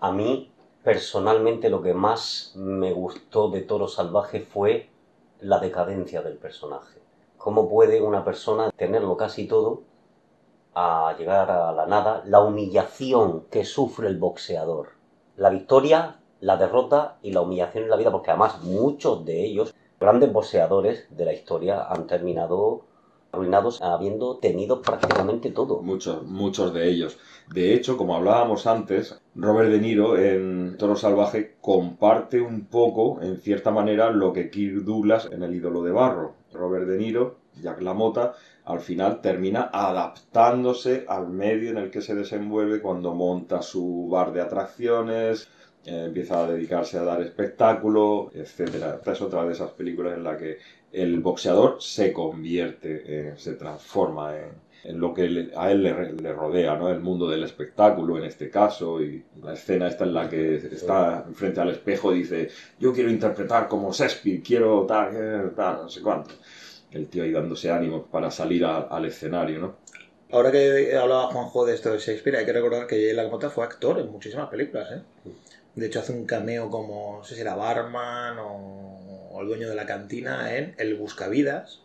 A 0.00 0.12
mí, 0.12 0.52
personalmente, 0.82 1.70
lo 1.70 1.82
que 1.82 1.94
más 1.94 2.52
me 2.56 2.92
gustó 2.92 3.50
de 3.50 3.62
Toro 3.62 3.88
Salvaje 3.88 4.40
fue 4.40 4.90
la 5.40 5.58
decadencia 5.60 6.22
del 6.22 6.36
personaje. 6.36 7.00
¿Cómo 7.36 7.68
puede 7.68 8.02
una 8.02 8.24
persona 8.24 8.70
tenerlo 8.76 9.16
casi 9.16 9.46
todo 9.46 9.82
a 10.74 11.14
llegar 11.18 11.50
a 11.50 11.72
la 11.72 11.86
nada? 11.86 12.22
La 12.26 12.40
humillación 12.40 13.44
que 13.50 13.64
sufre 13.64 14.08
el 14.08 14.18
boxeador. 14.18 14.90
La 15.36 15.50
victoria, 15.50 16.20
la 16.40 16.56
derrota 16.56 17.18
y 17.22 17.32
la 17.32 17.40
humillación 17.40 17.84
en 17.84 17.90
la 17.90 17.96
vida, 17.96 18.10
porque 18.12 18.30
además 18.30 18.62
muchos 18.62 19.24
de 19.24 19.44
ellos 19.44 19.74
grandes 20.00 20.32
boxeadores 20.32 21.06
de 21.10 21.24
la 21.24 21.32
historia 21.32 21.84
han 21.88 22.06
terminado 22.06 22.84
arruinados 23.32 23.82
habiendo 23.82 24.38
tenido 24.38 24.80
prácticamente 24.80 25.50
todo. 25.50 25.82
Muchos, 25.82 26.22
muchos 26.24 26.72
de 26.72 26.88
ellos. 26.88 27.18
De 27.52 27.74
hecho, 27.74 27.96
como 27.96 28.16
hablábamos 28.16 28.66
antes, 28.66 29.20
Robert 29.34 29.70
De 29.70 29.80
Niro 29.80 30.16
en 30.16 30.76
Toro 30.78 30.96
Salvaje 30.96 31.56
comparte 31.60 32.40
un 32.40 32.66
poco, 32.66 33.20
en 33.20 33.40
cierta 33.40 33.70
manera, 33.70 34.10
lo 34.10 34.32
que 34.32 34.50
Kirk 34.50 34.82
Douglas 34.82 35.28
en 35.30 35.42
El 35.42 35.54
ídolo 35.54 35.82
de 35.82 35.92
barro. 35.92 36.34
Robert 36.52 36.86
De 36.86 36.96
Niro, 36.96 37.36
Jack 37.60 37.82
LaMotta, 37.82 38.34
al 38.64 38.80
final 38.80 39.20
termina 39.20 39.70
adaptándose 39.72 41.04
al 41.08 41.28
medio 41.28 41.70
en 41.70 41.78
el 41.78 41.90
que 41.90 42.00
se 42.00 42.14
desenvuelve 42.14 42.80
cuando 42.80 43.14
monta 43.14 43.62
su 43.62 44.08
bar 44.10 44.32
de 44.32 44.40
atracciones, 44.40 45.48
eh, 45.88 46.04
empieza 46.06 46.44
a 46.44 46.50
dedicarse 46.52 46.98
a 46.98 47.02
dar 47.04 47.20
espectáculo, 47.22 48.30
etcétera. 48.34 48.96
Esta 48.96 49.12
es 49.12 49.20
otra 49.22 49.44
de 49.46 49.52
esas 49.52 49.70
películas 49.72 50.16
en 50.16 50.24
la 50.24 50.36
que 50.36 50.58
el 50.92 51.20
boxeador 51.20 51.76
se 51.80 52.12
convierte, 52.12 52.90
eh, 53.06 53.34
se 53.36 53.54
transforma 53.54 54.36
en, 54.38 54.50
en 54.84 55.00
lo 55.00 55.12
que 55.14 55.50
a 55.56 55.70
él 55.70 55.82
le, 55.82 56.12
le 56.14 56.32
rodea, 56.32 56.76
¿no? 56.76 56.88
El 56.90 57.00
mundo 57.00 57.28
del 57.28 57.42
espectáculo 57.44 58.16
en 58.18 58.24
este 58.24 58.48
caso 58.50 59.02
y 59.02 59.22
la 59.42 59.52
escena 59.54 59.88
esta 59.88 60.04
en 60.04 60.14
la 60.14 60.28
que 60.30 60.54
está 60.56 61.26
frente 61.34 61.60
al 61.60 61.70
espejo 61.70 62.14
y 62.14 62.18
dice 62.20 62.48
yo 62.78 62.92
quiero 62.92 63.10
interpretar 63.10 63.68
como 63.68 63.92
Shakespeare, 63.92 64.42
quiero 64.42 64.86
tal, 64.86 65.10
eh, 65.14 65.50
tal, 65.56 65.82
no 65.82 65.88
sé 65.88 66.00
cuánto. 66.02 66.34
El 66.90 67.06
tío 67.08 67.22
ahí 67.24 67.32
dándose 67.32 67.70
ánimos 67.70 68.04
para 68.10 68.30
salir 68.30 68.64
a- 68.64 68.78
al 68.96 69.04
escenario, 69.04 69.58
¿no? 69.60 69.76
Ahora 70.30 70.50
que 70.52 70.94
hablaba 70.96 71.26
Juanjo 71.32 71.66
de 71.66 71.74
esto 71.74 71.90
de 71.92 71.98
Shakespeare, 71.98 72.36
hay 72.38 72.46
que 72.46 72.52
recordar 72.52 72.86
que 72.86 72.96
Jay 72.96 73.14
LaMotta 73.14 73.50
fue 73.50 73.64
actor 73.64 73.98
en 73.98 74.10
muchísimas 74.10 74.48
películas, 74.48 74.88
¿eh? 74.92 75.02
De 75.74 75.86
hecho, 75.86 76.00
hace 76.00 76.12
un 76.12 76.26
cameo 76.26 76.70
como, 76.70 77.18
no 77.18 77.24
sé 77.24 77.34
si 77.34 77.40
era 77.40 77.54
barman 77.54 78.38
o, 78.38 79.30
o 79.30 79.40
el 79.40 79.46
dueño 79.46 79.68
de 79.68 79.74
la 79.74 79.86
cantina 79.86 80.56
en 80.56 80.74
El 80.78 80.96
Buscavidas 80.96 81.82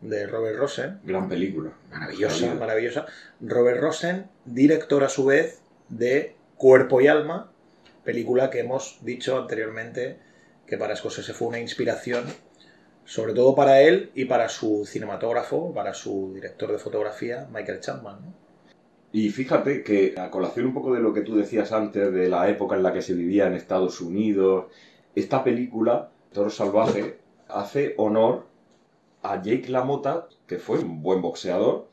de 0.00 0.26
Robert 0.26 0.58
Rosen. 0.58 1.00
Gran 1.04 1.28
película. 1.28 1.72
Maravillosa, 1.90 2.54
maravillosa. 2.54 3.06
Robert 3.40 3.80
Rosen, 3.80 4.26
director 4.44 5.04
a 5.04 5.08
su 5.08 5.24
vez 5.24 5.60
de 5.88 6.36
Cuerpo 6.56 7.00
y 7.00 7.08
Alma, 7.08 7.50
película 8.04 8.50
que 8.50 8.60
hemos 8.60 8.98
dicho 9.02 9.38
anteriormente 9.38 10.18
que 10.66 10.76
para 10.76 10.96
Scorsese 10.96 11.32
fue 11.32 11.48
una 11.48 11.60
inspiración, 11.60 12.24
sobre 13.04 13.34
todo 13.34 13.54
para 13.54 13.80
él 13.80 14.10
y 14.14 14.24
para 14.24 14.48
su 14.48 14.84
cinematógrafo, 14.86 15.72
para 15.72 15.94
su 15.94 16.32
director 16.34 16.72
de 16.72 16.78
fotografía, 16.78 17.46
Michael 17.52 17.80
Chapman. 17.80 18.20
¿no? 18.20 18.45
Y 19.16 19.30
fíjate 19.30 19.82
que, 19.82 20.12
a 20.18 20.30
colación 20.30 20.66
un 20.66 20.74
poco 20.74 20.92
de 20.92 21.00
lo 21.00 21.14
que 21.14 21.22
tú 21.22 21.36
decías 21.36 21.72
antes, 21.72 22.12
de 22.12 22.28
la 22.28 22.50
época 22.50 22.76
en 22.76 22.82
la 22.82 22.92
que 22.92 23.00
se 23.00 23.14
vivía 23.14 23.46
en 23.46 23.54
Estados 23.54 24.02
Unidos, 24.02 24.66
esta 25.14 25.42
película, 25.42 26.10
Toro 26.34 26.50
Salvaje, 26.50 27.16
hace 27.48 27.94
honor 27.96 28.44
a 29.22 29.40
Jake 29.40 29.70
LaMotta, 29.70 30.28
que 30.46 30.58
fue 30.58 30.80
un 30.80 31.00
buen 31.00 31.22
boxeador, 31.22 31.88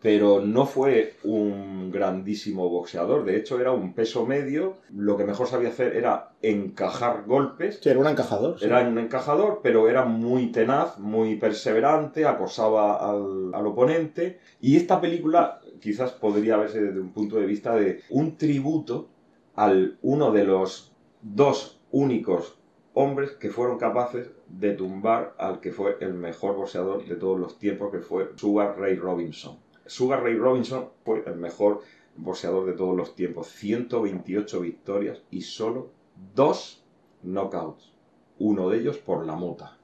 pero 0.00 0.40
no 0.40 0.64
fue 0.64 1.14
un 1.24 1.90
grandísimo 1.90 2.68
boxeador. 2.68 3.24
De 3.24 3.36
hecho, 3.36 3.60
era 3.60 3.72
un 3.72 3.92
peso 3.92 4.24
medio. 4.24 4.76
Lo 4.94 5.16
que 5.16 5.24
mejor 5.24 5.48
sabía 5.48 5.70
hacer 5.70 5.96
era 5.96 6.30
encajar 6.42 7.24
golpes. 7.24 7.80
Sí, 7.82 7.88
era 7.88 7.98
un 7.98 8.06
encajador. 8.06 8.60
sí. 8.60 8.66
Era 8.66 8.86
un 8.86 8.98
encajador, 8.98 9.60
pero 9.64 9.88
era 9.88 10.04
muy 10.04 10.52
tenaz, 10.52 10.98
muy 11.00 11.34
perseverante, 11.36 12.24
acosaba 12.24 13.10
al, 13.10 13.52
al 13.52 13.66
oponente. 13.66 14.38
Y 14.60 14.76
esta 14.76 15.00
película 15.00 15.60
quizás 15.82 16.12
podría 16.12 16.56
verse 16.56 16.80
desde 16.80 17.00
un 17.00 17.12
punto 17.12 17.36
de 17.36 17.44
vista 17.44 17.74
de 17.74 18.00
un 18.08 18.38
tributo 18.38 19.10
al 19.54 19.98
uno 20.00 20.30
de 20.30 20.44
los 20.44 20.94
dos 21.20 21.80
únicos 21.90 22.56
hombres 22.94 23.32
que 23.32 23.50
fueron 23.50 23.78
capaces 23.78 24.30
de 24.48 24.74
tumbar 24.74 25.34
al 25.38 25.60
que 25.60 25.72
fue 25.72 25.96
el 26.00 26.14
mejor 26.14 26.56
boxeador 26.56 27.04
de 27.04 27.16
todos 27.16 27.38
los 27.38 27.58
tiempos, 27.58 27.90
que 27.90 27.98
fue 27.98 28.30
Sugar 28.36 28.78
Ray 28.78 28.94
Robinson. 28.94 29.58
Sugar 29.84 30.22
Ray 30.22 30.36
Robinson 30.36 30.90
fue 31.04 31.24
el 31.26 31.36
mejor 31.36 31.80
boxeador 32.16 32.66
de 32.66 32.74
todos 32.74 32.96
los 32.96 33.16
tiempos. 33.16 33.48
128 33.48 34.60
victorias 34.60 35.22
y 35.30 35.40
solo 35.40 35.90
dos 36.34 36.84
knockouts. 37.22 37.92
Uno 38.38 38.68
de 38.68 38.78
ellos 38.78 38.98
por 38.98 39.26
la 39.26 39.34
mota. 39.34 39.78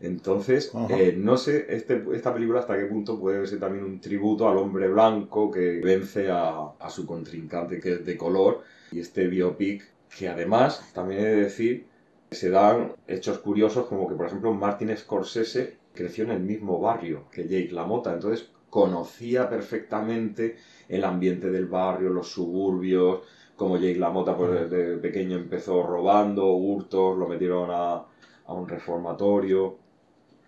Entonces, 0.00 0.78
eh, 0.88 1.14
no 1.16 1.36
sé 1.36 1.66
este- 1.68 2.04
esta 2.14 2.32
película 2.34 2.60
hasta 2.60 2.76
qué 2.78 2.84
punto 2.86 3.18
puede 3.18 3.46
ser 3.46 3.60
también 3.60 3.84
un 3.84 4.00
tributo 4.00 4.48
al 4.48 4.58
hombre 4.58 4.88
blanco 4.88 5.50
que 5.50 5.80
vence 5.80 6.30
a, 6.30 6.72
a 6.78 6.90
su 6.90 7.06
contrincante 7.06 7.80
que 7.80 7.92
es 7.94 8.04
de 8.06 8.16
color 8.16 8.62
y 8.90 9.00
este 9.00 9.26
biopic 9.28 9.82
que 10.16 10.28
además, 10.28 10.90
también 10.94 11.20
he 11.20 11.24
de 11.24 11.36
decir, 11.36 11.86
se 12.30 12.50
dan 12.50 12.92
hechos 13.06 13.38
curiosos 13.38 13.86
como 13.86 14.08
que, 14.08 14.14
por 14.14 14.26
ejemplo, 14.26 14.52
Martin 14.52 14.96
Scorsese 14.96 15.76
creció 15.92 16.24
en 16.24 16.30
el 16.32 16.40
mismo 16.40 16.80
barrio 16.80 17.24
que 17.30 17.44
Jake 17.48 17.70
LaMotta, 17.72 18.12
entonces 18.14 18.50
conocía 18.70 19.48
perfectamente 19.48 20.56
el 20.88 21.04
ambiente 21.04 21.50
del 21.50 21.66
barrio, 21.66 22.10
los 22.10 22.28
suburbios, 22.28 23.20
como 23.56 23.76
Jake 23.76 23.98
LaMotta 23.98 24.36
pues, 24.36 24.68
desde 24.70 24.96
pequeño 24.98 25.36
empezó 25.36 25.82
robando, 25.84 26.46
hurtos, 26.54 27.16
lo 27.16 27.28
metieron 27.28 27.70
a, 27.70 28.04
a 28.46 28.52
un 28.52 28.68
reformatorio 28.68 29.78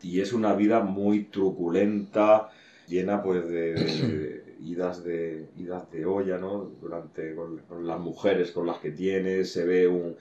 y 0.03 0.21
es 0.21 0.33
una 0.33 0.55
vida 0.55 0.81
muy 0.83 1.25
truculenta, 1.25 2.51
llena 2.87 3.23
pues 3.23 3.47
de, 3.49 4.05
de 4.07 4.57
idas 4.61 5.03
de 5.05 5.51
idas 5.57 5.91
de 5.91 6.07
olla, 6.07 6.39
¿no? 6.39 6.65
Durante 6.81 7.35
con, 7.35 7.59
con 7.61 7.87
las 7.87 7.99
mujeres 8.01 8.53
con 8.53 8.67
las 8.67 8.79
que 8.79 8.91
tiene, 8.93 9.45
se 9.45 9.65
ve 9.65 9.89
un, 9.89 10.17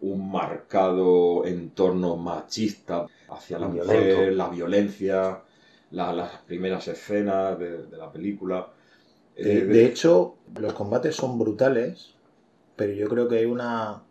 un 0.00 0.30
marcado 0.30 1.44
entorno 1.46 2.16
machista 2.16 3.10
hacia 3.28 3.58
la 3.58 3.68
Violento. 3.70 4.20
mujer, 4.20 4.34
la 4.34 4.48
violencia, 4.48 5.42
la- 5.90 6.12
las 6.12 6.38
primeras 6.42 6.88
escenas 6.88 7.58
de, 7.58 7.86
de 7.86 7.96
la 7.96 8.12
película. 8.12 8.72
De, 9.38 9.60
Eh, 9.60 9.64
de 9.66 9.86
hecho, 9.86 10.38
los 10.58 10.72
combates 10.74 11.14
son 11.16 11.38
brutales, 11.38 12.14
pero 12.76 12.92
yo 12.94 13.08
creo 13.08 13.28
que 13.28 13.38
hay 13.38 13.44
una 13.46 14.04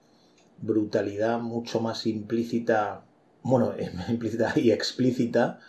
brutalidad 0.57 1.39
mucho 1.41 1.81
más 1.81 2.07
implícita, 2.07 3.05
bueno, 3.43 3.73
implícita 4.09 4.53
y 4.55 4.71
explícita 4.71 5.59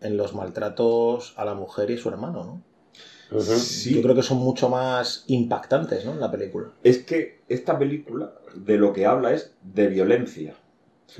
en 0.00 0.16
los 0.16 0.34
maltratos 0.34 1.34
a 1.36 1.44
la 1.44 1.54
mujer 1.54 1.90
y 1.90 1.94
a 1.94 1.98
su 1.98 2.08
hermano, 2.08 2.44
¿no? 2.44 2.62
Sí, 3.60 3.94
Yo 3.94 4.02
creo 4.02 4.14
que 4.14 4.22
son 4.22 4.38
mucho 4.38 4.68
más 4.68 5.24
impactantes, 5.28 6.04
¿no? 6.04 6.12
En 6.12 6.20
la 6.20 6.30
película. 6.30 6.68
es 6.82 6.98
que 7.04 7.40
esta 7.48 7.78
película 7.78 8.32
de 8.54 8.76
lo 8.76 8.92
que 8.92 9.06
habla 9.06 9.32
es 9.32 9.54
de 9.62 9.86
violencia. 9.88 10.54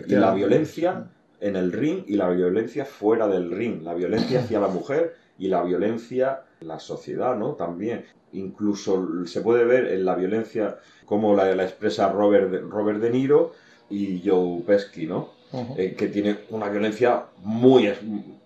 Y 0.07 0.11
la 0.21 0.35
violencia 0.35 1.11
en 1.41 1.57
el 1.57 1.73
ring 1.73 2.05
y 2.07 2.17
la 2.17 2.29
violencia 2.31 2.85
fuera 2.85 3.29
del 3.29 3.51
ring, 3.51 3.83
la 3.83 3.95
violencia 3.95 4.41
hacia 4.41 4.61
la 4.61 4.69
mujer 4.69 5.17
y 5.39 5.49
la 5.49 5.63
violencia 5.63 6.43
en 6.61 6.69
la 6.69 6.79
sociedad, 6.81 7.37
¿no? 7.37 7.53
También. 7.55 8.05
Incluso 8.33 9.25
se 9.27 9.41
puede 9.41 9.65
ver 9.65 9.87
en 9.89 10.05
la 10.05 10.15
violencia 10.15 10.79
como 11.07 11.35
la, 11.35 11.55
la 11.55 11.65
expresa 11.65 12.11
Robert, 12.13 12.51
de- 12.51 12.61
Robert 12.61 13.01
De 13.01 13.11
Niro 13.11 13.53
y 13.89 14.23
Joe 14.25 14.63
Pesci, 14.67 15.07
¿no? 15.07 15.31
Eh, 15.77 15.95
que 15.97 16.09
tiene 16.09 16.39
una 16.51 16.69
violencia 16.69 17.25
muy, 17.45 17.91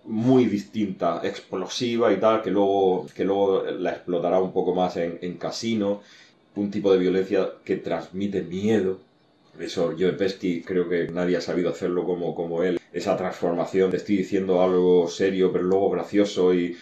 muy 0.04 0.46
distinta, 0.46 1.20
explosiva 1.22 2.12
y 2.12 2.16
tal, 2.18 2.42
que 2.42 2.50
luego, 2.50 3.07
que 3.14 3.24
luego 3.24 3.62
la 3.64 3.92
explotará 3.92 4.40
un 4.40 4.52
poco 4.52 4.74
más 4.74 4.96
en, 4.96 5.18
en 5.22 5.36
Casino, 5.36 6.02
un 6.57 6.70
tipo 6.70 6.92
de 6.92 6.98
violencia 6.98 7.50
que 7.64 7.76
transmite 7.76 8.42
miedo. 8.42 8.98
Eso, 9.59 9.94
Joe 9.98 10.12
Pesci 10.12 10.62
creo 10.62 10.88
que 10.88 11.09
nadie 11.09 11.36
ha 11.36 11.40
sabido 11.40 11.70
hacerlo 11.70 12.04
como, 12.04 12.34
como 12.34 12.62
él. 12.62 12.78
Esa 12.92 13.16
transformación, 13.16 13.90
te 13.90 13.98
estoy 13.98 14.16
diciendo 14.16 14.62
algo 14.62 15.09
serio, 15.09 15.52
pero 15.52 15.64
luego 15.64 15.90
gracioso 15.90 16.54
y, 16.54 16.76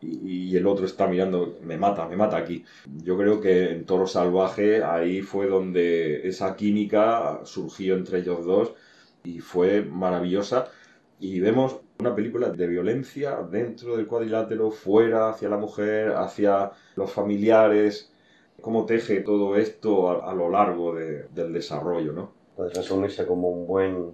y 0.00 0.56
el 0.56 0.66
otro 0.66 0.86
está 0.86 1.06
mirando, 1.06 1.58
me 1.62 1.76
mata, 1.76 2.06
me 2.08 2.16
mata 2.16 2.36
aquí. 2.36 2.64
Yo 3.04 3.16
creo 3.16 3.40
que 3.40 3.70
en 3.72 3.84
Toro 3.84 4.06
Salvaje 4.06 4.82
ahí 4.82 5.22
fue 5.22 5.46
donde 5.46 6.26
esa 6.28 6.56
química 6.56 7.40
surgió 7.44 7.96
entre 7.96 8.20
ellos 8.20 8.44
dos 8.44 8.72
y 9.26 9.40
fue 9.40 9.82
maravillosa. 9.82 10.68
Y 11.18 11.40
vemos 11.40 11.80
una 12.00 12.14
película 12.14 12.50
de 12.50 12.66
violencia 12.66 13.38
dentro 13.50 13.96
del 13.96 14.06
cuadrilátero, 14.06 14.70
fuera, 14.70 15.30
hacia 15.30 15.48
la 15.48 15.56
mujer, 15.56 16.12
hacia 16.14 16.72
los 16.94 17.10
familiares, 17.10 18.12
cómo 18.60 18.84
teje 18.86 19.20
todo 19.20 19.56
esto 19.56 20.10
a, 20.10 20.30
a 20.30 20.34
lo 20.34 20.50
largo 20.50 20.94
de- 20.94 21.24
del 21.28 21.52
desarrollo, 21.52 22.12
¿no? 22.12 22.32
Puede 22.54 22.70
resumirse 22.70 23.26
como 23.26 23.48
un 23.50 23.66
buen, 23.66 24.12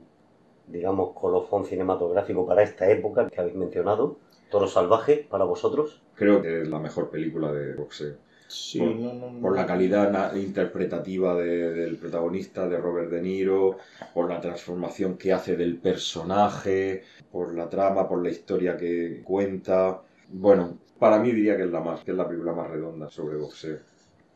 digamos, 0.66 1.12
colofón 1.14 1.64
cinematográfico 1.64 2.46
para 2.46 2.62
esta 2.62 2.88
época 2.90 3.28
que 3.28 3.40
habéis 3.40 3.56
mencionado. 3.56 4.16
Toro 4.50 4.68
Salvaje, 4.68 5.26
para 5.30 5.44
vosotros. 5.44 6.02
Creo 6.14 6.42
que 6.42 6.62
es 6.62 6.68
la 6.68 6.78
mejor 6.78 7.10
película 7.10 7.52
de 7.52 7.74
boxeo. 7.74 8.16
Sí, 8.52 8.78
por- 8.78 8.94
no, 8.96 9.12
no, 9.14 9.30
no. 9.30 9.40
Por 9.40 9.56
la 9.56 9.66
calidad 9.66 10.34
interpretativa 10.36 11.34
de- 11.34 11.72
del 11.72 11.96
protagonista, 11.96 12.68
de 12.68 12.76
Robert 12.76 13.10
De 13.10 13.22
Niro, 13.22 13.78
por 14.12 14.28
la 14.28 14.40
transformación 14.40 15.16
que 15.16 15.32
hace 15.32 15.56
del 15.56 15.78
personaje, 15.78 17.02
por 17.30 17.54
la 17.54 17.68
trama, 17.68 18.08
por 18.08 18.22
la 18.22 18.30
historia 18.30 18.76
que 18.76 19.22
cuenta. 19.24 20.02
Bueno, 20.28 20.78
para 20.98 21.18
mí 21.18 21.32
diría 21.32 21.56
que 21.56 21.64
es 21.64 21.70
la 21.70 21.80
más, 21.80 22.04
que 22.04 22.10
es 22.10 22.16
la 22.16 22.28
película 22.28 22.52
más 22.52 22.70
redonda 22.70 23.08
sobre 23.10 23.36
boxeo. 23.36 23.78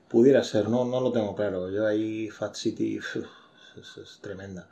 Pudiera 0.08 0.42
ser, 0.44 0.68
no, 0.68 0.84
no 0.84 1.00
lo 1.00 1.12
tengo 1.12 1.34
claro. 1.34 1.70
Yo 1.70 1.86
ahí 1.86 2.30
Fat 2.30 2.54
City 2.54 2.98
uf, 2.98 3.16
es, 3.16 3.96
es 3.98 4.18
tremenda. 4.22 4.68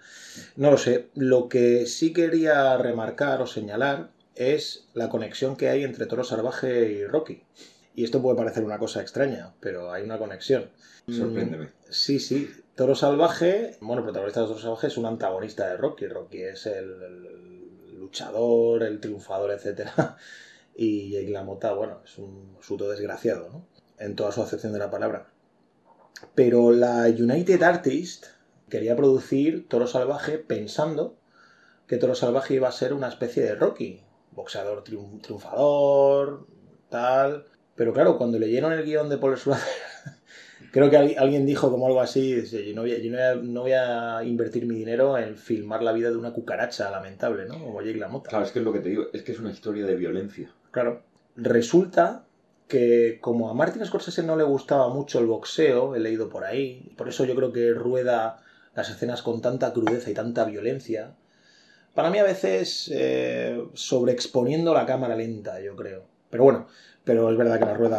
No 0.56 0.70
lo 0.70 0.78
sé. 0.78 1.10
Lo 1.14 1.48
que 1.48 1.86
sí 1.86 2.12
quería 2.12 2.76
remarcar 2.78 3.42
o 3.42 3.46
señalar 3.46 4.10
es 4.36 4.88
la 4.94 5.08
conexión 5.08 5.56
que 5.56 5.68
hay 5.68 5.84
entre 5.84 6.06
Toro 6.06 6.24
Salvaje 6.24 6.90
y 6.92 7.04
Rocky. 7.06 7.42
Y 7.94 8.04
esto 8.04 8.20
puede 8.20 8.36
parecer 8.36 8.64
una 8.64 8.78
cosa 8.78 9.00
extraña, 9.00 9.54
pero 9.60 9.92
hay 9.92 10.02
una 10.02 10.18
conexión. 10.18 10.70
Sorpréndeme. 11.08 11.68
Sí, 11.90 12.18
sí. 12.18 12.50
Toro 12.74 12.94
Salvaje, 12.96 13.76
bueno, 13.80 14.00
el 14.00 14.04
protagonista 14.06 14.40
de 14.40 14.46
Toro 14.48 14.58
Salvaje 14.58 14.88
es 14.88 14.96
un 14.96 15.06
antagonista 15.06 15.68
de 15.68 15.76
Rocky. 15.76 16.08
Rocky 16.08 16.42
es 16.42 16.66
el, 16.66 17.98
luchador, 17.98 18.82
el 18.82 19.00
triunfador, 19.00 19.50
etc. 19.52 19.88
Y 20.76 21.10
Jake 21.12 21.30
LaMotta, 21.30 21.72
bueno, 21.72 22.00
es 22.04 22.18
un 22.18 22.56
suto 22.60 22.88
desgraciado, 22.90 23.48
¿no? 23.48 23.66
En 24.00 24.16
toda 24.16 24.32
su 24.32 24.42
acepción 24.42 24.72
de 24.72 24.80
la 24.80 24.90
palabra. 24.90 25.28
Pero 26.34 26.72
la 26.72 27.02
United 27.06 27.62
Artist 27.62 28.26
quería 28.68 28.96
producir 28.96 29.68
Toro 29.68 29.86
Salvaje 29.86 30.38
pensando 30.38 31.16
que 31.86 31.96
Toro 31.96 32.16
Salvaje 32.16 32.54
iba 32.54 32.66
a 32.66 32.72
ser 32.72 32.92
una 32.92 33.06
especie 33.06 33.44
de 33.44 33.54
Rocky. 33.54 34.02
Boxeador 34.32 34.82
triun- 34.82 35.20
triunfador, 35.22 36.48
tal. 36.88 37.46
Pero 37.76 37.92
claro, 37.92 38.16
cuando 38.18 38.38
leyeron 38.38 38.72
el 38.72 38.84
guion 38.84 39.08
de 39.08 39.18
Paul 39.18 39.36
Schrader, 39.36 39.62
creo 40.72 40.90
que 40.90 40.96
al- 40.96 41.14
alguien 41.18 41.44
dijo 41.46 41.70
como 41.70 41.86
algo 41.86 42.00
así, 42.00 42.34
dice, 42.34 42.66
yo, 42.66 42.74
no 42.74 42.82
voy, 42.82 42.92
a, 42.92 42.98
yo 42.98 43.10
no 43.10 43.16
voy 43.16 43.22
a- 43.26 43.34
no 43.34 43.60
voy 43.62 43.72
a 43.72 44.24
invertir 44.24 44.66
mi 44.66 44.76
dinero 44.76 45.18
en 45.18 45.36
filmar 45.36 45.82
la 45.82 45.92
vida 45.92 46.10
de 46.10 46.16
una 46.16 46.32
cucaracha 46.32 46.90
lamentable, 46.90 47.46
¿no? 47.46 47.54
Como 47.58 47.82
Jake 47.82 47.98
LaMotta. 47.98 48.30
Claro, 48.30 48.44
es 48.44 48.52
que 48.52 48.58
es 48.60 48.64
lo 48.64 48.72
que 48.72 48.80
te 48.80 48.88
digo, 48.90 49.06
es 49.12 49.22
que 49.22 49.32
es 49.32 49.38
una 49.40 49.50
historia 49.50 49.86
de 49.86 49.96
violencia. 49.96 50.50
Claro. 50.70 51.02
Resulta 51.36 52.24
que 52.68 53.18
como 53.20 53.50
a 53.50 53.54
Martin 53.54 53.84
Scorsese 53.84 54.22
no 54.22 54.36
le 54.36 54.44
gustaba 54.44 54.88
mucho 54.88 55.18
el 55.18 55.26
boxeo, 55.26 55.94
he 55.96 56.00
leído 56.00 56.28
por 56.28 56.44
ahí, 56.44 56.92
por 56.96 57.08
eso 57.08 57.24
yo 57.24 57.34
creo 57.34 57.52
que 57.52 57.72
rueda 57.72 58.42
las 58.74 58.88
escenas 58.88 59.22
con 59.22 59.42
tanta 59.42 59.72
crudeza 59.72 60.10
y 60.10 60.14
tanta 60.14 60.44
violencia. 60.44 61.14
Para 61.94 62.10
mí 62.10 62.18
a 62.18 62.24
veces 62.24 62.90
eh, 62.92 63.62
sobreexponiendo 63.74 64.72
la 64.74 64.86
cámara 64.86 65.14
lenta, 65.14 65.60
yo 65.60 65.76
creo. 65.76 66.04
Pero 66.30 66.44
bueno, 66.44 66.66
pero 67.04 67.30
es 67.30 67.36
verdad 67.36 67.58
que 67.58 67.66
la 67.66 67.74
rueda 67.74 67.98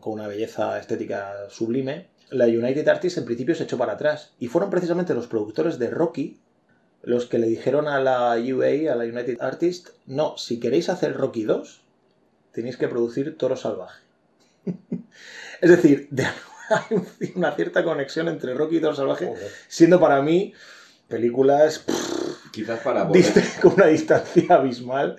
con- 0.00 0.12
una 0.12 0.28
belleza 0.28 0.78
estética 0.78 1.32
sublime. 1.50 2.08
La 2.30 2.46
United 2.46 2.86
Artists 2.88 3.18
en 3.18 3.24
principio 3.24 3.54
se 3.54 3.64
echó 3.64 3.76
para 3.78 3.92
atrás 3.92 4.32
y 4.38 4.48
fueron 4.48 4.70
precisamente 4.70 5.14
los 5.14 5.26
productores 5.26 5.78
de 5.78 5.90
Rocky 5.90 6.38
los 7.02 7.26
que 7.26 7.38
le 7.38 7.48
dijeron 7.48 7.88
a 7.88 7.98
la 8.00 8.36
UA, 8.38 8.92
a 8.92 8.94
la 8.94 9.04
United 9.04 9.38
Artists, 9.40 9.92
no, 10.06 10.38
si 10.38 10.60
queréis 10.60 10.88
hacer 10.88 11.14
Rocky 11.16 11.42
2, 11.42 11.82
tenéis 12.52 12.76
que 12.76 12.86
producir 12.86 13.36
Toro 13.36 13.56
Salvaje. 13.56 14.02
es 15.60 15.70
decir, 15.70 16.06
de- 16.10 16.24
hay 16.70 17.32
una 17.34 17.52
cierta 17.56 17.82
conexión 17.84 18.28
entre 18.28 18.54
Rocky 18.54 18.76
y 18.76 18.80
Toro 18.80 18.94
Salvaje, 18.94 19.26
Joder. 19.26 19.50
siendo 19.68 19.98
para 20.00 20.22
mí 20.22 20.54
películas 21.08 21.80
pff, 21.80 22.50
Quizás 22.52 22.80
para 22.80 23.08
con 23.62 23.72
una 23.74 23.86
distancia 23.86 24.54
abismal 24.54 25.16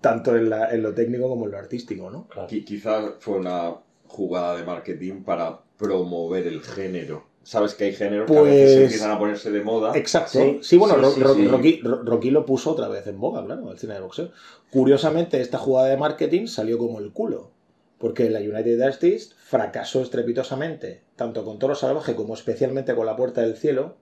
tanto 0.00 0.36
en, 0.36 0.50
la- 0.50 0.72
en 0.72 0.82
lo 0.82 0.94
técnico 0.94 1.28
como 1.28 1.46
en 1.46 1.52
lo 1.52 1.58
artístico, 1.58 2.10
¿no? 2.10 2.28
Qui- 2.48 2.64
Quizás 2.64 3.12
fue 3.20 3.38
una 3.38 3.74
jugada 4.06 4.56
de 4.56 4.64
marketing 4.64 5.22
para 5.22 5.60
promover 5.78 6.46
el 6.46 6.62
género. 6.62 7.24
Sabes 7.44 7.74
que 7.74 7.84
hay 7.84 7.92
géneros 7.92 8.30
que 8.30 8.38
a 8.38 8.42
veces 8.42 8.70
Pues- 8.72 8.82
empiezan 8.84 9.10
a 9.10 9.18
ponerse 9.18 9.50
de 9.50 9.62
moda. 9.62 9.96
Exacto. 9.96 10.38
Sí, 10.38 10.58
Sí, 10.62 10.76
bueno, 10.78 10.94
sí, 10.94 11.00
Ro- 11.00 11.10
sí, 11.12 11.20
Ro- 11.22 11.34
sí. 11.34 11.48
Rocky, 11.48 11.80
Ro- 11.82 12.02
Rocky 12.04 12.30
lo 12.30 12.46
puso 12.46 12.70
otra 12.70 12.86
vez 12.88 13.06
en 13.08 13.18
boga, 13.18 13.44
claro, 13.44 13.72
el 13.72 13.78
cine 13.78 13.94
de 13.94 14.00
boxeo. 14.00 14.30
Curiosamente, 14.70 15.40
esta 15.40 15.58
jugada 15.58 15.88
de 15.88 15.96
marketing 15.96 16.46
salió 16.46 16.78
como 16.78 16.98
el 17.00 17.12
culo. 17.12 17.50
Porque 17.98 18.28
la 18.30 18.40
United 18.40 18.80
Artists 18.80 19.34
fracasó 19.38 20.02
estrepitosamente, 20.02 21.02
tanto 21.14 21.44
con 21.44 21.58
Toro 21.60 21.74
Salvaje 21.76 22.14
como 22.16 22.34
especialmente 22.34 22.94
con 22.96 23.06
La 23.06 23.14
Puerta 23.16 23.42
del 23.42 23.56
Cielo, 23.56 23.96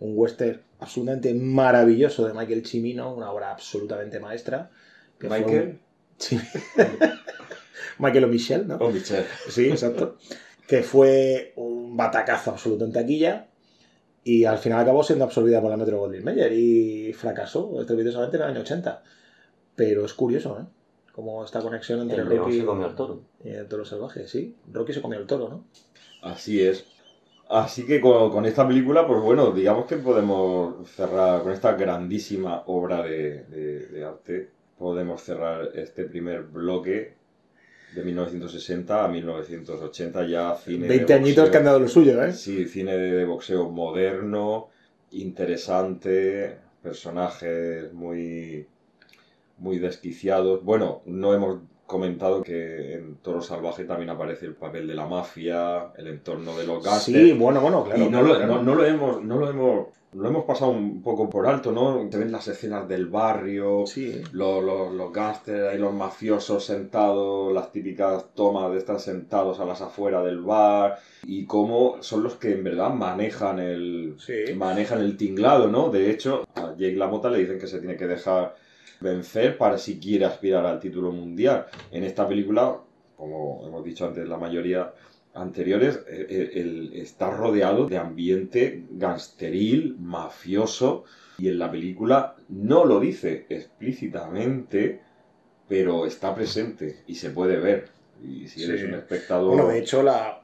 un 0.00 0.12
western 0.16 0.60
absolutamente 0.80 1.32
maravilloso 1.34 2.26
de 2.26 2.32
Michael 2.34 2.66
Cimino, 2.66 3.12
una 3.14 3.30
obra 3.30 3.50
absolutamente 3.52 4.18
maestra. 4.20 4.70
Que 5.18 5.28
Michael 5.28 5.68
un- 5.68 5.80
Sí. 6.18 6.38
Michael 7.98 8.24
o 8.24 8.28
Michelle, 8.28 8.64
¿no? 8.64 8.76
o 8.76 8.90
Michelle. 8.90 9.26
Sí, 9.48 9.68
exacto. 9.70 10.16
Que 10.66 10.82
fue 10.82 11.52
un 11.56 11.96
batacazo 11.96 12.50
absoluto 12.50 12.84
en 12.84 12.92
taquilla 12.92 13.48
y 14.24 14.44
al 14.44 14.58
final 14.58 14.80
acabó 14.80 15.02
siendo 15.02 15.24
absorbida 15.24 15.60
por 15.60 15.70
la 15.70 15.76
Metro 15.76 15.98
Goldwyn 15.98 16.24
Mayer 16.24 16.52
y 16.52 17.12
fracasó 17.12 17.80
estrepitosamente 17.80 18.36
en 18.36 18.42
el 18.42 18.48
año 18.50 18.60
80. 18.60 19.02
Pero 19.74 20.04
es 20.04 20.12
curioso, 20.14 20.58
¿eh? 20.60 20.64
Como 21.12 21.44
esta 21.44 21.60
conexión 21.60 22.00
entre 22.02 22.18
El 22.22 22.28
Rocky 22.28 22.60
se 22.60 22.64
comió 22.64 22.86
al 22.86 22.94
toro. 22.94 23.22
y 23.44 23.48
el 23.50 23.66
toro 23.66 23.84
salvaje, 23.84 24.28
sí. 24.28 24.54
Rocky 24.72 24.92
se 24.92 25.00
comió 25.02 25.18
el 25.18 25.26
toro, 25.26 25.48
¿no? 25.48 25.64
Así 26.22 26.60
es. 26.62 26.84
Así 27.48 27.86
que 27.86 28.00
con, 28.00 28.30
con 28.30 28.44
esta 28.44 28.68
película, 28.68 29.06
pues 29.06 29.20
bueno, 29.22 29.50
digamos 29.52 29.86
que 29.86 29.96
podemos 29.96 30.86
cerrar 30.90 31.42
con 31.42 31.52
esta 31.52 31.72
grandísima 31.72 32.62
obra 32.66 33.02
de, 33.02 33.44
de- 33.44 33.86
de 33.86 34.04
arte. 34.04 34.50
Podemos 34.78 35.22
cerrar 35.22 35.70
este 35.74 36.04
primer 36.04 36.42
bloque 36.42 37.14
de 37.94 38.04
1960 38.04 39.04
a 39.04 39.08
1980, 39.08 40.26
ya 40.26 40.54
cine. 40.54 40.86
de 40.86 40.96
20 40.96 41.14
añitos 41.14 41.50
que 41.50 41.56
han 41.56 41.64
dado 41.64 41.80
lo 41.80 41.88
suyo, 41.88 42.22
¿eh? 42.22 42.32
Sí, 42.32 42.66
cine 42.66 42.96
de 42.96 43.24
boxeo 43.24 43.68
moderno, 43.70 44.68
interesante, 45.10 46.58
personajes 46.82 47.92
muy, 47.92 48.66
muy 49.58 49.78
desquiciados. 49.78 50.62
Bueno, 50.62 51.02
no 51.06 51.34
hemos 51.34 51.60
comentado 51.88 52.42
que 52.42 52.94
en 52.94 53.16
Toro 53.16 53.40
Salvaje 53.40 53.84
también 53.84 54.10
aparece 54.10 54.44
el 54.46 54.54
papel 54.54 54.86
de 54.86 54.94
la 54.94 55.06
mafia, 55.06 55.86
el 55.96 56.06
entorno 56.06 56.56
de 56.56 56.66
los 56.66 56.84
gángsters. 56.84 57.18
Sí, 57.18 57.32
bueno, 57.32 57.60
bueno, 57.62 57.82
claro. 57.84 58.04
y 58.04 58.08
no 58.10 58.22
lo, 58.22 58.36
claro. 58.36 58.56
no, 58.56 58.62
no 58.62 58.74
lo 58.74 58.84
hemos, 58.84 59.24
no 59.24 59.38
lo 59.38 59.48
hemos, 59.50 59.86
lo 60.12 60.28
hemos 60.28 60.44
pasado 60.44 60.70
un 60.70 61.02
poco 61.02 61.30
por 61.30 61.46
alto, 61.46 61.72
¿no? 61.72 62.06
Te 62.10 62.18
ven 62.18 62.30
las 62.30 62.46
escenas 62.46 62.86
del 62.86 63.06
barrio, 63.06 63.84
Sí. 63.86 64.22
los, 64.32 64.62
los, 64.62 64.92
los 64.92 65.10
y 65.48 65.78
los 65.78 65.94
mafiosos 65.94 66.62
sentados, 66.64 67.52
las 67.54 67.72
típicas 67.72 68.26
tomas 68.34 68.70
de 68.70 68.78
estar 68.78 69.00
sentados 69.00 69.58
a 69.58 69.64
las 69.64 69.80
afueras 69.80 70.24
del 70.24 70.42
bar 70.42 70.98
y 71.24 71.46
cómo 71.46 71.96
son 72.02 72.22
los 72.22 72.36
que 72.36 72.52
en 72.52 72.64
verdad 72.64 72.90
manejan 72.90 73.60
el, 73.60 74.14
Sí. 74.18 74.52
manejan 74.54 75.00
el 75.00 75.16
tinglado, 75.16 75.68
¿no? 75.68 75.88
De 75.88 76.10
hecho, 76.10 76.46
a 76.54 76.74
Jake 76.76 76.96
LaMotta 76.96 77.30
le 77.30 77.38
dicen 77.38 77.58
que 77.58 77.66
se 77.66 77.78
tiene 77.78 77.96
que 77.96 78.06
dejar 78.06 78.54
vencer 79.00 79.56
para 79.58 79.78
si 79.78 79.98
quiere 79.98 80.24
aspirar 80.24 80.64
al 80.66 80.80
título 80.80 81.12
mundial. 81.12 81.66
En 81.90 82.04
esta 82.04 82.26
película, 82.28 82.78
como 83.16 83.66
hemos 83.66 83.84
dicho 83.84 84.06
antes, 84.06 84.28
la 84.28 84.36
mayoría 84.36 84.92
anteriores, 85.34 86.00
eh, 86.08 86.26
eh, 86.28 86.50
el- 86.54 86.92
está 86.94 87.30
rodeado 87.30 87.86
de 87.86 87.96
ambiente 87.98 88.84
gangsteril, 88.90 89.96
mafioso, 89.98 91.04
y 91.38 91.48
en 91.48 91.58
la 91.58 91.70
película 91.70 92.34
no 92.48 92.84
lo 92.84 92.98
dice 92.98 93.46
explícitamente, 93.48 95.00
pero 95.68 96.06
está 96.06 96.34
presente 96.34 97.02
y 97.06 97.14
se 97.14 97.30
puede 97.30 97.58
ver. 97.58 97.88
Y 98.22 98.48
si 98.48 98.64
eres 98.64 98.80
Sí. 98.80 98.86
un 98.86 98.94
espectador... 98.94 99.54
Bueno, 99.54 99.68
de 99.68 99.78
hecho, 99.78 100.02
la, 100.02 100.42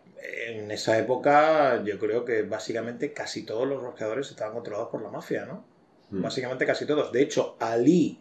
en 0.48 0.70
esa 0.70 0.96
época 0.98 1.82
yo 1.82 1.98
creo 1.98 2.24
que 2.24 2.42
básicamente 2.42 3.12
casi 3.12 3.44
todos 3.44 3.66
los 3.66 3.82
boxeadores 3.82 4.30
estaban 4.30 4.54
controlados 4.54 4.90
por 4.90 5.02
la 5.02 5.10
mafia, 5.10 5.44
¿no? 5.46 5.64
Hmm. 6.10 6.22
Básicamente 6.22 6.66
casi 6.66 6.86
todos. 6.86 7.10
De 7.10 7.22
hecho, 7.22 7.56
Ali 7.58 8.20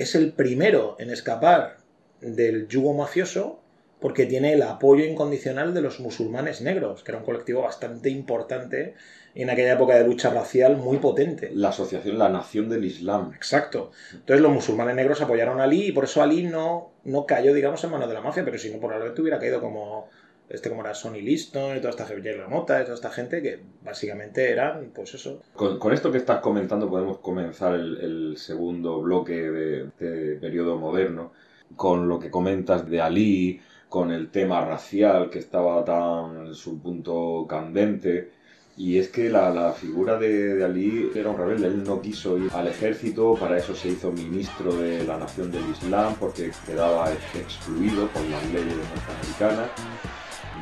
es 0.00 0.14
el 0.14 0.32
primero 0.32 0.96
en 0.98 1.10
escapar 1.10 1.76
del 2.22 2.68
yugo 2.68 2.94
mafioso 2.94 3.60
porque 4.00 4.24
tiene 4.24 4.54
el 4.54 4.62
apoyo 4.62 5.04
incondicional 5.04 5.74
de 5.74 5.82
los 5.82 6.00
musulmanes 6.00 6.62
negros, 6.62 7.04
que 7.04 7.12
era 7.12 7.18
un 7.18 7.26
colectivo 7.26 7.60
bastante 7.60 8.08
importante 8.08 8.94
en 9.34 9.50
aquella 9.50 9.74
época 9.74 9.96
de 9.96 10.04
lucha 10.04 10.30
racial 10.30 10.78
muy 10.78 10.96
potente. 10.96 11.50
La 11.52 11.68
asociación 11.68 12.18
La 12.18 12.30
Nación 12.30 12.70
del 12.70 12.86
Islam. 12.86 13.32
Exacto. 13.34 13.92
Entonces 14.14 14.40
los 14.40 14.50
musulmanes 14.50 14.96
negros 14.96 15.20
apoyaron 15.20 15.60
a 15.60 15.64
Ali 15.64 15.88
y 15.88 15.92
por 15.92 16.04
eso 16.04 16.22
Ali 16.22 16.44
no, 16.44 16.92
no 17.04 17.26
cayó, 17.26 17.52
digamos, 17.52 17.84
en 17.84 17.90
manos 17.90 18.08
de 18.08 18.14
la 18.14 18.22
mafia, 18.22 18.42
pero 18.42 18.56
si 18.56 18.70
no, 18.70 18.78
probablemente 18.78 19.20
hubiera 19.20 19.38
caído 19.38 19.60
como 19.60 20.08
este 20.50 20.68
como 20.68 20.82
era 20.82 20.94
Sonny 20.94 21.22
Liston 21.22 21.76
y 21.76 21.78
toda 21.78 21.90
esta 21.90 22.06
gente, 22.06 22.34
Jay 22.34 22.42
Mota 22.48 22.82
toda 22.82 22.94
esta 22.94 23.10
gente 23.10 23.40
que 23.40 23.60
básicamente 23.82 24.50
eran, 24.50 24.90
pues 24.92 25.14
eso. 25.14 25.40
Con, 25.54 25.78
con 25.78 25.92
esto 25.92 26.10
que 26.10 26.18
estás 26.18 26.40
comentando 26.40 26.90
podemos 26.90 27.18
comenzar 27.18 27.74
el, 27.74 27.98
el 27.98 28.36
segundo 28.36 29.00
bloque 29.00 29.34
de, 29.34 29.90
de 29.98 30.36
periodo 30.36 30.76
moderno, 30.76 31.32
con 31.76 32.08
lo 32.08 32.18
que 32.18 32.30
comentas 32.30 32.88
de 32.90 33.00
Ali, 33.00 33.60
con 33.88 34.10
el 34.10 34.30
tema 34.30 34.64
racial 34.64 35.30
que 35.30 35.38
estaba 35.38 35.84
tan 35.84 36.48
en 36.48 36.54
su 36.54 36.80
punto 36.82 37.46
candente. 37.48 38.32
Y 38.76 38.98
es 38.98 39.08
que 39.08 39.28
la, 39.28 39.50
la 39.50 39.72
figura 39.72 40.16
de, 40.16 40.54
de 40.54 40.64
Ali 40.64 41.10
era 41.14 41.30
un 41.30 41.36
rebelde, 41.36 41.66
él 41.66 41.84
no 41.84 42.00
quiso 42.00 42.38
ir 42.38 42.50
al 42.54 42.66
ejército, 42.66 43.34
para 43.34 43.58
eso 43.58 43.74
se 43.74 43.88
hizo 43.88 44.10
ministro 44.10 44.72
de 44.72 45.04
la 45.04 45.18
Nación 45.18 45.52
del 45.52 45.68
Islam, 45.70 46.14
porque 46.18 46.50
quedaba 46.66 47.12
excluido 47.34 48.08
por 48.08 48.22
las 48.22 48.44
leyes 48.52 48.76
norteamericanas. 48.76 49.70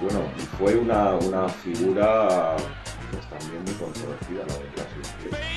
Bueno, 0.01 0.20
fue 0.59 0.76
una, 0.76 1.14
una 1.14 1.49
figura 1.49 2.57
pues 3.11 3.26
también 3.28 3.64
muy 3.64 3.74
controvertida, 3.74 4.44
la 4.46 4.55
verdad. 4.59 4.86
sí, 4.94 5.28
sí. 5.30 5.49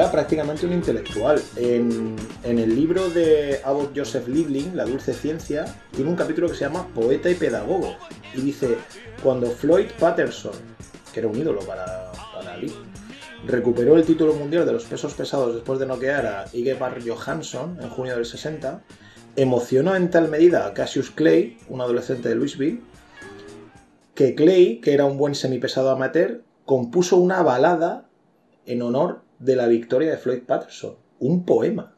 Era 0.00 0.10
prácticamente 0.10 0.64
un 0.64 0.72
intelectual. 0.72 1.42
En, 1.56 2.16
el 2.42 2.74
libro 2.74 3.10
de 3.10 3.60
Abbot 3.62 3.92
Joseph 3.94 4.28
Liebling, 4.28 4.74
La 4.74 4.86
dulce 4.86 5.12
ciencia, 5.12 5.66
tiene 5.90 6.08
un 6.08 6.16
capítulo 6.16 6.48
que 6.48 6.54
se 6.54 6.64
llama 6.64 6.88
Poeta 6.94 7.28
y 7.28 7.34
pedagogo. 7.34 7.96
Y 8.34 8.40
dice, 8.40 8.78
cuando 9.22 9.50
Floyd 9.50 9.88
Patterson, 9.98 10.54
que 11.12 11.20
era 11.20 11.28
un 11.28 11.36
ídolo 11.36 11.60
para, 11.66 12.12
para 12.34 12.54
Ali, 12.54 12.72
recuperó 13.46 13.94
el 13.98 14.06
título 14.06 14.32
mundial 14.32 14.64
de 14.64 14.72
los 14.72 14.84
pesos 14.84 15.12
pesados 15.12 15.54
después 15.54 15.78
de 15.78 15.84
noquear 15.84 16.24
a 16.24 16.44
Igemar 16.54 17.06
Johansson 17.06 17.76
en 17.78 17.90
junio 17.90 18.16
del 18.16 18.24
60, 18.24 18.82
emocionó 19.36 19.96
en 19.96 20.08
tal 20.08 20.28
medida 20.30 20.66
a 20.66 20.72
Cassius 20.72 21.10
Clay, 21.10 21.58
un 21.68 21.82
adolescente 21.82 22.30
de 22.30 22.36
Louisville, 22.36 22.80
que 24.14 24.34
Clay, 24.34 24.80
que 24.80 24.94
era 24.94 25.04
un 25.04 25.18
buen 25.18 25.34
semipesado 25.34 25.90
amateur, 25.90 26.42
compuso 26.64 27.18
una 27.18 27.42
balada 27.42 28.08
en 28.64 28.80
honor 28.80 29.28
de 29.40 29.56
la 29.56 29.66
victoria 29.66 30.12
de 30.12 30.16
Floyd 30.18 30.42
Patterson. 30.46 30.94
Un 31.18 31.44
poema. 31.44 31.96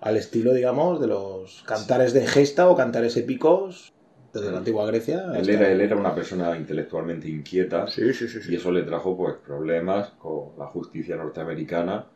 Al 0.00 0.16
estilo, 0.16 0.52
digamos, 0.52 1.00
de 1.00 1.06
los 1.06 1.62
cantares 1.66 2.12
de 2.12 2.26
gesta 2.26 2.68
o 2.68 2.76
cantares 2.76 3.16
épicos 3.16 3.92
desde 4.32 4.50
la 4.52 4.58
antigua 4.58 4.86
Grecia. 4.86 5.24
Él 5.34 5.40
hasta- 5.40 5.52
era, 5.52 5.70
él 5.70 5.80
era 5.80 5.96
una 5.96 6.14
persona 6.14 6.56
intelectualmente 6.56 7.28
inquieta 7.28 7.86
Sí, 7.88 8.12
sí, 8.12 8.28
sí. 8.28 8.40
sí. 8.42 8.52
y 8.52 8.56
eso 8.56 8.70
le 8.70 8.82
trajo 8.82 9.16
pues 9.16 9.36
problemas 9.44 10.10
con 10.18 10.50
la 10.58 10.66
justicia 10.66 11.16
norteamericana 11.16 12.06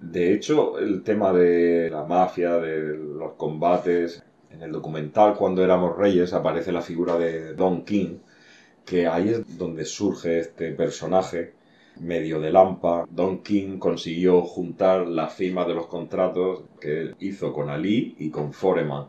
De 0.00 0.34
hecho, 0.34 0.78
el 0.78 1.02
tema 1.02 1.32
de 1.32 1.88
la 1.90 2.04
mafia, 2.04 2.58
de 2.58 2.96
los 2.98 3.32
combates, 3.32 4.22
en 4.50 4.62
el 4.62 4.70
documental 4.70 5.34
Cuando 5.34 5.64
éramos 5.64 5.96
reyes 5.96 6.32
aparece 6.34 6.70
la 6.70 6.82
figura 6.82 7.18
de 7.18 7.54
Don 7.54 7.82
King, 7.84 8.18
que 8.84 9.06
ahí 9.06 9.30
es 9.30 9.56
donde 9.58 9.84
surge 9.86 10.38
este 10.38 10.72
personaje 10.72 11.54
medio 12.00 12.40
de 12.40 12.52
lampa. 12.52 13.06
Don 13.10 13.42
King 13.42 13.78
consiguió 13.78 14.42
juntar 14.42 15.06
las 15.06 15.34
firmas 15.34 15.66
de 15.66 15.74
los 15.74 15.86
contratos 15.86 16.64
que 16.80 17.14
hizo 17.20 17.52
con 17.52 17.70
Ali 17.70 18.14
y 18.18 18.30
con 18.30 18.52
Foreman. 18.52 19.06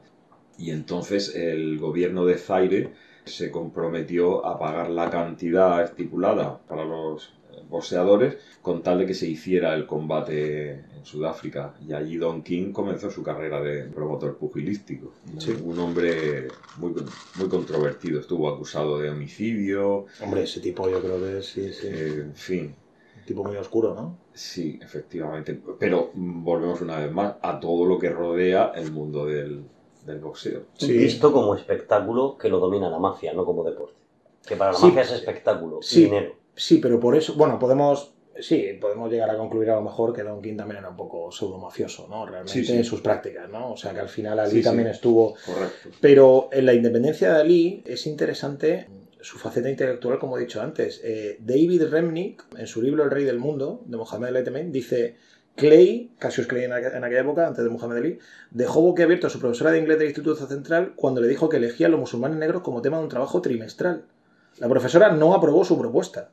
Y 0.58 0.72
entonces 0.72 1.36
el 1.36 1.78
gobierno 1.78 2.26
de 2.26 2.38
Zaire 2.38 2.92
se 3.26 3.52
comprometió 3.52 4.46
a 4.46 4.58
pagar 4.58 4.90
la 4.90 5.10
cantidad 5.10 5.84
estipulada 5.84 6.60
para 6.68 6.86
los 6.86 7.34
boxeadores 7.70 8.38
con 8.62 8.82
tal 8.82 9.00
de 9.00 9.06
que 9.06 9.14
se 9.14 9.28
hiciera 9.28 9.74
el 9.74 9.86
combate 9.86 10.84
Sudáfrica. 11.08 11.74
Y 11.88 11.94
allí 11.94 12.18
Don 12.18 12.44
King 12.44 12.72
comenzó 12.72 13.10
su 13.10 13.24
carrera 13.24 13.62
de 13.62 13.84
promotor 13.86 14.38
pugilístico. 14.38 15.14
Sí. 15.40 15.56
Un 15.64 15.80
hombre 15.80 16.48
muy, 16.78 16.94
muy 17.38 17.48
controvertido. 17.50 18.20
Estuvo 18.20 18.50
acusado 18.50 19.00
de 19.00 19.10
homicidio, 19.10 20.06
Hombre, 20.22 20.44
ese 20.44 20.60
tipo 20.60 20.90
yo 20.90 21.02
creo 21.02 21.20
que 21.20 21.42
sí, 21.42 21.72
sí. 21.74 21.88
eh, 21.88 22.22
en 22.26 22.36
fin. 22.36 22.76
Un 23.20 23.26
tipo 23.26 23.44
muy 23.44 23.56
oscuro, 23.58 23.96
¿no? 23.96 24.18
Sí, 24.34 24.80
efectivamente. 24.82 25.60
Pero 25.80 26.12
volvemos 26.14 26.82
una 26.82 27.00
vez 27.00 27.12
más 27.12 27.36
a 27.42 27.60
todo 27.60 27.86
lo 27.86 27.98
que 27.98 28.10
rodea 28.10 28.72
el 28.76 28.92
mundo 28.92 29.26
del, 29.26 29.64
del 30.06 30.20
boxeo. 30.20 30.64
Sí. 30.78 30.96
Visto 30.98 31.32
como 31.34 31.56
espectáculo 31.56 32.38
que 32.38 32.50
lo 32.50 32.60
domina 32.60 32.90
la 32.90 33.00
mafia, 33.00 33.34
no 33.34 33.44
como 33.46 33.64
deporte. 33.64 33.96
Que 34.48 34.56
para 34.56 34.72
la 34.72 34.78
Sí. 34.78 34.86
mafia 34.88 35.02
es 35.02 35.12
espectáculo, 35.12 35.80
Sí. 35.82 36.06
dinero. 36.06 36.36
Sí, 36.56 36.78
pero 36.80 37.00
por 37.00 37.16
eso, 37.16 37.34
bueno, 37.36 37.60
podemos, 37.60 38.14
sí, 38.42 38.78
podemos 38.80 39.12
llegar 39.12 39.30
a 39.30 39.38
concluir 39.38 39.70
a 39.72 39.76
lo 39.76 39.82
mejor 39.82 40.14
que 40.14 40.24
Don 40.24 40.42
King 40.42 40.56
también 40.58 40.80
era 40.80 40.90
un 40.90 40.98
poco 40.98 41.32
pseudo 41.32 41.58
mafioso, 41.58 42.08
¿no? 42.10 42.26
Realmente 42.26 42.52
Sí, 42.54 42.64
sí. 42.66 42.74
en 42.74 42.84
sus 42.84 43.02
prácticas, 43.02 43.50
¿no? 43.50 43.72
O 43.74 43.78
sea 43.78 43.94
que 43.94 44.00
al 44.00 44.10
final 44.10 44.40
Ali 44.40 44.52
Sí, 44.52 44.62
también 44.64 44.88
estuvo. 44.90 45.36
Correcto. 45.46 45.90
Pero 46.02 46.50
en 46.52 46.66
la 46.66 46.74
independencia 46.74 47.34
de 47.34 47.40
Ali 47.42 47.84
es 47.86 48.06
interesante 48.08 48.88
su 49.22 49.38
faceta 49.40 49.70
intelectual, 49.70 50.20
como 50.20 50.38
he 50.38 50.42
dicho 50.42 50.62
antes. 50.62 51.02
Eh, 51.04 51.38
David 51.40 51.84
Remnick, 51.90 52.46
en 52.58 52.68
su 52.68 52.82
libro 52.82 53.04
El 53.04 53.12
Rey 53.12 53.24
del 53.26 53.40
Mundo, 53.40 53.82
de 53.86 53.98
Mohamed 53.98 54.28
Ali 54.30 54.44
Temen, 54.44 54.72
dice. 54.72 55.16
Clay, 55.56 56.12
Cassius 56.20 56.46
Clay 56.46 56.66
en, 56.66 56.72
aqu- 56.72 56.96
en 56.96 57.04
aquella 57.04 57.22
época, 57.22 57.48
antes 57.48 57.64
de 57.64 57.70
Muhammad 57.72 57.98
Ali, 57.98 58.20
dejó 58.52 58.80
boquiabierto 58.82 59.26
a 59.26 59.32
su 59.32 59.40
profesora 59.40 59.72
de 59.72 59.80
inglés 59.80 59.98
del 59.98 60.10
Instituto 60.10 60.36
Central 60.46 60.94
cuando 60.96 61.20
le 61.20 61.28
dijo 61.28 61.50
que 61.50 61.58
elegía 61.58 61.88
a 61.88 61.90
los 61.90 62.00
musulmanes 62.00 62.38
negros 62.38 62.62
como 62.62 62.80
tema 62.84 62.98
de 62.98 63.04
un 63.06 63.10
trabajo 63.10 63.42
trimestral. 63.42 64.04
La 64.60 64.70
profesora 64.70 65.12
no 65.12 65.34
aprobó 65.34 65.66
su 65.66 65.76
propuesta, 65.80 66.30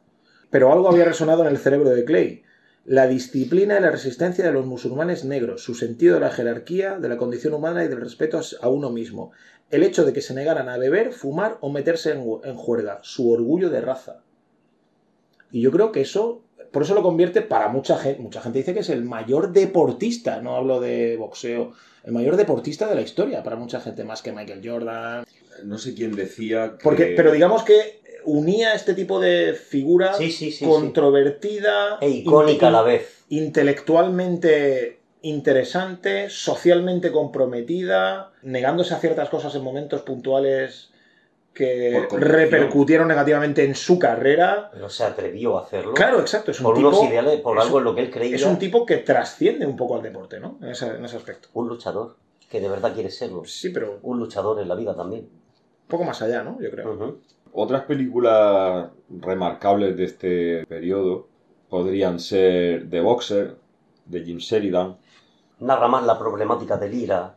pero 0.51 0.73
algo 0.73 0.89
había 0.89 1.05
resonado 1.05 1.43
en 1.43 1.49
el 1.49 1.59
cerebro 1.59 1.91
de 1.91 2.05
Clay. 2.05 2.43
La 2.85 3.07
disciplina 3.07 3.79
y 3.79 3.83
la 3.83 3.91
resistencia 3.91 4.45
de 4.45 4.53
los 4.53 4.67
musulmanes 4.67 5.25
negros, 5.25 5.63
su 5.63 5.75
sentido 5.75 6.15
de 6.15 6.21
la 6.21 6.31
jerarquía, 6.31 6.99
de 6.99 7.09
la 7.09 7.17
condición 7.17 7.55
humana 7.55 7.85
y 7.85 7.89
del 7.89 8.01
respeto 8.01 8.41
a 8.61 8.69
uno 8.69 8.91
mismo. 8.91 9.33
El 9.71 9.83
hecho 9.83 10.05
de 10.05 10.13
que 10.13 10.21
se 10.21 10.35
negaran 10.35 10.69
a 10.69 10.77
beber, 10.77 11.13
fumar 11.13 11.57
o 11.61 11.71
meterse 11.71 12.13
en, 12.13 12.25
en 12.45 12.57
juerga, 12.57 12.99
su 13.03 13.31
orgullo 13.31 13.71
de 13.71 13.81
raza. 13.81 14.23
Y 15.51 15.63
yo 15.63 15.71
creo 15.71 15.93
que 15.93 16.03
eso, 16.03 16.45
por 16.73 16.83
eso 16.83 16.95
lo 16.95 17.03
convierte 17.03 17.41
para 17.41 17.69
mucha 17.69 17.97
gente, 17.97 18.21
mucha 18.21 18.43
gente 18.43 18.59
dice 18.59 18.75
que 18.75 18.81
es 18.81 18.91
el 18.91 19.05
mayor 19.05 19.53
deportista, 19.53 20.43
no 20.43 20.57
hablo 20.57 20.81
de 20.81 21.17
boxeo, 21.17 21.73
el 22.05 22.13
mayor 22.13 22.37
deportista 22.37 22.87
de 22.87 22.97
la 22.97 23.01
historia, 23.01 23.43
para 23.43 23.57
mucha 23.57 23.81
gente, 23.81 24.05
más 24.05 24.21
que 24.21 24.33
Michael 24.33 24.61
Jordan. 24.63 25.25
No 25.65 25.79
sé 25.79 25.95
quién 25.95 26.15
decía 26.15 26.75
que... 26.77 26.85
Porque, 26.85 27.15
pero 27.17 27.33
digamos 27.33 27.63
que 27.63 28.03
unía 28.27 28.75
este 28.75 28.95
tipo 28.95 29.21
de 29.21 29.55
figura 29.55 30.15
Sí, 30.15 30.31
sí, 30.31 30.51
sí. 30.51 30.59
sí. 30.59 30.65
controvertida 30.65 31.99
E 32.01 32.09
icónica 32.11 32.69
a 32.69 32.71
la 32.71 32.81
in- 32.81 32.87
vez. 32.87 33.25
intelectualmente 33.29 35.01
interesante, 35.23 36.29
socialmente 36.29 37.11
comprometida, 37.11 38.33
negándose 38.43 38.93
a 38.95 38.99
ciertas 38.99 39.29
cosas 39.31 39.55
en 39.55 39.63
momentos 39.63 40.03
puntuales 40.03 40.91
que 41.55 42.07
repercutieron 42.11 43.07
negativamente 43.09 43.65
en 43.65 43.75
su 43.77 43.99
carrera. 43.99 44.71
Pero 44.73 44.89
se 44.91 45.05
atrevió 45.05 45.57
a 45.57 45.63
hacerlo. 45.63 45.95
Claro, 45.95 46.21
exacto, 46.21 46.51
es 46.51 46.59
un 46.61 46.65
por 46.65 46.75
tipo 46.77 46.89
unos 46.89 47.05
ideales, 47.05 47.41
por 47.41 47.59
algo 47.61 47.77
un- 47.77 47.81
en 47.81 47.85
lo 47.85 47.95
que 47.95 48.01
él 48.03 48.11
creía. 48.11 48.37
es 48.37 48.45
un 48.45 48.59
tipo 48.59 48.85
que 48.85 48.97
trasciende 48.99 49.65
un 49.65 49.77
poco 49.77 49.95
al 49.97 50.03
deporte, 50.03 50.41
¿no? 50.41 50.59
En 50.61 50.71
ese, 50.71 50.89
en 50.89 51.05
ese 51.05 51.17
aspecto. 51.17 51.49
un 51.55 51.69
luchador, 51.69 52.17
que 52.51 52.61
de 52.61 52.69
verdad 52.69 52.93
quiere 52.93 53.09
serlo. 53.11 53.45
Sí, 53.45 53.71
pero 53.71 54.01
Un 54.03 54.19
luchador 54.19 54.61
en 54.61 54.69
la 54.69 54.75
vida 54.75 54.95
también. 54.97 55.23
un 55.23 55.89
poco 55.89 56.05
más 56.05 56.21
allá, 56.23 56.43
¿no? 56.43 56.59
Yo 56.61 56.71
creo. 56.71 57.19
Otras 57.57 57.85
películas 57.85 58.91
remarcables 59.09 59.97
de 59.97 60.05
este 60.05 60.67
periodo 60.67 61.29
podrían 61.69 62.19
ser 62.19 62.91
The 62.91 63.01
Boxer, 63.01 63.57
de 64.07 64.25
Jim 64.25 64.39
Sheridan, 64.39 64.97
Narra 65.61 65.87
más 65.87 66.05
la 66.05 66.19
problemática 66.19 66.77
del 66.77 66.93
IRA, 66.95 67.37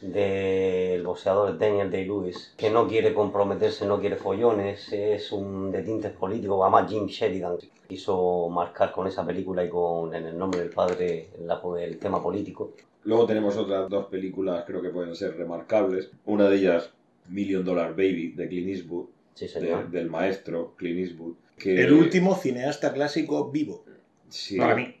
del 0.00 1.02
boxeador 1.02 1.58
Daniel 1.58 1.90
Day-Lewis, 1.90 2.54
que 2.56 2.70
no 2.70 2.86
quiere 2.86 3.12
comprometerse, 3.12 3.84
no 3.84 3.98
quiere 3.98 4.14
follones, 4.14 4.92
es 4.92 5.32
un 5.32 5.72
de 5.72 5.82
tintes 5.82 6.12
políticos, 6.12 6.60
además 6.62 6.88
Jim 6.88 7.06
Sheridan 7.06 7.56
quiso 7.88 8.48
marcar 8.48 8.92
con 8.92 9.08
esa 9.08 9.26
película 9.26 9.64
y 9.64 9.68
con 9.68 10.14
En 10.14 10.24
el 10.26 10.38
nombre 10.38 10.60
del 10.60 10.70
padre 10.70 11.30
la- 11.44 11.60
el 11.80 11.98
tema 11.98 12.22
político. 12.22 12.70
Luego 13.02 13.26
tenemos 13.26 13.56
otras 13.56 13.88
dos 13.90 14.06
películas, 14.06 14.62
creo 14.66 14.80
que 14.80 14.90
pueden 14.90 15.16
ser 15.16 15.36
remarcables. 15.36 16.10
Una 16.26 16.48
de 16.48 16.56
ellas, 16.56 16.90
Million 17.28 17.64
Dollar 17.64 17.90
Baby, 17.90 18.32
de 18.36 18.48
Clint 18.48 18.68
Eastwood, 18.68 19.06
Sí, 19.38 19.46
de- 19.46 19.52
señor. 19.52 19.90
del 19.90 20.10
maestro 20.10 20.74
Clint 20.76 20.98
Eastwood. 21.08 21.34
Que, 21.56 21.82
El 21.82 21.92
último 21.92 22.36
cineasta 22.36 22.92
clásico 22.92 23.50
vivo, 23.50 23.84
sí, 24.28 24.56
para 24.58 24.74
mí. 24.74 24.94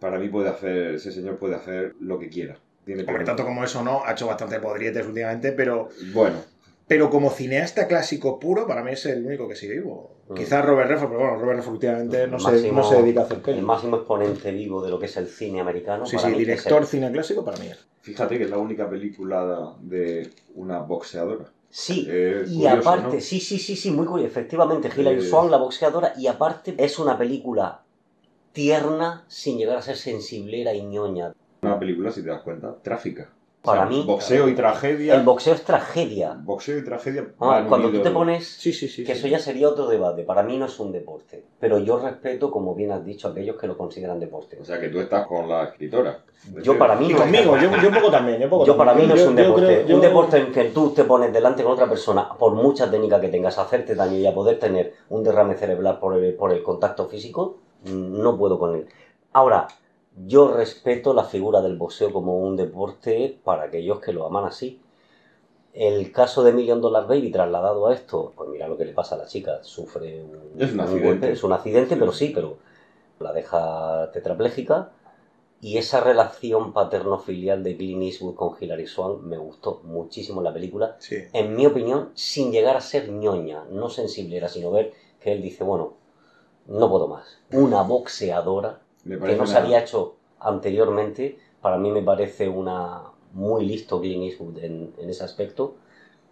Para 0.00 0.18
mí 0.18 0.28
puede 0.28 0.48
hacer, 0.48 0.94
ese 0.94 1.12
señor 1.12 1.38
puede 1.38 1.54
hacer 1.54 1.94
lo 2.00 2.18
que 2.18 2.28
quiera. 2.28 2.58
Tiene 2.84 3.00
Hombre, 3.02 3.16
por- 3.16 3.24
tanto 3.24 3.44
como 3.44 3.64
eso 3.64 3.82
no, 3.82 4.04
ha 4.04 4.12
hecho 4.12 4.26
bastante 4.26 4.60
podrietes 4.60 5.06
últimamente, 5.06 5.52
pero 5.52 5.88
Bueno, 6.12 6.36
Pero 6.86 7.08
como 7.08 7.30
cineasta 7.30 7.86
clásico 7.88 8.38
puro, 8.38 8.66
para 8.66 8.84
mí 8.84 8.90
es 8.92 9.06
el 9.06 9.24
único 9.24 9.48
que 9.48 9.56
sigue 9.56 9.74
vivo. 9.76 10.16
Mm. 10.28 10.34
Quizás 10.34 10.62
Robert 10.66 10.90
Redford, 10.90 11.08
pero 11.08 11.20
bueno, 11.20 11.36
Robert 11.38 11.56
Redford 11.60 11.72
últimamente 11.74 12.26
no, 12.26 12.38
se, 12.38 12.70
no 12.72 12.82
se 12.84 12.96
dedica 12.96 13.20
a 13.20 13.24
hacer 13.24 13.38
El 13.38 13.42
pelis. 13.42 13.62
máximo 13.62 13.96
exponente 13.96 14.50
vivo 14.52 14.84
de 14.84 14.90
lo 14.90 14.98
que 14.98 15.06
es 15.06 15.16
el 15.16 15.26
cine 15.26 15.60
americano. 15.62 16.04
Sí, 16.04 16.16
para 16.16 16.28
sí, 16.28 16.32
mí, 16.32 16.36
que 16.36 16.42
es 16.42 16.48
director 16.48 16.82
el- 16.82 16.86
cine 16.88 17.10
clásico 17.10 17.42
para 17.42 17.56
mí. 17.56 17.68
es. 17.68 17.78
fíjate 18.02 18.36
que 18.36 18.44
es 18.44 18.50
la 18.50 18.58
única 18.58 18.90
película 18.90 19.74
de 19.80 20.30
una 20.56 20.80
boxeadora. 20.80 21.46
Sí, 21.76 22.06
Eh, 22.08 22.44
y 22.48 22.54
curioso, 22.56 22.88
aparte, 22.88 23.16
¿no? 23.16 23.20
sí, 23.20 23.40
sí, 23.40 23.58
sí, 23.58 23.74
sí, 23.76 23.90
muy 23.90 24.06
curioso. 24.06 24.30
Efectivamente, 24.30 24.90
Hilary 24.96 25.18
Eh, 25.18 25.20
Swank, 25.20 25.50
la 25.50 25.56
boxeadora, 25.58 26.12
y 26.16 26.26
aparte 26.28 26.74
es 26.78 26.98
una 26.98 27.18
película 27.18 27.82
tierna 28.52 29.24
sin 29.28 29.58
llegar 29.58 29.78
a 29.78 29.82
ser 29.82 29.96
sensiblera 29.96 30.74
y 30.74 30.82
ñoña. 30.84 31.32
Una 31.62 31.78
película, 31.80 32.12
si 32.12 32.22
te 32.22 32.28
das 32.28 32.42
cuenta, 32.42 32.80
trágica. 32.80 33.28
Para 33.64 33.86
mí, 33.86 34.04
Boxeo 34.06 34.48
y 34.48 34.54
tragedia. 34.54 35.14
El 35.14 35.22
boxeo 35.22 35.54
es 35.54 35.64
tragedia. 35.64 36.36
Boxeo 36.38 36.76
y 36.78 36.84
tragedia. 36.84 37.28
Ah, 37.40 37.64
cuando 37.66 37.90
tú 37.90 38.00
te 38.00 38.10
pones... 38.10 38.46
Sí, 38.46 38.72
sí, 38.74 38.88
sí. 38.88 39.04
Que 39.04 39.14
sí. 39.14 39.18
eso 39.20 39.28
ya 39.28 39.38
sería 39.38 39.68
otro 39.68 39.86
debate. 39.86 40.22
Para 40.22 40.42
mí 40.42 40.58
no 40.58 40.66
es 40.66 40.78
un 40.78 40.92
deporte. 40.92 41.44
Pero 41.58 41.78
yo 41.78 41.98
respeto, 41.98 42.50
como 42.50 42.74
bien 42.74 42.92
has 42.92 43.02
dicho, 43.04 43.26
a 43.28 43.30
aquellos 43.30 43.56
que 43.56 43.66
lo 43.66 43.78
consideran 43.78 44.20
deporte. 44.20 44.58
O 44.60 44.64
sea 44.66 44.78
que 44.78 44.88
tú 44.90 45.00
estás 45.00 45.26
con 45.26 45.48
la 45.48 45.64
escritora. 45.64 46.18
Yo 46.62 46.76
para 46.76 46.94
mí 46.96 47.06
Y 47.06 47.08
no 47.14 47.16
es 47.16 47.22
conmigo, 47.22 47.56
yo, 47.56 47.90
poco 47.90 48.10
también. 48.10 48.38
Yo, 48.38 48.50
poco 48.50 48.66
Yo 48.66 48.76
para 48.76 48.92
mí 48.92 49.06
no 49.06 49.14
es 49.14 49.26
un 49.26 49.34
deporte. 49.34 49.64
creo- 49.66 49.86
yo- 49.86 49.94
Un 49.96 50.00
deporte 50.02 50.36
en 50.36 50.52
que 50.52 50.64
tú 50.64 50.90
te 50.90 51.04
pones 51.04 51.32
delante 51.32 51.62
con 51.62 51.72
otra 51.72 51.88
persona, 51.88 52.28
por 52.38 52.52
mucha 52.54 52.90
técnica 52.90 53.18
que 53.18 53.28
tengas, 53.28 53.56
a 53.58 53.62
hacerte 53.62 53.94
daño 53.94 54.18
y 54.18 54.26
a 54.26 54.34
poder 54.34 54.58
tener 54.58 54.92
un 55.08 55.22
derrame 55.24 55.54
cerebral 55.54 55.98
por 55.98 56.16
el, 56.22 56.34
por 56.34 56.52
el 56.52 56.62
contacto 56.62 57.06
físico, 57.06 57.60
mm, 57.84 58.20
no 58.22 58.36
puedo 58.36 58.58
con 58.58 58.74
él. 58.76 58.86
Ahora, 59.32 59.66
yo 60.16 60.48
respeto 60.48 61.12
la 61.12 61.24
figura 61.24 61.60
del 61.60 61.76
boxeo 61.76 62.12
como 62.12 62.38
un 62.38 62.56
deporte 62.56 63.38
para 63.42 63.64
aquellos 63.64 64.00
que 64.00 64.12
lo 64.12 64.26
aman 64.26 64.44
así. 64.44 64.80
El 65.72 66.12
caso 66.12 66.44
de 66.44 66.52
Million 66.52 66.80
Dollar 66.80 67.06
Baby 67.08 67.32
trasladado 67.32 67.88
a 67.88 67.94
esto, 67.94 68.32
pues 68.36 68.48
mira 68.48 68.68
lo 68.68 68.76
que 68.76 68.84
le 68.84 68.92
pasa 68.92 69.16
a 69.16 69.18
la 69.18 69.26
chica, 69.26 69.58
sufre 69.64 70.22
un, 70.22 70.62
Es 70.62 70.72
un 70.72 70.80
accidente. 70.80 71.08
golpe, 71.08 71.32
es 71.32 71.42
un 71.42 71.52
accidente, 71.52 71.96
pero 71.96 72.12
sí, 72.12 72.30
pero 72.32 72.58
la 73.18 73.32
deja 73.32 74.10
tetrapléjica. 74.12 74.92
Y 75.60 75.78
esa 75.78 76.00
relación 76.00 76.72
paterno-filial 76.74 77.64
de 77.64 77.76
Clint 77.76 78.02
Eastwood 78.02 78.34
con 78.34 78.54
Hilary 78.60 78.86
Swank 78.86 79.22
me 79.22 79.38
gustó 79.38 79.80
muchísimo 79.82 80.40
en 80.40 80.44
la 80.44 80.52
película. 80.52 80.96
Sí. 80.98 81.16
En 81.32 81.56
mi 81.56 81.66
opinión, 81.66 82.10
sin 82.14 82.52
llegar 82.52 82.76
a 82.76 82.80
ser 82.80 83.10
ñoña, 83.10 83.64
no 83.70 83.88
sensiblera, 83.88 84.48
sino 84.48 84.70
ver 84.70 84.92
que 85.20 85.32
él 85.32 85.42
dice, 85.42 85.64
bueno, 85.64 85.94
no 86.66 86.88
puedo 86.90 87.08
más. 87.08 87.38
Una 87.50 87.82
boxeadora 87.82 88.80
que 89.04 89.36
no 89.36 89.46
se 89.46 89.56
había 89.58 89.80
hecho 89.80 90.16
anteriormente, 90.40 91.38
para 91.60 91.78
mí 91.78 91.90
me 91.90 92.02
parece 92.02 92.48
una 92.48 93.02
muy 93.32 93.66
listo 93.66 94.00
Clint 94.00 94.24
Eastwood 94.24 94.58
en, 94.58 94.92
en 94.98 95.10
ese 95.10 95.24
aspecto. 95.24 95.76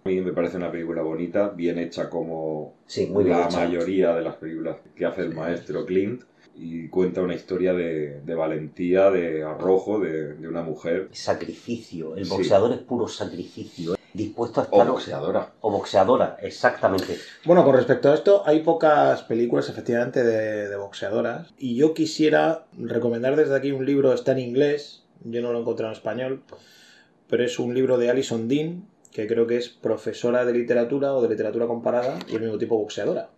a 0.04 0.08
mí 0.08 0.20
me 0.20 0.32
parece 0.32 0.56
una 0.56 0.70
película 0.70 1.02
bonita, 1.02 1.48
bien 1.48 1.78
hecha 1.78 2.08
como 2.10 2.74
Sí, 2.86 3.06
muy 3.06 3.24
la 3.24 3.46
hecha. 3.46 3.58
mayoría 3.58 4.14
de 4.14 4.22
las 4.22 4.36
películas 4.36 4.76
que 4.94 5.04
hace 5.06 5.22
el 5.22 5.34
maestro 5.34 5.84
Clint 5.86 6.22
y 6.54 6.88
cuenta 6.88 7.22
una 7.22 7.34
historia 7.34 7.72
de, 7.72 8.20
de 8.20 8.34
valentía, 8.34 9.10
de 9.10 9.42
arrojo 9.42 9.98
de, 9.98 10.34
de 10.34 10.48
una 10.48 10.62
mujer. 10.62 11.08
Sacrificio, 11.12 12.14
el 12.16 12.24
Sí. 12.26 12.30
boxeador 12.30 12.72
es 12.72 12.78
puro 12.80 13.08
sacrificio. 13.08 13.94
Dispuesto 14.14 14.60
a 14.60 14.64
O 14.64 14.66
estar... 14.66 14.88
boxeadora. 14.88 15.52
O 15.60 15.70
boxeadora, 15.70 16.36
exactamente. 16.42 17.18
Bueno, 17.44 17.64
con 17.64 17.74
respecto 17.74 18.10
a 18.10 18.14
esto, 18.14 18.42
hay 18.46 18.60
pocas 18.60 19.22
películas 19.22 19.68
efectivamente 19.68 20.22
de, 20.24 20.68
de 20.68 20.76
boxeadoras. 20.76 21.52
Y 21.58 21.76
yo 21.76 21.94
quisiera 21.94 22.66
recomendar 22.78 23.36
desde 23.36 23.56
aquí 23.56 23.72
un 23.72 23.86
libro, 23.86 24.12
está 24.12 24.32
en 24.32 24.38
inglés, 24.40 25.04
yo 25.24 25.40
no 25.42 25.52
lo 25.52 25.58
he 25.58 25.60
encontrado 25.62 25.92
en 25.92 25.96
español, 25.96 26.42
pero 27.28 27.44
es 27.44 27.58
un 27.58 27.74
libro 27.74 27.98
de 27.98 28.10
Alison 28.10 28.48
Dean, 28.48 28.86
que 29.10 29.26
creo 29.26 29.46
que 29.46 29.56
es 29.56 29.68
profesora 29.68 30.44
de 30.44 30.52
literatura 30.52 31.14
o 31.14 31.22
de 31.22 31.28
literatura 31.28 31.66
comparada 31.66 32.18
y 32.28 32.34
al 32.34 32.40
mismo 32.42 32.58
tiempo 32.58 32.78
boxeadora. 32.78 33.30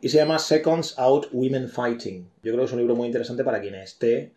Y 0.00 0.10
se 0.10 0.18
llama 0.18 0.38
Seconds 0.38 0.98
Out 0.98 1.26
Women 1.32 1.68
Fighting. 1.68 2.30
Yo 2.42 2.52
creo 2.52 2.58
que 2.58 2.64
es 2.66 2.72
un 2.72 2.78
libro 2.78 2.94
muy 2.94 3.06
interesante 3.06 3.42
para 3.44 3.60
quien 3.60 3.74
esté 3.74 4.32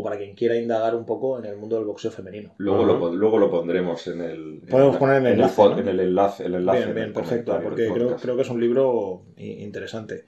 o 0.00 0.02
para 0.02 0.16
quien 0.18 0.34
quiera 0.34 0.56
indagar 0.56 0.94
un 0.94 1.04
poco 1.06 1.38
en 1.38 1.44
el 1.44 1.56
mundo 1.56 1.76
del 1.76 1.84
boxeo 1.84 2.10
femenino. 2.10 2.54
Luego, 2.58 2.84
lo, 2.84 3.12
luego 3.14 3.38
lo 3.38 3.50
pondremos 3.50 4.06
en 4.08 4.20
el, 4.20 4.62
Podemos 4.68 4.94
en, 4.94 4.98
poner 4.98 5.16
el 5.18 5.26
en 5.26 5.32
enlace, 5.34 5.60
pod- 5.62 5.70
¿no? 5.72 5.78
en 5.78 5.88
el 5.88 6.00
enlace. 6.00 6.44
El 6.46 6.54
enlace 6.54 6.78
Bien, 6.78 6.88
en 6.88 6.94
bien, 6.94 7.06
el 7.08 7.12
perfecto, 7.12 7.60
porque 7.62 7.88
creo, 7.92 8.16
creo 8.16 8.36
que 8.36 8.42
es 8.42 8.50
un 8.50 8.60
libro 8.60 9.22
interesante. 9.36 10.24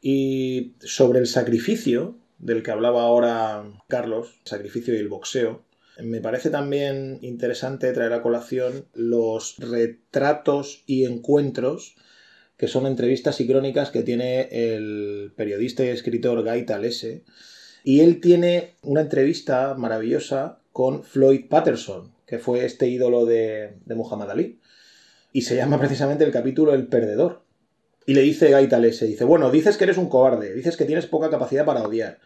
Y 0.00 0.74
sobre 0.80 1.18
el 1.20 1.26
sacrificio 1.26 2.18
del 2.38 2.62
que 2.62 2.70
hablaba 2.70 3.02
ahora 3.02 3.64
Carlos, 3.88 4.34
el 4.44 4.48
sacrificio 4.48 4.94
y 4.94 4.98
el 4.98 5.08
boxeo, 5.08 5.64
me 6.02 6.20
parece 6.20 6.50
también 6.50 7.18
interesante 7.22 7.92
traer 7.92 8.12
a 8.12 8.20
colación 8.20 8.84
los 8.94 9.56
retratos 9.58 10.82
y 10.86 11.06
encuentros 11.06 11.96
que 12.58 12.68
son 12.68 12.86
entrevistas 12.86 13.40
y 13.40 13.46
crónicas 13.46 13.90
que 13.90 14.02
tiene 14.02 14.48
el 14.50 15.32
periodista 15.36 15.84
y 15.84 15.88
escritor 15.88 16.42
Guy 16.42 16.66
Talese. 16.66 17.24
Y 17.88 18.00
él 18.00 18.20
tiene 18.20 18.74
una 18.82 19.00
entrevista 19.00 19.74
maravillosa 19.74 20.58
con 20.72 21.04
Floyd 21.04 21.44
Patterson, 21.48 22.12
que 22.26 22.40
fue 22.40 22.64
este 22.64 22.88
ídolo 22.88 23.26
de, 23.26 23.76
Muhammad 23.94 24.32
Ali 24.32 24.58
y 25.32 25.42
se 25.42 25.54
llama 25.54 25.78
precisamente 25.78 26.24
el 26.24 26.32
capítulo 26.32 26.74
El 26.74 26.88
Perdedor. 26.88 27.44
Y 28.04 28.14
le 28.14 28.22
dice 28.22 28.52
Guy 28.52 28.68
Talese, 28.68 29.06
dice, 29.06 29.22
bueno, 29.22 29.52
dices 29.52 29.76
que 29.76 29.84
eres 29.84 29.98
un 29.98 30.08
cobarde, 30.08 30.52
dices 30.52 30.76
que 30.76 30.84
tienes 30.84 31.06
poca 31.06 31.30
capacidad 31.30 31.64
para 31.64 31.84
odiar. 31.84 32.18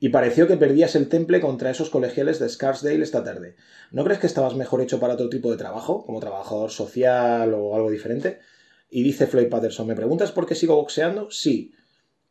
Y 0.00 0.08
pareció 0.08 0.48
que 0.48 0.56
perdías 0.56 0.96
el 0.96 1.08
temple 1.08 1.40
contra 1.40 1.70
esos 1.70 1.88
colegiales 1.88 2.40
de 2.40 2.48
Scarsdale 2.48 3.04
esta 3.04 3.22
tarde. 3.22 3.54
¿No 3.92 4.02
crees 4.02 4.18
que 4.18 4.26
estabas 4.26 4.56
mejor 4.56 4.80
hecho 4.80 4.98
para 4.98 5.14
otro 5.14 5.28
tipo 5.28 5.52
de 5.52 5.56
trabajo, 5.56 6.04
como 6.04 6.18
trabajador 6.18 6.72
social 6.72 7.54
o 7.54 7.76
algo 7.76 7.92
diferente? 7.92 8.40
Y 8.90 9.04
dice 9.04 9.28
Floyd 9.28 9.50
Patterson, 9.50 9.86
¿me 9.86 9.94
preguntas 9.94 10.32
por 10.32 10.46
qué 10.46 10.56
sigo 10.56 10.74
boxeando? 10.74 11.30
Sí. 11.30 11.74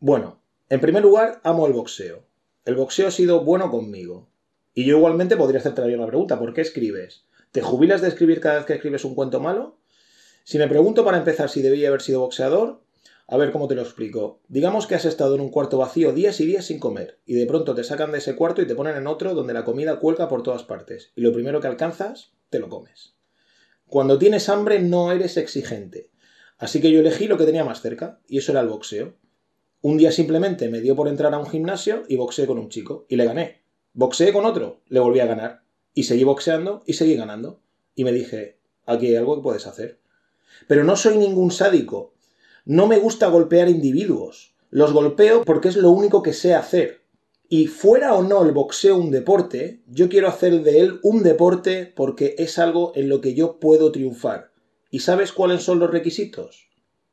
Bueno, 0.01 0.41
en 0.67 0.81
primer 0.81 1.03
lugar, 1.03 1.39
amo 1.45 1.65
el 1.65 1.71
boxeo. 1.71 2.27
El 2.69 2.75
boxeo 2.75 3.07
ha 3.07 3.11
sido 3.11 3.43
bueno 3.43 3.71
conmigo. 3.71 4.29
Y 4.75 4.85
yo 4.85 4.97
igualmente 4.97 5.35
podría 5.35 5.59
hacerte 5.59 5.81
la 5.81 5.87
misma 5.87 6.05
pregunta, 6.05 6.37
¿por 6.37 6.53
qué 6.53 6.61
escribes? 6.61 7.25
¿Te 7.51 7.63
jubilas 7.63 7.99
de 7.99 8.09
escribir 8.09 8.39
cada 8.41 8.57
vez 8.57 8.65
que 8.67 8.73
escribes 8.73 9.03
un 9.05 9.15
cuento 9.15 9.39
malo? 9.39 9.79
Si 10.43 10.59
me 10.59 10.67
pregunto 10.67 11.03
para 11.03 11.17
empezar 11.17 11.49
si 11.49 11.63
debía 11.63 11.87
haber 11.87 12.03
sido 12.03 12.19
boxeador, 12.19 12.83
a 13.27 13.37
ver 13.37 13.51
cómo 13.51 13.67
te 13.67 13.73
lo 13.73 13.81
explico. 13.81 14.41
Digamos 14.49 14.85
que 14.85 14.93
has 14.93 15.05
estado 15.05 15.33
en 15.33 15.41
un 15.41 15.49
cuarto 15.49 15.79
vacío 15.79 16.13
días 16.13 16.39
y 16.41 16.45
días 16.45 16.65
sin 16.65 16.79
comer, 16.79 17.17
y 17.25 17.33
de 17.33 17.47
pronto 17.47 17.73
te 17.73 17.83
sacan 17.83 18.11
de 18.11 18.19
ese 18.19 18.35
cuarto 18.35 18.61
y 18.61 18.67
te 18.67 18.75
ponen 18.75 18.97
en 18.97 19.07
otro 19.07 19.33
donde 19.33 19.53
la 19.53 19.65
comida 19.65 19.97
cuelga 19.99 20.29
por 20.29 20.43
todas 20.43 20.61
partes, 20.61 21.11
y 21.15 21.21
lo 21.21 21.33
primero 21.33 21.61
que 21.61 21.67
alcanzas, 21.67 22.33
te 22.51 22.59
lo 22.59 22.69
comes. 22.69 23.15
Cuando 23.87 24.19
tienes 24.19 24.47
hambre 24.47 24.79
no 24.79 25.11
eres 25.11 25.37
exigente, 25.37 26.11
así 26.59 26.81
que 26.81 26.91
yo 26.91 26.99
elegí 26.99 27.25
lo 27.25 27.39
que 27.39 27.47
tenía 27.47 27.65
más 27.65 27.81
cerca, 27.81 28.19
y 28.27 28.37
eso 28.37 28.51
era 28.51 28.61
el 28.61 28.67
boxeo. 28.67 29.15
Un 29.81 29.97
día 29.97 30.11
simplemente 30.11 30.67
me 30.67 30.81
dio 30.81 30.93
por 30.93 31.07
entrar 31.07 31.33
a 31.33 31.39
un 31.39 31.47
gimnasio 31.47 32.03
y 32.09 32.17
boxeé 32.17 32.45
con 32.45 32.59
un 32.59 32.67
chico, 32.67 33.05
y 33.07 33.15
le 33.15 33.25
gané. 33.25 33.61
Boxeé 33.93 34.33
con 34.33 34.45
otro, 34.45 34.81
le 34.89 34.99
volví 34.99 35.21
a 35.21 35.25
ganar, 35.25 35.63
y 35.93 36.03
seguí 36.03 36.25
boxeando 36.25 36.83
y 36.85 36.93
seguí 36.93 37.15
ganando. 37.15 37.61
Y 37.95 38.03
me 38.03 38.11
dije, 38.11 38.57
aquí 38.85 39.07
hay 39.07 39.15
algo 39.15 39.37
que 39.37 39.41
puedes 39.41 39.67
hacer. 39.67 39.99
Pero 40.67 40.83
no 40.83 40.97
soy 40.97 41.17
ningún 41.17 41.51
sádico. 41.51 42.13
No 42.65 42.87
me 42.87 42.99
gusta 42.99 43.27
golpear 43.27 43.69
individuos. 43.69 44.53
Los 44.69 44.91
golpeo 44.91 45.43
porque 45.45 45.69
es 45.69 45.77
lo 45.77 45.91
único 45.91 46.21
que 46.23 46.33
sé 46.33 46.53
hacer. 46.53 47.01
Y 47.47 47.67
fuera 47.67 48.13
o 48.15 48.21
no 48.21 48.43
el 48.43 48.51
boxeo 48.51 48.97
un 48.97 49.11
deporte, 49.11 49.81
yo 49.87 50.09
quiero 50.09 50.27
hacer 50.27 50.61
de 50.61 50.81
él 50.81 50.99
un 51.03 51.23
deporte 51.23 51.85
porque 51.85 52.35
es 52.37 52.59
algo 52.59 52.91
en 52.95 53.09
lo 53.09 53.21
que 53.21 53.33
yo 53.33 53.59
puedo 53.59 53.91
triunfar. 53.91 54.51
¿Y 54.91 54.99
sabes 54.99 55.31
cuáles 55.31 55.63
son 55.63 55.79
los 55.79 55.89
requisitos? 55.89 56.67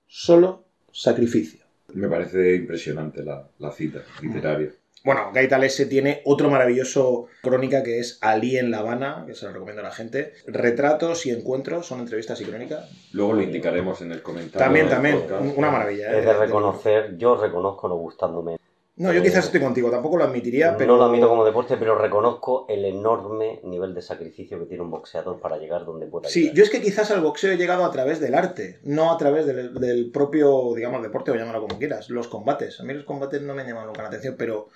Solo 0.08 0.64
sacrificio. 0.92 1.65
Me 1.95 2.09
parece 2.09 2.57
impresionante 2.57 3.22
la, 3.22 3.49
la 3.59 3.72
cita 3.72 4.03
literaria. 4.20 4.70
Bueno, 5.07 5.30
Gaitalese 5.32 5.87
tiene 5.87 6.20
otro 6.24 6.51
maravilloso 6.51 7.26
crónica 7.41 7.84
que 7.84 8.01
es 8.01 8.18
Ali 8.22 8.59
en 8.59 8.72
La 8.72 8.78
Habana, 8.78 9.22
que 9.24 9.34
se 9.34 9.47
lo 9.47 9.53
recomiendo 9.53 9.82
a 9.82 9.84
la 9.84 9.93
gente. 9.93 10.32
Retratos 10.49 11.26
y 11.26 11.30
encuentros, 11.30 11.87
son 11.87 12.01
entrevistas 12.01 12.41
y 12.41 12.45
crónicas. 12.45 12.91
Luego 13.12 13.34
lo 13.34 13.43
indicaremos 13.43 14.01
en 14.03 14.11
el 14.11 14.20
comentario. 14.20 14.59
También, 14.59 14.89
también, 14.89 15.20
podcast. 15.20 15.57
una 15.57 15.70
maravilla. 15.70 16.12
¿eh? 16.12 16.18
Es 16.18 16.24
de 16.24 16.32
reconocer, 16.32 17.16
yo 17.16 17.41
reconozco 17.41 17.89
no 17.89 17.95
gustándome. 17.95 18.55
No, 18.99 19.12
yo 19.12 19.22
quizás 19.22 19.44
estoy 19.44 19.61
contigo, 19.61 19.90
tampoco 19.90 20.16
lo 20.16 20.24
admitiría, 20.24 20.74
pero... 20.78 20.92
No 20.92 20.99
lo 20.99 21.05
admito 21.05 21.28
como 21.28 21.44
deporte, 21.44 21.76
pero 21.76 21.99
reconozco 21.99 22.64
el 22.66 22.82
enorme 22.86 23.61
nivel 23.64 23.92
de 23.94 24.01
sacrificio 24.01 24.59
que 24.59 24.64
tiene 24.64 24.82
un 24.84 24.90
boxeador 24.90 25.38
para 25.38 25.59
llegar 25.59 25.84
donde 25.84 26.07
pueda 26.07 26.30
Sí, 26.30 26.44
llegar. 26.44 26.57
yo 26.57 26.62
es 26.64 26.70
que 26.70 26.80
quizás 26.80 27.11
al 27.11 27.20
boxeo 27.20 27.53
he 27.53 27.59
llegado 27.59 27.84
a 27.84 27.90
través 27.90 28.20
del 28.20 28.34
arte, 28.34 28.80
no 28.84 29.12
a 29.12 29.18
través 29.18 29.44
del, 29.44 29.74
del 29.74 30.11
propio, 30.11 30.72
digamos, 30.74 31.03
deporte 31.03 31.30
o 31.30 31.34
llámalo 31.34 31.61
como 31.61 31.78
quieras, 31.78 32.09
los 32.09 32.28
combates. 32.28 32.80
A 32.80 32.84
mí 32.84 32.94
los 32.94 33.05
combates 33.05 33.42
no 33.42 33.53
me 33.55 33.64
llaman 33.64 33.86
nunca 33.86 34.01
la 34.01 34.09
atención, 34.09 34.36
pero 34.38 34.68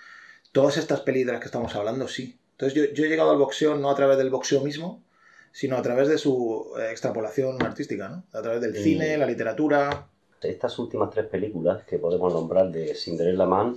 todas 0.53 0.77
estas 0.77 1.01
pelis 1.01 1.25
de 1.25 1.33
las 1.33 1.41
que 1.41 1.47
estamos 1.47 1.75
hablando 1.75 2.07
sí. 2.07 2.39
Entonces 2.53 2.75
yo, 2.75 2.93
yo 2.93 3.07
he 3.07 3.09
llegado 3.09 3.31
al 3.31 3.39
boxeo 3.39 3.75
no 3.77 3.89
a 3.89 3.95
través 3.95 4.18
del 4.18 4.29
boxeo 4.29 4.61
mismo, 4.62 5.03
sino 5.51 5.79
a 5.79 5.83
través 5.83 6.09
de 6.09 6.18
su 6.18 6.71
eh, 6.79 6.91
extrapolación 6.91 7.61
artística, 7.62 8.11
¿no? 8.11 8.25
A 8.39 8.43
través 8.43 8.61
del 8.61 8.77
Y- 8.77 8.83
cine, 8.83 9.16
la 9.16 9.25
literatura... 9.25 10.09
Estas 10.43 10.79
últimas 10.79 11.09
tres 11.11 11.27
películas 11.27 11.85
que 11.85 11.99
podemos 11.99 12.33
nombrar 12.35 12.71
de 12.71 12.95
Cinderella 12.95 13.47
Man, 13.47 13.77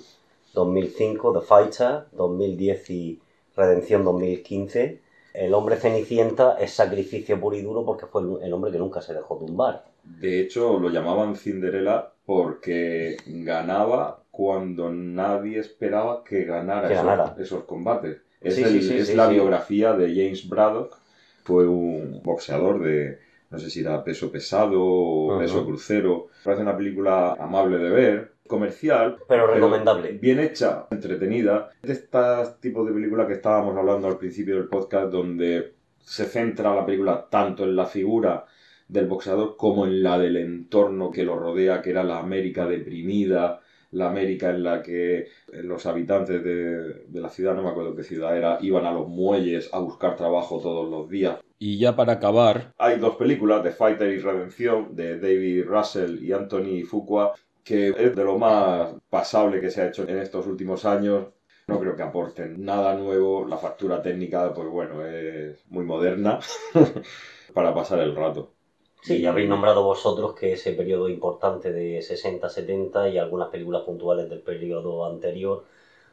2005, 0.54 1.34
The 1.34 1.46
Fighter, 1.46 2.06
2010 2.12 2.90
y 2.90 3.20
Redención 3.56 4.04
2015, 4.04 5.02
El 5.34 5.54
hombre 5.54 5.78
cenicienta 5.78 6.58
es 6.60 6.74
sacrificio 6.74 7.40
puro 7.40 7.56
y 7.56 7.62
duro 7.62 7.84
porque 7.86 8.06
fue 8.06 8.22
el- 8.22 8.54
hombre 8.54 8.72
que 8.72 8.78
nunca 8.78 9.02
se 9.02 9.14
dejó 9.14 9.38
tumbar. 9.38 9.84
De 10.04 10.42
hecho, 10.42 10.80
lo 10.80 10.90
llamaban 10.90 11.36
Cinderella 11.36 12.12
porque 12.26 13.18
ganaba 13.26 14.22
cuando 14.32 14.92
nadie 14.92 15.60
esperaba 15.60 16.24
que 16.24 16.44
ganara, 16.44 16.88
Que 16.88 16.94
esos, 16.94 17.06
ganara. 17.06 17.36
esos 17.40 17.64
combates. 17.64 18.18
Es, 18.42 18.56
Sí, 18.56 18.64
el- 18.64 18.82
sí, 18.82 18.82
sí, 18.90 19.00
es 19.00 19.08
sí, 19.08 19.16
la 19.16 19.28
biografía 19.28 19.94
de 19.94 20.08
James 20.10 20.48
Braddock. 20.48 20.98
Fue 21.44 21.68
un 21.68 22.22
boxeador 22.24 22.80
de, 22.82 23.20
no 23.50 23.60
sé 23.60 23.70
si 23.70 23.82
era 23.82 24.04
peso 24.04 24.32
pesado 24.32 24.82
o 24.82 25.40
peso 25.40 25.66
crucero. 25.66 26.28
Parece 26.44 26.62
una 26.64 26.78
película 26.78 27.34
amable 27.34 27.78
de 27.80 27.90
ver, 27.90 28.33
comercial, 28.54 29.18
Pero 29.28 29.48
recomendable. 29.48 30.12
bien 30.14 30.40
hecha, 30.40 30.86
entretenida. 30.92 31.72
De 31.82 31.94
estos 31.94 32.60
tipos 32.60 32.86
de 32.88 32.94
películas 32.94 33.26
que 33.26 33.34
estábamos 33.34 33.76
hablando 33.76 34.08
al 34.08 34.20
principio 34.20 34.56
del 34.58 34.68
podcast, 34.68 35.12
donde 35.12 35.74
se 36.00 36.26
centra 36.26 36.76
la 36.76 36.86
película 36.86 37.28
tanto 37.32 37.64
en 37.64 37.76
la 37.76 37.86
figura 37.88 38.46
del 38.88 39.08
boxeador 39.08 39.58
como 39.58 39.88
en 39.88 40.04
la 40.04 40.20
del 40.20 40.38
entorno 40.38 41.10
que 41.10 41.24
lo 41.24 41.36
rodea, 41.36 41.82
que 41.82 41.90
era 41.90 42.04
la 42.04 42.20
América 42.20 42.68
deprimida, 42.68 43.60
la 43.92 44.10
América 44.10 44.52
en 44.52 44.62
la 44.64 44.84
que 44.84 45.30
los 45.64 45.86
habitantes 45.88 46.44
de, 46.44 47.06
de 47.08 47.22
la 47.22 47.30
ciudad, 47.30 47.56
no 47.56 47.64
me 47.64 47.70
acuerdo 47.70 47.96
qué 47.96 48.04
ciudad 48.04 48.38
era, 48.38 48.60
iban 48.62 48.86
a 48.86 48.92
los 48.92 49.08
muelles 49.08 49.70
a 49.74 49.80
buscar 49.80 50.16
trabajo 50.16 50.60
todos 50.62 50.88
los 50.90 51.10
días. 51.10 51.40
Y 51.58 51.80
ya 51.80 51.96
para 51.96 52.14
acabar, 52.14 52.74
hay 52.78 53.00
dos 53.00 53.16
películas, 53.16 53.64
The 53.64 53.72
Fighter 53.72 54.12
y 54.12 54.20
Redención, 54.20 54.96
de 54.96 55.18
David 55.20 55.66
Russell 55.66 56.22
y 56.24 56.32
Anthony 56.34 56.84
Fuqua, 56.86 57.34
que 57.64 57.90
es 57.90 58.16
de 58.16 58.24
lo 58.24 58.38
más 58.38 58.94
pasable 59.10 59.62
que 59.62 59.70
se 59.72 59.82
ha 59.82 59.88
hecho 59.88 60.04
en 60.08 60.20
estos 60.20 60.48
últimos 60.48 60.86
años. 60.86 61.28
No 61.68 61.80
creo 61.80 61.96
que 61.96 62.04
aporten 62.04 62.64
nada 62.66 62.96
nuevo. 62.96 63.46
La 63.48 63.58
factura 63.58 64.02
técnica, 64.02 64.54
pues 64.54 64.68
bueno, 64.70 65.06
es 65.06 65.66
muy 65.70 65.86
moderna 65.86 66.40
para 67.54 67.74
pasar 67.74 68.00
el 68.00 68.16
rato. 68.16 68.54
Sí, 69.02 69.20
ya 69.22 69.30
habéis 69.32 69.50
nombrado 69.50 69.84
vosotros 69.84 70.34
que 70.34 70.54
ese 70.54 70.72
periodo 70.74 71.08
importante 71.10 71.72
de 71.72 72.02
60-70 72.02 73.08
y 73.10 73.18
algunas 73.18 73.50
películas 73.50 73.84
puntuales 73.84 74.30
del 74.30 74.42
periodo 74.42 75.06
anterior 75.06 75.66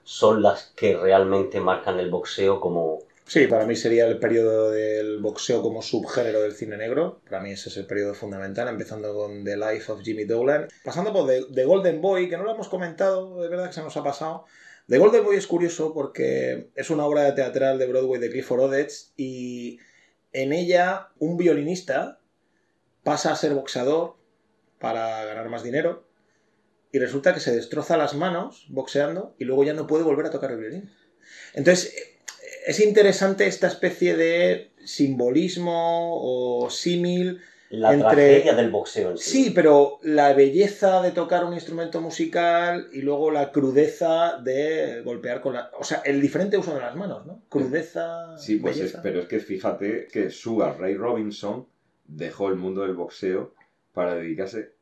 son 0.04 0.42
las 0.42 0.72
que 0.76 0.96
realmente 0.96 1.60
marcan 1.60 1.98
el 2.00 2.10
boxeo 2.10 2.60
como... 2.60 3.00
Sí, 3.30 3.46
para 3.46 3.64
mí 3.64 3.76
sería 3.76 4.08
el 4.08 4.18
periodo 4.18 4.72
del 4.72 5.20
boxeo 5.20 5.62
como 5.62 5.82
subgénero 5.82 6.42
del 6.42 6.52
cine 6.52 6.76
negro. 6.76 7.20
Para 7.30 7.40
mí 7.40 7.52
ese 7.52 7.68
es 7.68 7.76
el 7.76 7.86
periodo 7.86 8.12
fundamental, 8.12 8.66
empezando 8.66 9.14
con 9.14 9.44
The 9.44 9.56
Life 9.56 9.92
of 9.92 10.02
Jimmy 10.02 10.24
Dolan. 10.24 10.66
Pasando 10.82 11.12
por 11.12 11.28
The, 11.28 11.44
The 11.54 11.64
Golden 11.64 12.00
Boy, 12.00 12.28
que 12.28 12.36
no 12.36 12.42
lo 12.42 12.50
hemos 12.50 12.68
comentado, 12.68 13.40
de 13.40 13.48
verdad 13.48 13.68
que 13.68 13.74
se 13.74 13.82
nos 13.82 13.96
ha 13.96 14.02
pasado. 14.02 14.46
The 14.88 14.98
Golden 14.98 15.24
Boy 15.24 15.36
es 15.36 15.46
curioso 15.46 15.94
porque 15.94 16.70
es 16.74 16.90
una 16.90 17.06
obra 17.06 17.32
teatral 17.36 17.78
de 17.78 17.86
Broadway 17.86 18.20
de 18.20 18.30
Clifford 18.32 18.62
Odets 18.62 19.12
y 19.16 19.78
en 20.32 20.52
ella 20.52 21.10
un 21.20 21.36
violinista 21.36 22.18
pasa 23.04 23.30
a 23.30 23.36
ser 23.36 23.54
boxeador 23.54 24.16
para 24.80 25.24
ganar 25.24 25.48
más 25.48 25.62
dinero 25.62 26.04
y 26.90 26.98
resulta 26.98 27.32
que 27.32 27.38
se 27.38 27.54
destroza 27.54 27.96
las 27.96 28.12
manos 28.16 28.66
boxeando 28.70 29.36
y 29.38 29.44
luego 29.44 29.62
ya 29.62 29.74
no 29.74 29.86
puede 29.86 30.02
volver 30.02 30.26
a 30.26 30.30
tocar 30.30 30.50
el 30.50 30.58
violín. 30.58 30.90
Entonces, 31.54 32.19
es 32.66 32.80
interesante 32.80 33.46
esta 33.46 33.66
especie 33.68 34.16
de 34.16 34.70
simbolismo 34.84 36.18
o 36.64 36.70
símil. 36.70 37.40
La 37.70 37.92
Entre- 37.94 38.10
tragedia 38.10 38.54
del 38.56 38.70
boxeo 38.70 39.12
en 39.12 39.18
sí. 39.18 39.44
Sí, 39.44 39.50
pero 39.50 40.00
la 40.02 40.32
belleza 40.32 41.00
de 41.02 41.12
tocar 41.12 41.44
un 41.44 41.54
instrumento 41.54 42.00
musical 42.00 42.88
y 42.92 43.00
luego 43.02 43.30
la 43.30 43.52
crudeza 43.52 44.38
de 44.42 45.02
golpear 45.04 45.40
con 45.40 45.54
la. 45.54 45.70
O 45.78 45.84
sea, 45.84 45.98
el 46.04 46.20
diferente 46.20 46.58
uso 46.58 46.74
de 46.74 46.80
las 46.80 46.96
manos, 46.96 47.26
¿no? 47.26 47.42
Crudeza. 47.48 48.36
Sí, 48.36 48.56
pues 48.56 48.76
es, 48.80 48.96
pero 49.00 49.20
es 49.20 49.26
que 49.28 49.38
fíjate 49.38 50.08
que 50.12 50.30
Sugar 50.30 50.80
Ray 50.80 50.96
Robinson 50.96 51.66
dejó 52.08 52.48
el 52.48 52.56
mundo 52.56 52.82
del 52.82 52.94
boxeo 52.94 53.54
para 53.94 54.16
dedicarse 54.16 54.72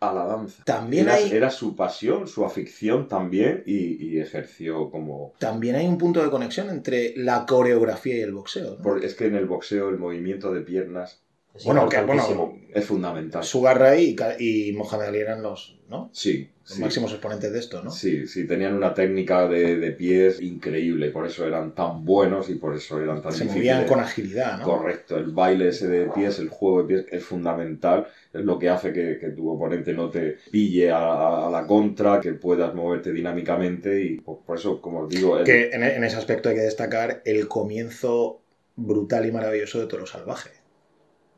a 0.00 0.12
la 0.12 0.24
danza. 0.26 0.62
También 0.64 1.04
era, 1.06 1.14
hay- 1.14 1.30
era 1.32 1.50
su 1.50 1.74
pasión, 1.74 2.28
su 2.28 2.44
afición 2.44 3.08
también 3.08 3.62
y, 3.66 4.04
y 4.06 4.20
ejerció 4.20 4.90
como... 4.90 5.32
También 5.38 5.74
hay 5.76 5.86
un 5.86 5.98
punto 5.98 6.22
de 6.22 6.30
conexión 6.30 6.70
entre 6.70 7.14
la 7.16 7.44
coreografía 7.46 8.16
y 8.16 8.20
el 8.20 8.32
boxeo. 8.32 8.76
¿no? 8.76 8.82
por- 8.82 9.04
es 9.04 9.14
que 9.14 9.26
en 9.26 9.34
el 9.34 9.46
boxeo 9.46 9.88
el 9.88 9.98
movimiento 9.98 10.52
de 10.52 10.60
piernas 10.60 11.20
Es 11.54 11.64
Bueno, 11.64 11.88
que, 11.88 12.00
bueno, 12.02 12.54
es 12.72 12.84
fundamental. 12.84 13.42
Sugar 13.42 13.78
Ray 13.78 14.16
y, 14.38 14.68
y 14.70 14.72
Mohamed 14.72 15.06
Ali 15.06 15.18
eran 15.18 15.42
los, 15.42 15.78
¿no? 15.88 16.10
Sí, 16.12 16.48
los 16.62 16.74
sí. 16.76 16.82
máximos 16.82 17.10
exponentes 17.12 17.52
de 17.52 17.58
esto, 17.58 17.82
¿no? 17.82 17.90
Sí, 17.90 18.26
sí, 18.28 18.46
tenían 18.46 18.74
una 18.74 18.92
técnica 18.94 19.48
de, 19.48 19.76
de 19.76 19.92
pies 19.92 20.40
increíble, 20.40 21.10
por 21.10 21.26
eso 21.26 21.46
eran 21.46 21.74
tan 21.74 22.04
buenos 22.04 22.48
y 22.50 22.54
por 22.56 22.76
eso 22.76 23.00
eran 23.00 23.22
tan 23.22 23.32
Se 23.32 23.44
difíciles. 23.44 23.56
movían 23.56 23.86
con 23.86 24.00
agilidad, 24.00 24.58
¿no? 24.58 24.64
Correcto, 24.66 25.16
el 25.16 25.32
baile 25.32 25.68
ese 25.68 25.88
de 25.88 26.06
pies, 26.10 26.38
el 26.38 26.48
juego 26.50 26.82
de 26.82 26.88
pies 26.88 27.06
es 27.10 27.24
fundamental, 27.24 28.06
es 28.32 28.44
lo 28.44 28.58
que 28.58 28.68
hace 28.68 28.92
que, 28.92 29.18
que 29.18 29.30
tu 29.30 29.48
oponente 29.50 29.92
no 29.94 30.10
te 30.10 30.36
pille 30.50 30.90
a, 30.90 31.48
la 31.50 31.66
contra, 31.66 32.20
que 32.20 32.34
puedas 32.34 32.74
moverte 32.74 33.12
dinámicamente 33.12 34.00
y 34.02 34.20
por, 34.20 34.40
por 34.44 34.58
eso, 34.58 34.80
como 34.80 35.00
os 35.00 35.08
digo, 35.08 35.38
el- 35.38 35.46
Que 35.46 35.70
en, 35.72 35.82
en 35.82 36.04
ese 36.04 36.16
aspecto 36.16 36.48
hay 36.48 36.54
que 36.56 36.60
destacar 36.62 37.22
el 37.24 37.48
comienzo 37.48 38.40
brutal 38.76 39.26
y 39.26 39.32
maravilloso 39.32 39.80
de 39.80 39.86
Toro 39.86 40.06
Salvaje, 40.06 40.50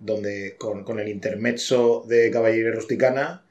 donde 0.01 0.57
con, 0.59 0.85
con 0.85 0.99
el 0.99 1.09
intermezzo 1.09 2.05
de 2.09 2.31
Caballería 2.31 2.73
Rusticana, 2.73 3.45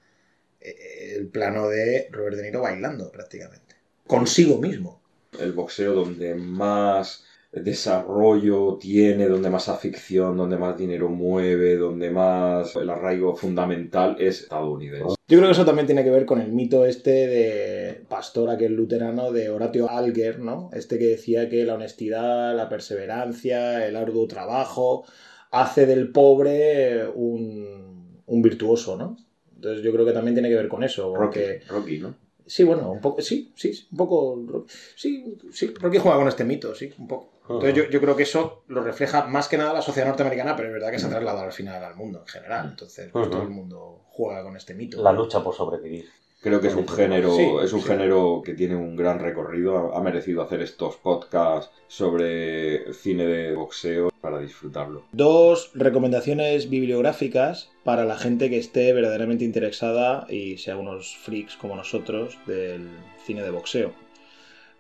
eh, 0.60 1.16
el 1.16 1.28
plano 1.28 1.70
de 1.70 2.10
Robert 2.12 2.36
De 2.36 2.44
Niro 2.44 2.62
bailando 2.62 3.12
prácticamente, 3.12 3.76
consigo 4.06 4.58
mismo. 4.58 5.02
el 5.40 5.54
boxeo 5.54 5.94
donde 5.94 6.36
más 6.36 7.24
desarrollo 7.52 8.78
tiene, 8.80 9.28
donde 9.28 9.50
más 9.50 9.70
afición, 9.70 10.38
donde 10.38 10.58
más 10.58 10.78
dinero 10.78 11.10
mueve, 11.10 11.78
donde 11.78 12.12
más 12.12 12.76
el 12.76 12.90
arraigo 12.90 13.36
fundamental 13.36 14.16
es 14.20 14.42
estadounidense. 14.42 15.16
Yo 15.28 15.38
creo 15.38 15.46
que 15.48 15.54
eso 15.54 15.66
también 15.66 15.88
tiene 15.88 16.04
que 16.04 16.12
ver 16.12 16.26
con 16.26 16.42
el 16.42 16.52
mito 16.52 16.86
este 16.86 17.28
de 17.28 18.02
pastor 18.08 18.50
aquel 18.50 18.74
luterano 18.74 19.32
de 19.32 19.50
Horatio 19.50 19.90
Alger, 19.90 20.40
¿no? 20.40 20.70
Este 20.74 21.00
que 21.00 21.08
decía 21.08 21.50
que 21.50 21.66
la 21.66 21.76
honestidad, 21.76 22.56
la 22.56 22.70
perseverancia, 22.70 23.86
el 23.88 23.96
arduo 23.96 24.28
trabajo 24.28 25.06
hace 25.52 25.86
del 25.86 26.12
pobre 26.12 27.08
un, 27.08 28.22
un 28.26 28.42
virtuoso, 28.42 28.96
¿no? 28.96 29.18
Entonces 29.56 29.84
yo 29.84 29.92
creo 29.92 30.06
que 30.06 30.14
también 30.14 30.36
tiene 30.36 30.50
que 30.50 30.56
ver 30.56 30.70
con 30.70 30.84
eso, 30.84 31.14
Rocky, 31.16 31.40
porque 31.40 31.62
Rocky, 31.68 31.98
¿no? 32.00 32.16
sí, 32.50 32.64
bueno, 32.64 32.92
un 32.92 33.00
poco, 33.00 33.22
sí, 33.22 33.54
sí, 33.56 33.74
sí, 33.74 33.88
un 33.92 33.98
poco, 33.98 34.66
sí, 34.96 35.38
sí, 35.52 35.74
Rocky 35.80 36.00
juega 36.00 36.18
con 36.18 36.28
este 36.28 36.44
mito, 36.44 36.74
sí, 36.74 36.92
un 36.98 37.08
poco. 37.08 37.40
Entonces 37.44 37.74
yo, 37.74 37.90
yo 37.90 38.00
creo 38.00 38.16
que 38.16 38.24
eso 38.24 38.64
lo 38.68 38.84
refleja 38.84 39.26
más 39.26 39.48
que 39.48 39.58
nada 39.58 39.74
la 39.74 39.82
sociedad 39.82 40.08
norteamericana, 40.08 40.56
pero 40.56 40.68
es 40.68 40.74
verdad 40.74 40.92
que 40.92 41.00
se 41.00 41.08
ha 41.08 41.10
trasladado 41.10 41.46
al 41.46 41.52
final 41.52 41.84
al 41.84 41.96
mundo 41.96 42.20
en 42.20 42.28
general. 42.28 42.68
Entonces 42.70 43.10
pues, 43.12 43.30
todo 43.30 43.42
el 43.42 43.50
mundo 43.50 44.04
juega 44.08 44.44
con 44.44 44.56
este 44.56 44.76
mito. 44.76 45.02
La 45.02 45.12
lucha 45.12 45.44
por 45.44 45.56
sobrevivir. 45.56 46.10
Creo 46.42 46.62
que 46.62 46.68
es 46.68 46.76
un 46.76 46.88
género, 46.88 47.36
Sí, 47.36 47.46
es 47.64 47.74
un 47.74 47.82
sí. 47.82 47.88
género 47.88 48.42
que 48.46 48.54
tiene 48.54 48.76
un 48.76 48.96
gran 48.96 49.20
recorrido. 49.20 49.94
Ha, 49.94 49.98
ha 49.98 50.02
merecido 50.02 50.42
hacer 50.42 50.62
estos 50.62 50.96
podcasts 50.96 51.70
sobre 51.88 52.94
cine 52.94 53.26
de 53.26 53.54
boxeo 53.56 54.10
para 54.22 54.40
disfrutarlo. 54.40 55.04
Dos 55.12 55.72
recomendaciones 55.74 56.70
bibliográficas 56.70 57.72
para 57.84 58.06
la 58.06 58.18
gente 58.18 58.50
que 58.50 58.58
esté 58.58 58.94
verdaderamente 58.94 59.44
interesada 59.44 60.26
y 60.30 60.58
sea 60.58 60.78
unos 60.78 61.18
freaks 61.18 61.58
como 61.58 61.76
nosotros 61.76 62.38
del 62.46 62.88
cine 63.26 63.42
de 63.44 63.52
boxeo. 63.52 63.92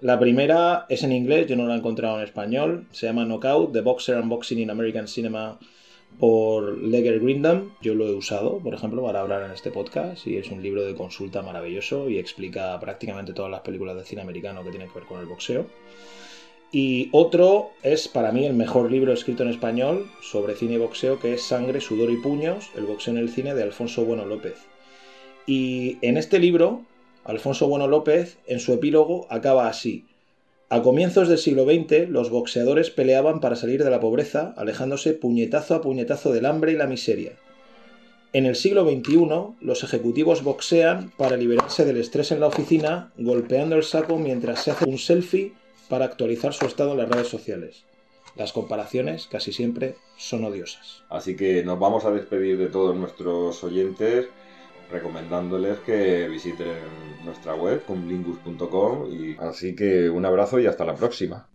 La 0.02 0.18
primera 0.18 0.86
es 0.88 1.04
en 1.04 1.12
inglés, 1.12 1.48
yo 1.48 1.58
no 1.58 1.68
la 1.68 1.76
he 1.76 1.78
encontrado 1.78 2.20
en 2.20 2.24
español. 2.24 2.88
Se 2.92 3.06
llama 3.06 3.26
Knockout, 3.26 3.74
The 3.74 3.82
Boxer 3.82 4.16
and 4.16 4.30
Boxing 4.30 4.60
in 4.60 4.70
American 4.70 5.10
Cinema 5.10 5.60
por 6.18 6.78
Leger 6.78 7.20
Grindam. 7.20 7.72
Yo 7.82 7.94
lo 7.94 8.08
he 8.08 8.14
usado, 8.14 8.60
por 8.60 8.74
ejemplo, 8.74 9.04
para 9.04 9.22
hablar 9.22 9.44
en 9.44 9.52
este 9.52 9.72
podcast 9.72 10.26
y 10.28 10.38
es 10.38 10.50
un 10.52 10.64
libro 10.64 10.84
de 10.84 10.96
consulta 10.96 11.42
maravilloso 11.42 12.10
y 12.10 12.18
explica 12.18 12.80
prácticamente 12.80 13.34
todas 13.34 13.52
las 13.52 13.62
películas 13.62 13.96
de 13.96 14.06
cine 14.06 14.22
americano 14.22 14.64
que 14.64 14.72
tienen 14.72 14.90
que 14.90 15.00
ver 15.00 15.08
con 15.08 15.20
el 15.20 15.26
boxeo. 15.26 15.66
Y 16.72 17.10
otro 17.14 17.72
es 17.82 18.08
para 18.08 18.32
mí 18.32 18.46
el 18.46 18.54
mejor 18.54 18.92
libro 18.92 19.12
escrito 19.12 19.44
en 19.44 19.50
español 19.50 20.06
sobre 20.22 20.56
cine 20.56 20.76
y 20.76 20.78
boxeo, 20.78 21.20
que 21.20 21.34
es 21.34 21.42
Sangre, 21.42 21.82
Sudor 21.82 22.12
y 22.12 22.18
Puños, 22.18 22.70
el 22.76 22.86
boxeo 22.86 23.14
en 23.14 23.20
el 23.20 23.30
cine 23.30 23.56
de 23.56 23.64
Alfonso 23.64 24.06
Bueno 24.06 24.26
López. 24.26 24.56
Y 25.48 25.98
en 26.02 26.18
este 26.18 26.38
libro, 26.38 26.84
Alfonso 27.24 27.68
Bueno 27.68 27.88
López, 27.88 28.38
en 28.46 28.60
su 28.60 28.72
epílogo, 28.74 29.26
acaba 29.32 29.68
así. 29.68 30.06
A 30.72 30.84
comienzos 30.84 31.28
del 31.28 31.40
siglo 31.40 31.66
XX, 31.66 32.10
los 32.10 32.30
boxeadores 32.30 32.92
peleaban 32.92 33.40
para 33.40 33.56
salir 33.56 33.84
de 33.84 33.90
la 33.90 34.00
pobreza, 34.00 34.54
alejándose 34.56 35.14
puñetazo 35.14 35.74
a 35.74 35.82
puñetazo 35.82 36.32
del 36.32 36.46
hambre 36.46 36.74
y 36.74 36.76
la 36.76 36.86
miseria. 36.86 37.32
En 38.34 38.46
el 38.46 38.56
siglo 38.56 38.88
XXI, 38.88 39.56
los 39.62 39.84
ejecutivos 39.84 40.44
boxean 40.44 41.12
para 41.18 41.38
liberarse 41.38 41.86
del 41.86 41.98
estrés 41.98 42.32
en 42.32 42.40
la 42.40 42.46
oficina, 42.46 43.12
golpeando 43.18 43.78
el 43.78 43.84
saco 43.84 44.20
mientras 44.20 44.64
se 44.64 44.70
hace 44.70 44.88
un 44.88 45.00
selfie 45.00 45.54
para 45.88 46.06
actualizar 46.06 46.54
su 46.54 46.68
estado 46.68 46.92
en 46.92 47.00
las 47.00 47.10
redes 47.10 47.30
sociales. 47.30 47.86
Las 48.36 48.54
comparaciones 48.54 49.26
casi 49.26 49.52
siempre 49.52 49.96
son 50.18 50.44
odiosas. 50.44 51.02
Así 51.10 51.36
que 51.36 51.64
nos 51.64 51.80
vamos 51.80 52.06
a 52.06 52.12
despedir 52.12 52.60
de 52.60 52.68
todos 52.68 52.96
nuestros 52.96 53.64
oyentes 53.64 54.28
recomendándoles 54.92 55.80
que 55.80 56.28
visiten 56.28 56.78
nuestra 57.24 57.56
web, 57.56 57.84
cumlingus.com 57.86 59.12
y 59.12 59.36
así 59.40 59.76
que 59.76 60.10
un 60.10 60.26
abrazo 60.26 60.60
y 60.60 60.66
hasta 60.66 60.86
la 60.86 60.96
próxima. 60.96 61.48